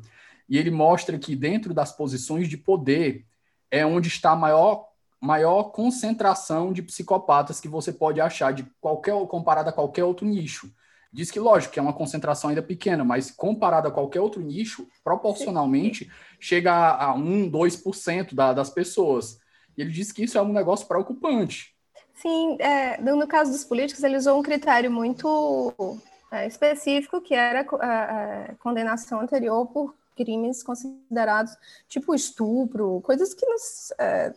e 0.49 0.57
ele 0.57 0.71
mostra 0.71 1.19
que 1.19 1.37
dentro 1.37 1.75
das 1.75 1.93
posições 1.95 2.49
de 2.49 2.57
poder 2.57 3.27
é 3.71 3.85
onde 3.85 4.09
está 4.09 4.31
a 4.31 4.37
maior 4.37 4.87
maior 5.21 5.65
concentração 5.65 6.73
de 6.73 6.81
psicopatas 6.81 7.61
que 7.61 7.69
você 7.69 7.93
pode 7.93 8.23
achar 8.23 8.55
de 8.55 8.65
qualquer 8.81 9.15
comparado 9.27 9.69
a 9.69 9.73
qualquer 9.73 10.05
outro 10.05 10.27
nicho. 10.27 10.73
Diz 11.13 11.31
que, 11.31 11.39
lógico, 11.39 11.75
que 11.75 11.79
é 11.79 11.83
uma 11.83 11.93
concentração 11.93 12.49
ainda 12.49 12.63
pequena, 12.63 13.05
mas 13.05 13.31
comparado 13.31 13.87
a 13.87 13.93
qualquer 13.93 14.21
outro 14.21 14.41
nicho, 14.41 14.89
proporcionalmente, 15.05 16.11
chega 16.41 16.73
a, 16.73 17.11
a 17.11 17.15
1, 17.15 17.51
2% 17.51 18.35
da, 18.35 18.55
das 18.55 18.71
pessoas. 18.71 19.44
E 19.77 19.83
ele 19.83 19.91
disse 19.91 20.13
que 20.13 20.25
isso 20.25 20.39
é 20.39 20.43
um 20.43 20.53
negócio 20.53 20.87
preocupante. 20.87 21.75
Sim, 22.15 22.57
é, 22.61 23.01
no 23.01 23.27
caso 23.27 23.51
dos 23.51 23.65
políticos, 23.65 24.03
ele 24.05 24.17
usou 24.17 24.39
um 24.39 24.43
critério 24.43 24.91
muito 24.91 26.01
é, 26.31 26.47
específico, 26.47 27.21
que 27.21 27.35
era 27.35 27.67
a, 27.81 28.51
a, 28.51 28.55
condenação 28.57 29.21
anterior 29.21 29.67
por 29.67 29.95
crimes 30.17 30.63
considerados 30.63 31.57
tipo 31.89 32.15
estupro, 32.15 33.01
coisas 33.03 33.35
que 33.35 33.45
nos. 33.47 33.93
É, 33.99 34.33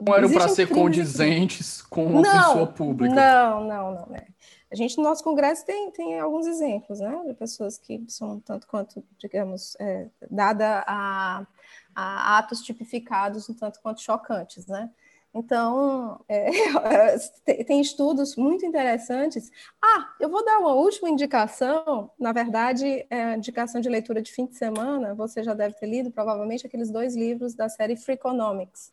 não 0.00 0.14
eram 0.16 0.32
para 0.32 0.48
ser 0.48 0.68
condizentes 0.68 1.82
com 1.82 2.20
não, 2.20 2.22
pessoa 2.22 2.66
pública. 2.66 3.14
Não, 3.14 3.64
não, 3.64 3.94
não. 3.94 4.06
Né? 4.06 4.26
A 4.72 4.74
gente, 4.74 4.96
no 4.96 5.04
nosso 5.04 5.22
Congresso, 5.22 5.64
tem, 5.64 5.90
tem 5.92 6.18
alguns 6.18 6.46
exemplos, 6.46 6.98
né? 6.98 7.22
De 7.26 7.34
pessoas 7.34 7.78
que 7.78 8.04
são 8.08 8.40
tanto 8.40 8.66
quanto, 8.66 9.04
digamos, 9.18 9.76
é, 9.78 10.08
dada 10.28 10.84
a 10.86 11.46
a 11.94 12.38
atos 12.38 12.62
tipificados 12.62 13.48
um 13.48 13.54
tanto 13.54 13.80
quanto 13.80 14.00
chocantes, 14.02 14.66
né? 14.66 14.90
Então, 15.34 16.20
é, 16.28 16.48
tem 17.66 17.80
estudos 17.80 18.36
muito 18.36 18.64
interessantes. 18.64 19.50
Ah, 19.82 20.14
eu 20.20 20.28
vou 20.28 20.44
dar 20.44 20.60
uma 20.60 20.74
última 20.74 21.10
indicação, 21.10 22.08
na 22.18 22.32
verdade, 22.32 23.04
é 23.10 23.24
a 23.24 23.36
indicação 23.36 23.80
de 23.80 23.88
leitura 23.88 24.22
de 24.22 24.30
fim 24.30 24.46
de 24.46 24.56
semana, 24.56 25.12
você 25.12 25.42
já 25.42 25.52
deve 25.52 25.74
ter 25.74 25.86
lido, 25.86 26.10
provavelmente, 26.10 26.66
aqueles 26.66 26.88
dois 26.88 27.16
livros 27.16 27.52
da 27.54 27.68
série 27.68 27.96
Free 27.96 28.14
Economics. 28.14 28.92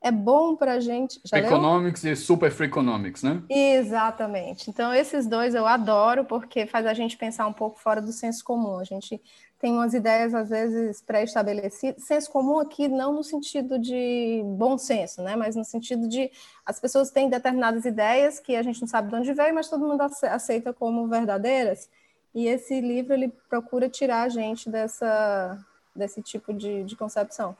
É 0.00 0.12
bom 0.12 0.54
para 0.54 0.74
a 0.74 0.80
gente... 0.80 1.20
Já 1.24 1.38
Economics 1.38 2.02
leu? 2.04 2.12
e 2.12 2.16
Super 2.16 2.50
Free 2.52 2.68
Economics, 2.68 3.22
né? 3.22 3.42
Exatamente. 3.50 4.70
Então, 4.70 4.94
esses 4.94 5.26
dois 5.26 5.54
eu 5.54 5.66
adoro, 5.66 6.24
porque 6.24 6.66
faz 6.66 6.86
a 6.86 6.94
gente 6.94 7.16
pensar 7.16 7.46
um 7.46 7.52
pouco 7.52 7.80
fora 7.80 8.00
do 8.00 8.12
senso 8.12 8.44
comum. 8.44 8.78
A 8.78 8.84
gente 8.84 9.20
tem 9.58 9.72
umas 9.72 9.94
ideias, 9.94 10.34
às 10.34 10.50
vezes, 10.50 11.02
pré-estabelecidas. 11.02 12.04
Senso 12.04 12.30
comum 12.30 12.60
aqui 12.60 12.86
não 12.86 13.12
no 13.12 13.24
sentido 13.24 13.76
de 13.76 14.40
bom 14.56 14.78
senso, 14.78 15.20
né? 15.20 15.34
mas 15.34 15.56
no 15.56 15.64
sentido 15.64 16.08
de 16.08 16.30
as 16.64 16.78
pessoas 16.78 17.10
têm 17.10 17.28
determinadas 17.28 17.84
ideias 17.84 18.38
que 18.38 18.54
a 18.54 18.62
gente 18.62 18.80
não 18.80 18.88
sabe 18.88 19.08
de 19.08 19.16
onde 19.16 19.32
veio, 19.32 19.54
mas 19.54 19.68
todo 19.68 19.84
mundo 19.84 20.00
aceita 20.00 20.72
como 20.72 21.08
verdadeiras. 21.08 21.90
E 22.32 22.46
esse 22.46 22.80
livro 22.80 23.14
ele 23.14 23.32
procura 23.48 23.88
tirar 23.88 24.22
a 24.22 24.28
gente 24.28 24.70
dessa, 24.70 25.58
desse 25.94 26.22
tipo 26.22 26.54
de, 26.54 26.84
de 26.84 26.94
concepção. 26.94 27.56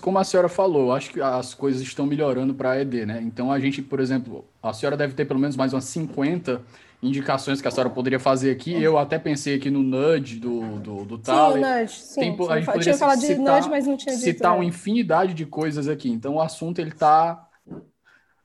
Como 0.00 0.18
a 0.18 0.24
senhora 0.24 0.48
falou, 0.48 0.92
acho 0.92 1.10
que 1.10 1.20
as 1.20 1.54
coisas 1.54 1.82
estão 1.82 2.06
melhorando 2.06 2.54
para 2.54 2.72
a 2.72 2.80
ED, 2.80 3.06
né? 3.06 3.20
Então 3.22 3.50
a 3.50 3.58
gente, 3.58 3.82
por 3.82 4.00
exemplo, 4.00 4.44
a 4.62 4.72
senhora 4.72 4.96
deve 4.96 5.14
ter 5.14 5.24
pelo 5.24 5.40
menos 5.40 5.56
mais 5.56 5.72
umas 5.72 5.84
50 5.84 6.62
indicações 7.02 7.60
que 7.60 7.68
a 7.68 7.70
senhora 7.70 7.90
poderia 7.90 8.18
fazer 8.18 8.50
aqui. 8.50 8.72
Eu 8.82 8.98
até 8.98 9.18
pensei 9.18 9.56
aqui 9.56 9.70
no 9.70 9.82
nudge 9.82 10.38
do, 10.38 10.78
do, 10.78 11.04
do 11.04 11.20
Sim, 11.24 11.32
o 11.32 11.56
nudge, 11.56 11.94
sim. 11.94 12.20
Tem, 12.20 12.36
sim. 12.36 12.48
A 12.50 12.56
gente 12.56 12.66
poderia 12.66 12.82
tinha 12.82 12.96
falado 12.96 13.20
de 13.20 13.34
nudge, 13.36 13.68
mas 13.68 13.86
não 13.86 13.96
tinha 13.96 14.14
dito. 14.14 14.24
Citar 14.24 14.54
uma 14.54 14.64
infinidade 14.64 15.34
de 15.34 15.46
coisas 15.46 15.88
aqui. 15.88 16.10
Então, 16.10 16.34
o 16.34 16.40
assunto, 16.40 16.80
ele 16.80 16.90
está... 16.90 17.46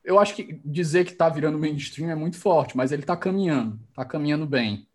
Eu 0.04 0.20
acho 0.20 0.36
que 0.36 0.60
dizer 0.66 1.06
que 1.06 1.12
está 1.14 1.30
virando 1.30 1.58
mainstream 1.58 2.12
é 2.12 2.16
muito 2.16 2.38
forte, 2.38 2.76
mas 2.76 2.92
ele 2.92 3.04
está 3.04 3.16
caminhando. 3.16 3.80
Está 3.90 4.04
caminhando 4.04 4.46
bem. 4.46 4.86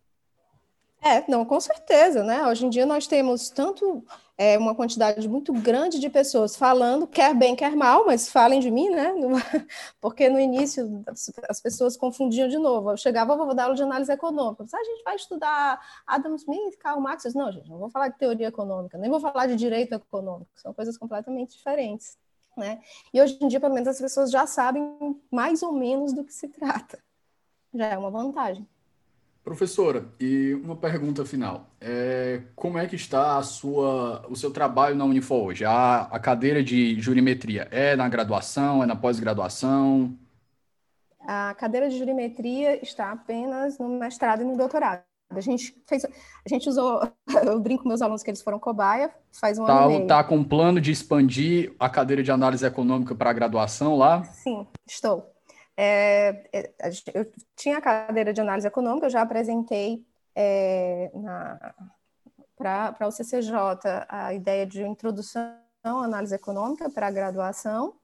É, 1.02 1.24
não, 1.30 1.44
com 1.44 1.58
certeza, 1.60 2.22
né? 2.22 2.46
Hoje 2.46 2.66
em 2.66 2.70
dia 2.70 2.84
nós 2.84 3.06
temos 3.06 3.48
tanto 3.50 4.04
é, 4.38 4.56
uma 4.56 4.72
quantidade 4.72 5.28
muito 5.28 5.52
grande 5.52 5.98
de 5.98 6.08
pessoas 6.08 6.54
falando, 6.54 7.08
quer 7.08 7.34
bem, 7.34 7.56
quer 7.56 7.74
mal, 7.74 8.06
mas 8.06 8.28
falem 8.28 8.60
de 8.60 8.70
mim, 8.70 8.88
né? 8.88 9.12
Porque 10.00 10.28
no 10.28 10.38
início 10.38 11.04
as 11.48 11.60
pessoas 11.60 11.96
confundiam 11.96 12.48
de 12.48 12.56
novo. 12.56 12.92
Eu 12.92 12.96
chegava, 12.96 13.36
vou 13.36 13.52
dar 13.52 13.64
aula 13.64 13.74
de 13.74 13.82
análise 13.82 14.12
econômica. 14.12 14.64
Ah, 14.72 14.76
a 14.76 14.84
gente 14.84 15.02
vai 15.02 15.16
estudar 15.16 15.80
Adam 16.06 16.36
Smith, 16.36 16.78
Karl 16.78 17.00
Marx. 17.00 17.34
Não, 17.34 17.50
gente, 17.50 17.68
não 17.68 17.78
vou 17.78 17.90
falar 17.90 18.08
de 18.08 18.18
teoria 18.18 18.46
econômica, 18.46 18.96
nem 18.96 19.10
vou 19.10 19.18
falar 19.18 19.46
de 19.48 19.56
direito 19.56 19.92
econômico. 19.96 20.48
São 20.54 20.72
coisas 20.72 20.96
completamente 20.96 21.56
diferentes, 21.56 22.16
né? 22.56 22.80
E 23.12 23.20
hoje 23.20 23.36
em 23.42 23.48
dia, 23.48 23.58
pelo 23.58 23.74
menos, 23.74 23.88
as 23.88 24.00
pessoas 24.00 24.30
já 24.30 24.46
sabem 24.46 25.20
mais 25.32 25.64
ou 25.64 25.72
menos 25.72 26.12
do 26.12 26.22
que 26.22 26.32
se 26.32 26.46
trata. 26.46 27.02
Já 27.74 27.86
é 27.86 27.98
uma 27.98 28.10
vantagem. 28.10 28.64
Professora, 29.42 30.04
e 30.20 30.52
uma 30.62 30.76
pergunta 30.76 31.24
final. 31.24 31.70
É, 31.80 32.42
como 32.54 32.76
é 32.76 32.86
que 32.86 32.96
está 32.96 33.38
a 33.38 33.42
sua, 33.42 34.26
o 34.28 34.36
seu 34.36 34.50
trabalho 34.50 34.94
na 34.94 35.04
Unifor 35.04 35.46
hoje? 35.46 35.64
A, 35.64 36.02
a 36.02 36.18
cadeira 36.18 36.62
de 36.62 37.00
jurimetria 37.00 37.66
é 37.70 37.96
na 37.96 38.08
graduação, 38.08 38.82
é 38.82 38.86
na 38.86 38.94
pós-graduação? 38.94 40.14
A 41.26 41.54
cadeira 41.54 41.88
de 41.88 41.98
jurimetria 41.98 42.82
está 42.82 43.12
apenas 43.12 43.78
no 43.78 43.88
mestrado 43.88 44.42
e 44.42 44.44
no 44.44 44.56
doutorado. 44.56 45.02
A 45.30 45.40
gente 45.40 45.74
fez, 45.86 46.04
a 46.04 46.48
gente 46.48 46.68
usou, 46.68 47.02
eu 47.44 47.60
brinco 47.60 47.82
com 47.82 47.88
meus 47.88 48.00
alunos 48.00 48.22
que 48.22 48.30
eles 48.30 48.42
foram 48.42 48.58
cobaia, 48.58 49.10
faz 49.38 49.58
um 49.58 49.64
tá, 49.64 49.78
ano 49.78 49.90
e 49.90 49.94
meio. 49.96 50.06
Tá 50.06 50.24
com 50.24 50.42
plano 50.42 50.80
de 50.80 50.90
expandir 50.90 51.74
a 51.78 51.88
cadeira 51.88 52.22
de 52.22 52.30
análise 52.30 52.64
econômica 52.64 53.14
para 53.14 53.30
a 53.30 53.34
graduação 53.34 53.96
lá? 53.96 54.24
Sim, 54.24 54.66
estou. 54.86 55.37
É, 55.80 56.42
é 56.52 56.72
eu 57.14 57.32
tinha 57.54 57.78
a 57.78 57.80
cadeira 57.80 58.32
de 58.32 58.40
análise 58.40 58.66
econômica, 58.66 59.06
eu 59.06 59.10
já 59.10 59.22
apresentei 59.22 60.04
é, 60.34 61.08
para 62.56 63.06
o 63.06 63.12
CCJ 63.12 63.54
a 64.08 64.34
ideia 64.34 64.66
de 64.66 64.82
introdução 64.82 65.54
à 65.84 65.90
análise 65.90 66.34
econômica 66.34 66.90
para 66.90 67.06
a 67.06 67.10
graduação. 67.12 67.94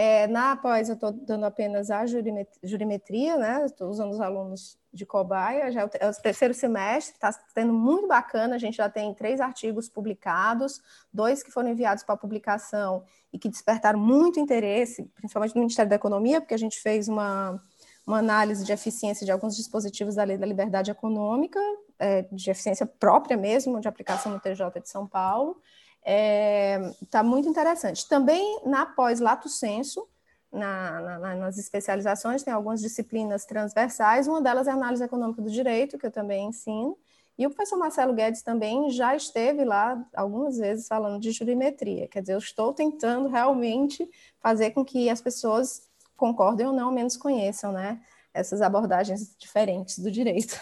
É, 0.00 0.28
na 0.28 0.54
pós, 0.54 0.88
eu 0.88 0.94
estou 0.94 1.10
dando 1.10 1.44
apenas 1.44 1.90
a 1.90 2.04
jurimetria, 2.06 3.36
né? 3.36 3.64
Estou 3.64 3.90
usando 3.90 4.12
os 4.12 4.20
alunos 4.20 4.78
de 4.92 5.04
cobaia, 5.04 5.72
já 5.72 5.80
é 5.80 5.84
o, 5.84 5.90
é 5.92 6.12
terceiro 6.12 6.54
semestre, 6.54 7.14
está 7.14 7.32
sendo 7.52 7.72
muito 7.72 8.06
bacana. 8.06 8.54
A 8.54 8.58
gente 8.58 8.76
já 8.76 8.88
tem 8.88 9.12
três 9.12 9.40
artigos 9.40 9.88
publicados, 9.88 10.80
dois 11.12 11.42
que 11.42 11.50
foram 11.50 11.70
enviados 11.70 12.04
para 12.04 12.16
publicação 12.16 13.02
e 13.32 13.40
que 13.40 13.48
despertaram 13.48 13.98
muito 13.98 14.38
interesse, 14.38 15.02
principalmente 15.16 15.56
no 15.56 15.62
Ministério 15.62 15.90
da 15.90 15.96
Economia, 15.96 16.40
porque 16.40 16.54
a 16.54 16.58
gente 16.58 16.78
fez 16.80 17.08
uma, 17.08 17.60
uma 18.06 18.18
análise 18.18 18.64
de 18.64 18.70
eficiência 18.70 19.26
de 19.26 19.32
alguns 19.32 19.56
dispositivos 19.56 20.14
da 20.14 20.22
Lei 20.22 20.38
da 20.38 20.46
Liberdade 20.46 20.92
Econômica, 20.92 21.58
é, 21.98 22.22
de 22.30 22.48
eficiência 22.52 22.86
própria 22.86 23.36
mesmo, 23.36 23.80
de 23.80 23.88
aplicação 23.88 24.30
no 24.30 24.38
TJ 24.38 24.80
de 24.80 24.88
São 24.88 25.08
Paulo. 25.08 25.60
Está 26.08 26.14
é, 26.14 26.94
tá 27.10 27.22
muito 27.22 27.46
interessante. 27.46 28.08
Também 28.08 28.62
na 28.64 28.86
pós-lato 28.86 29.46
senso, 29.46 30.08
na, 30.50 31.18
na, 31.18 31.34
nas 31.34 31.58
especializações, 31.58 32.42
tem 32.42 32.54
algumas 32.54 32.80
disciplinas 32.80 33.44
transversais, 33.44 34.26
uma 34.26 34.40
delas 34.40 34.66
é 34.66 34.70
análise 34.70 35.04
econômica 35.04 35.42
do 35.42 35.50
direito, 35.50 35.98
que 35.98 36.06
eu 36.06 36.10
também 36.10 36.46
ensino, 36.46 36.96
e 37.36 37.46
o 37.46 37.50
professor 37.50 37.76
Marcelo 37.76 38.14
Guedes 38.14 38.40
também 38.40 38.90
já 38.90 39.14
esteve 39.14 39.64
lá 39.66 40.02
algumas 40.14 40.56
vezes 40.56 40.88
falando 40.88 41.20
de 41.20 41.30
jurimetria, 41.30 42.08
quer 42.08 42.22
dizer, 42.22 42.32
eu 42.32 42.38
estou 42.38 42.72
tentando 42.72 43.28
realmente 43.28 44.08
fazer 44.40 44.70
com 44.70 44.82
que 44.82 45.10
as 45.10 45.20
pessoas 45.20 45.82
concordem 46.16 46.66
ou 46.66 46.72
não, 46.72 46.90
menos 46.90 47.18
conheçam, 47.18 47.70
né, 47.70 48.00
essas 48.32 48.62
abordagens 48.62 49.36
diferentes 49.38 49.98
do 49.98 50.10
direito. 50.10 50.58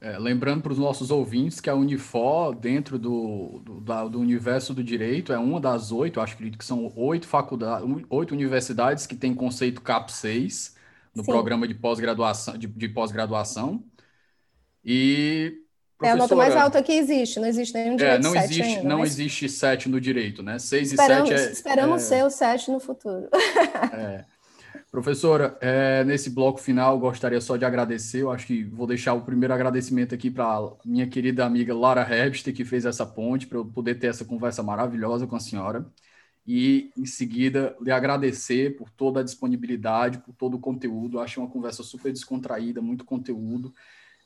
É, 0.00 0.18
lembrando 0.18 0.62
para 0.62 0.72
os 0.72 0.78
nossos 0.78 1.10
ouvintes 1.10 1.58
que 1.58 1.70
a 1.70 1.74
Unifor, 1.74 2.54
dentro 2.54 2.98
do, 2.98 3.60
do, 3.64 3.80
da, 3.80 4.04
do, 4.06 4.20
universo 4.20 4.74
do 4.74 4.84
direito, 4.84 5.32
é 5.32 5.38
uma 5.38 5.58
das 5.58 5.90
oito, 5.90 6.20
acho 6.20 6.36
que 6.36 6.64
são 6.64 6.92
oito 6.94 7.26
faculdades, 7.26 7.88
oito 8.10 8.34
universidades 8.34 9.06
que 9.06 9.16
tem 9.16 9.34
conceito 9.34 9.80
CAP 9.80 10.12
6 10.12 10.76
no 11.14 11.24
Sim. 11.24 11.30
programa 11.30 11.66
de 11.66 11.74
pós-graduação. 11.74 12.58
De, 12.58 12.66
de 12.66 12.88
pós-graduação. 12.88 13.82
E. 14.84 15.62
É 16.02 16.10
a 16.10 16.16
nota 16.16 16.36
mais 16.36 16.54
alta 16.54 16.82
que 16.82 16.92
existe, 16.92 17.40
não 17.40 17.48
existe 17.48 17.72
nenhum 17.72 17.96
direito 17.96 18.16
é, 18.16 18.22
não 18.22 18.36
existe, 18.36 18.62
ainda, 18.62 18.82
Não 18.86 18.98
mas... 18.98 19.12
existe 19.12 19.48
sete 19.48 19.88
no 19.88 19.98
direito, 19.98 20.42
né? 20.42 20.58
Seis 20.58 20.92
esperamos, 20.92 21.30
e 21.30 21.38
sete 21.38 21.48
é. 21.48 21.52
Esperamos 21.52 22.02
é... 22.02 22.04
ser 22.04 22.24
o 22.24 22.28
sete 22.28 22.70
no 22.70 22.78
futuro. 22.78 23.30
É. 23.94 24.24
Professora, 24.90 25.58
é, 25.60 26.04
nesse 26.04 26.30
bloco 26.30 26.58
final, 26.58 26.98
gostaria 26.98 27.40
só 27.40 27.56
de 27.56 27.64
agradecer. 27.64 28.22
Eu 28.22 28.30
acho 28.30 28.46
que 28.46 28.64
vou 28.64 28.86
deixar 28.86 29.14
o 29.14 29.22
primeiro 29.22 29.52
agradecimento 29.52 30.14
aqui 30.14 30.30
para 30.30 30.72
minha 30.84 31.06
querida 31.06 31.44
amiga 31.44 31.74
Lara 31.74 32.02
Hebster, 32.02 32.54
que 32.54 32.64
fez 32.64 32.86
essa 32.86 33.04
ponte, 33.04 33.46
para 33.46 33.58
eu 33.58 33.64
poder 33.64 33.96
ter 33.96 34.06
essa 34.06 34.24
conversa 34.24 34.62
maravilhosa 34.62 35.26
com 35.26 35.36
a 35.36 35.40
senhora. 35.40 35.86
E, 36.46 36.92
em 36.96 37.04
seguida, 37.04 37.76
lhe 37.80 37.90
agradecer 37.90 38.76
por 38.76 38.88
toda 38.88 39.20
a 39.20 39.22
disponibilidade, 39.22 40.18
por 40.18 40.32
todo 40.34 40.54
o 40.56 40.60
conteúdo. 40.60 41.18
Eu 41.18 41.20
achei 41.22 41.42
uma 41.42 41.50
conversa 41.50 41.82
super 41.82 42.12
descontraída, 42.12 42.80
muito 42.80 43.04
conteúdo, 43.04 43.74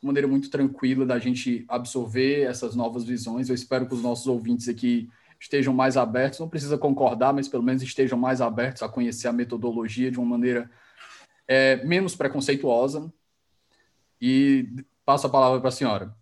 uma 0.02 0.08
maneira 0.08 0.28
muito 0.28 0.50
tranquila 0.50 1.06
da 1.06 1.18
gente 1.18 1.64
absorver 1.68 2.42
essas 2.42 2.76
novas 2.76 3.04
visões. 3.04 3.48
Eu 3.48 3.54
espero 3.54 3.88
que 3.88 3.94
os 3.94 4.02
nossos 4.02 4.26
ouvintes 4.26 4.68
aqui 4.68 5.08
estejam 5.40 5.72
mais 5.72 5.96
abertos, 5.96 6.38
não 6.38 6.48
precisa 6.48 6.76
concordar, 6.76 7.32
mas 7.32 7.48
pelo 7.48 7.62
menos 7.62 7.82
estejam 7.82 8.18
mais 8.18 8.42
abertos 8.42 8.82
a 8.82 8.88
conhecer 8.88 9.26
a 9.26 9.32
metodologia 9.32 10.10
de 10.10 10.18
uma 10.18 10.28
maneira 10.28 10.70
é, 11.48 11.82
menos 11.84 12.14
preconceituosa. 12.14 13.10
E 14.20 14.68
passo 15.04 15.26
a 15.26 15.30
palavra 15.30 15.58
para 15.58 15.70
a 15.70 15.72
senhora. 15.72 16.14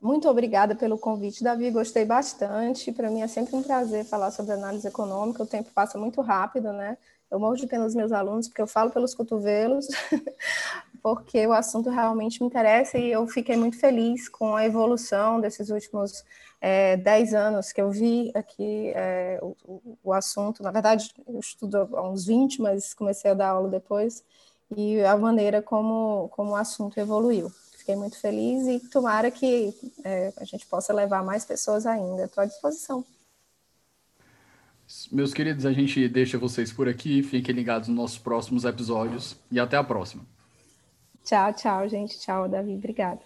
Muito 0.00 0.28
obrigada 0.28 0.74
pelo 0.74 0.98
convite, 0.98 1.44
Davi. 1.44 1.70
Gostei 1.70 2.04
bastante. 2.04 2.90
Para 2.90 3.10
mim 3.10 3.20
é 3.20 3.28
sempre 3.28 3.54
um 3.54 3.62
prazer 3.62 4.04
falar 4.04 4.32
sobre 4.32 4.52
análise 4.52 4.88
econômica. 4.88 5.42
O 5.42 5.46
tempo 5.46 5.70
passa 5.72 5.96
muito 5.96 6.20
rápido, 6.22 6.72
né? 6.72 6.96
Eu 7.30 7.38
morro 7.38 7.54
de 7.54 7.66
pena 7.66 7.84
dos 7.84 7.94
meus 7.94 8.10
alunos, 8.12 8.48
porque 8.48 8.60
eu 8.60 8.66
falo 8.66 8.90
pelos 8.90 9.14
cotovelos, 9.14 9.86
porque 11.02 11.44
o 11.46 11.52
assunto 11.52 11.90
realmente 11.90 12.40
me 12.40 12.46
interessa 12.46 12.96
e 12.96 13.10
eu 13.10 13.26
fiquei 13.26 13.56
muito 13.56 13.78
feliz 13.78 14.28
com 14.28 14.54
a 14.54 14.64
evolução 14.64 15.40
desses 15.40 15.68
últimos 15.68 16.24
é, 16.60 16.96
10 16.96 17.34
anos 17.34 17.72
que 17.72 17.80
eu 17.80 17.90
vi 17.90 18.30
aqui 18.34 18.92
é, 18.94 19.38
o, 19.42 19.98
o, 20.04 20.12
assunto. 20.12 20.62
Na 20.62 20.70
verdade, 20.70 21.12
eu 21.26 21.40
estudo 21.40 21.76
há 21.92 22.08
uns 22.08 22.24
20, 22.24 22.62
mas 22.62 22.94
comecei 22.94 23.32
a 23.32 23.34
dar 23.34 23.48
aula 23.48 23.68
depois, 23.68 24.22
e 24.76 25.00
a 25.00 25.16
maneira 25.16 25.60
como, 25.60 26.28
como 26.30 26.52
o 26.52 26.56
assunto 26.56 26.98
evoluiu. 26.98 27.50
Fiquei 27.76 27.96
muito 27.96 28.16
feliz 28.20 28.68
e 28.68 28.78
tomara 28.88 29.28
que 29.28 29.74
é, 30.04 30.32
a 30.36 30.44
gente 30.44 30.64
possa 30.66 30.92
levar 30.92 31.24
mais 31.24 31.44
pessoas 31.44 31.84
ainda. 31.84 32.26
Estou 32.26 32.42
à 32.44 32.46
disposição. 32.46 33.04
Meus 35.10 35.34
queridos, 35.34 35.66
a 35.66 35.72
gente 35.72 36.08
deixa 36.08 36.38
vocês 36.38 36.72
por 36.72 36.88
aqui. 36.88 37.24
Fiquem 37.24 37.54
ligados 37.54 37.88
nos 37.88 37.96
nossos 37.96 38.18
próximos 38.18 38.64
episódios 38.64 39.34
e 39.50 39.58
até 39.58 39.76
a 39.76 39.82
próxima. 39.82 40.24
Tchau, 41.24 41.52
tchau, 41.52 41.88
gente. 41.88 42.18
Tchau, 42.18 42.48
Davi. 42.48 42.74
Obrigada. 42.74 43.20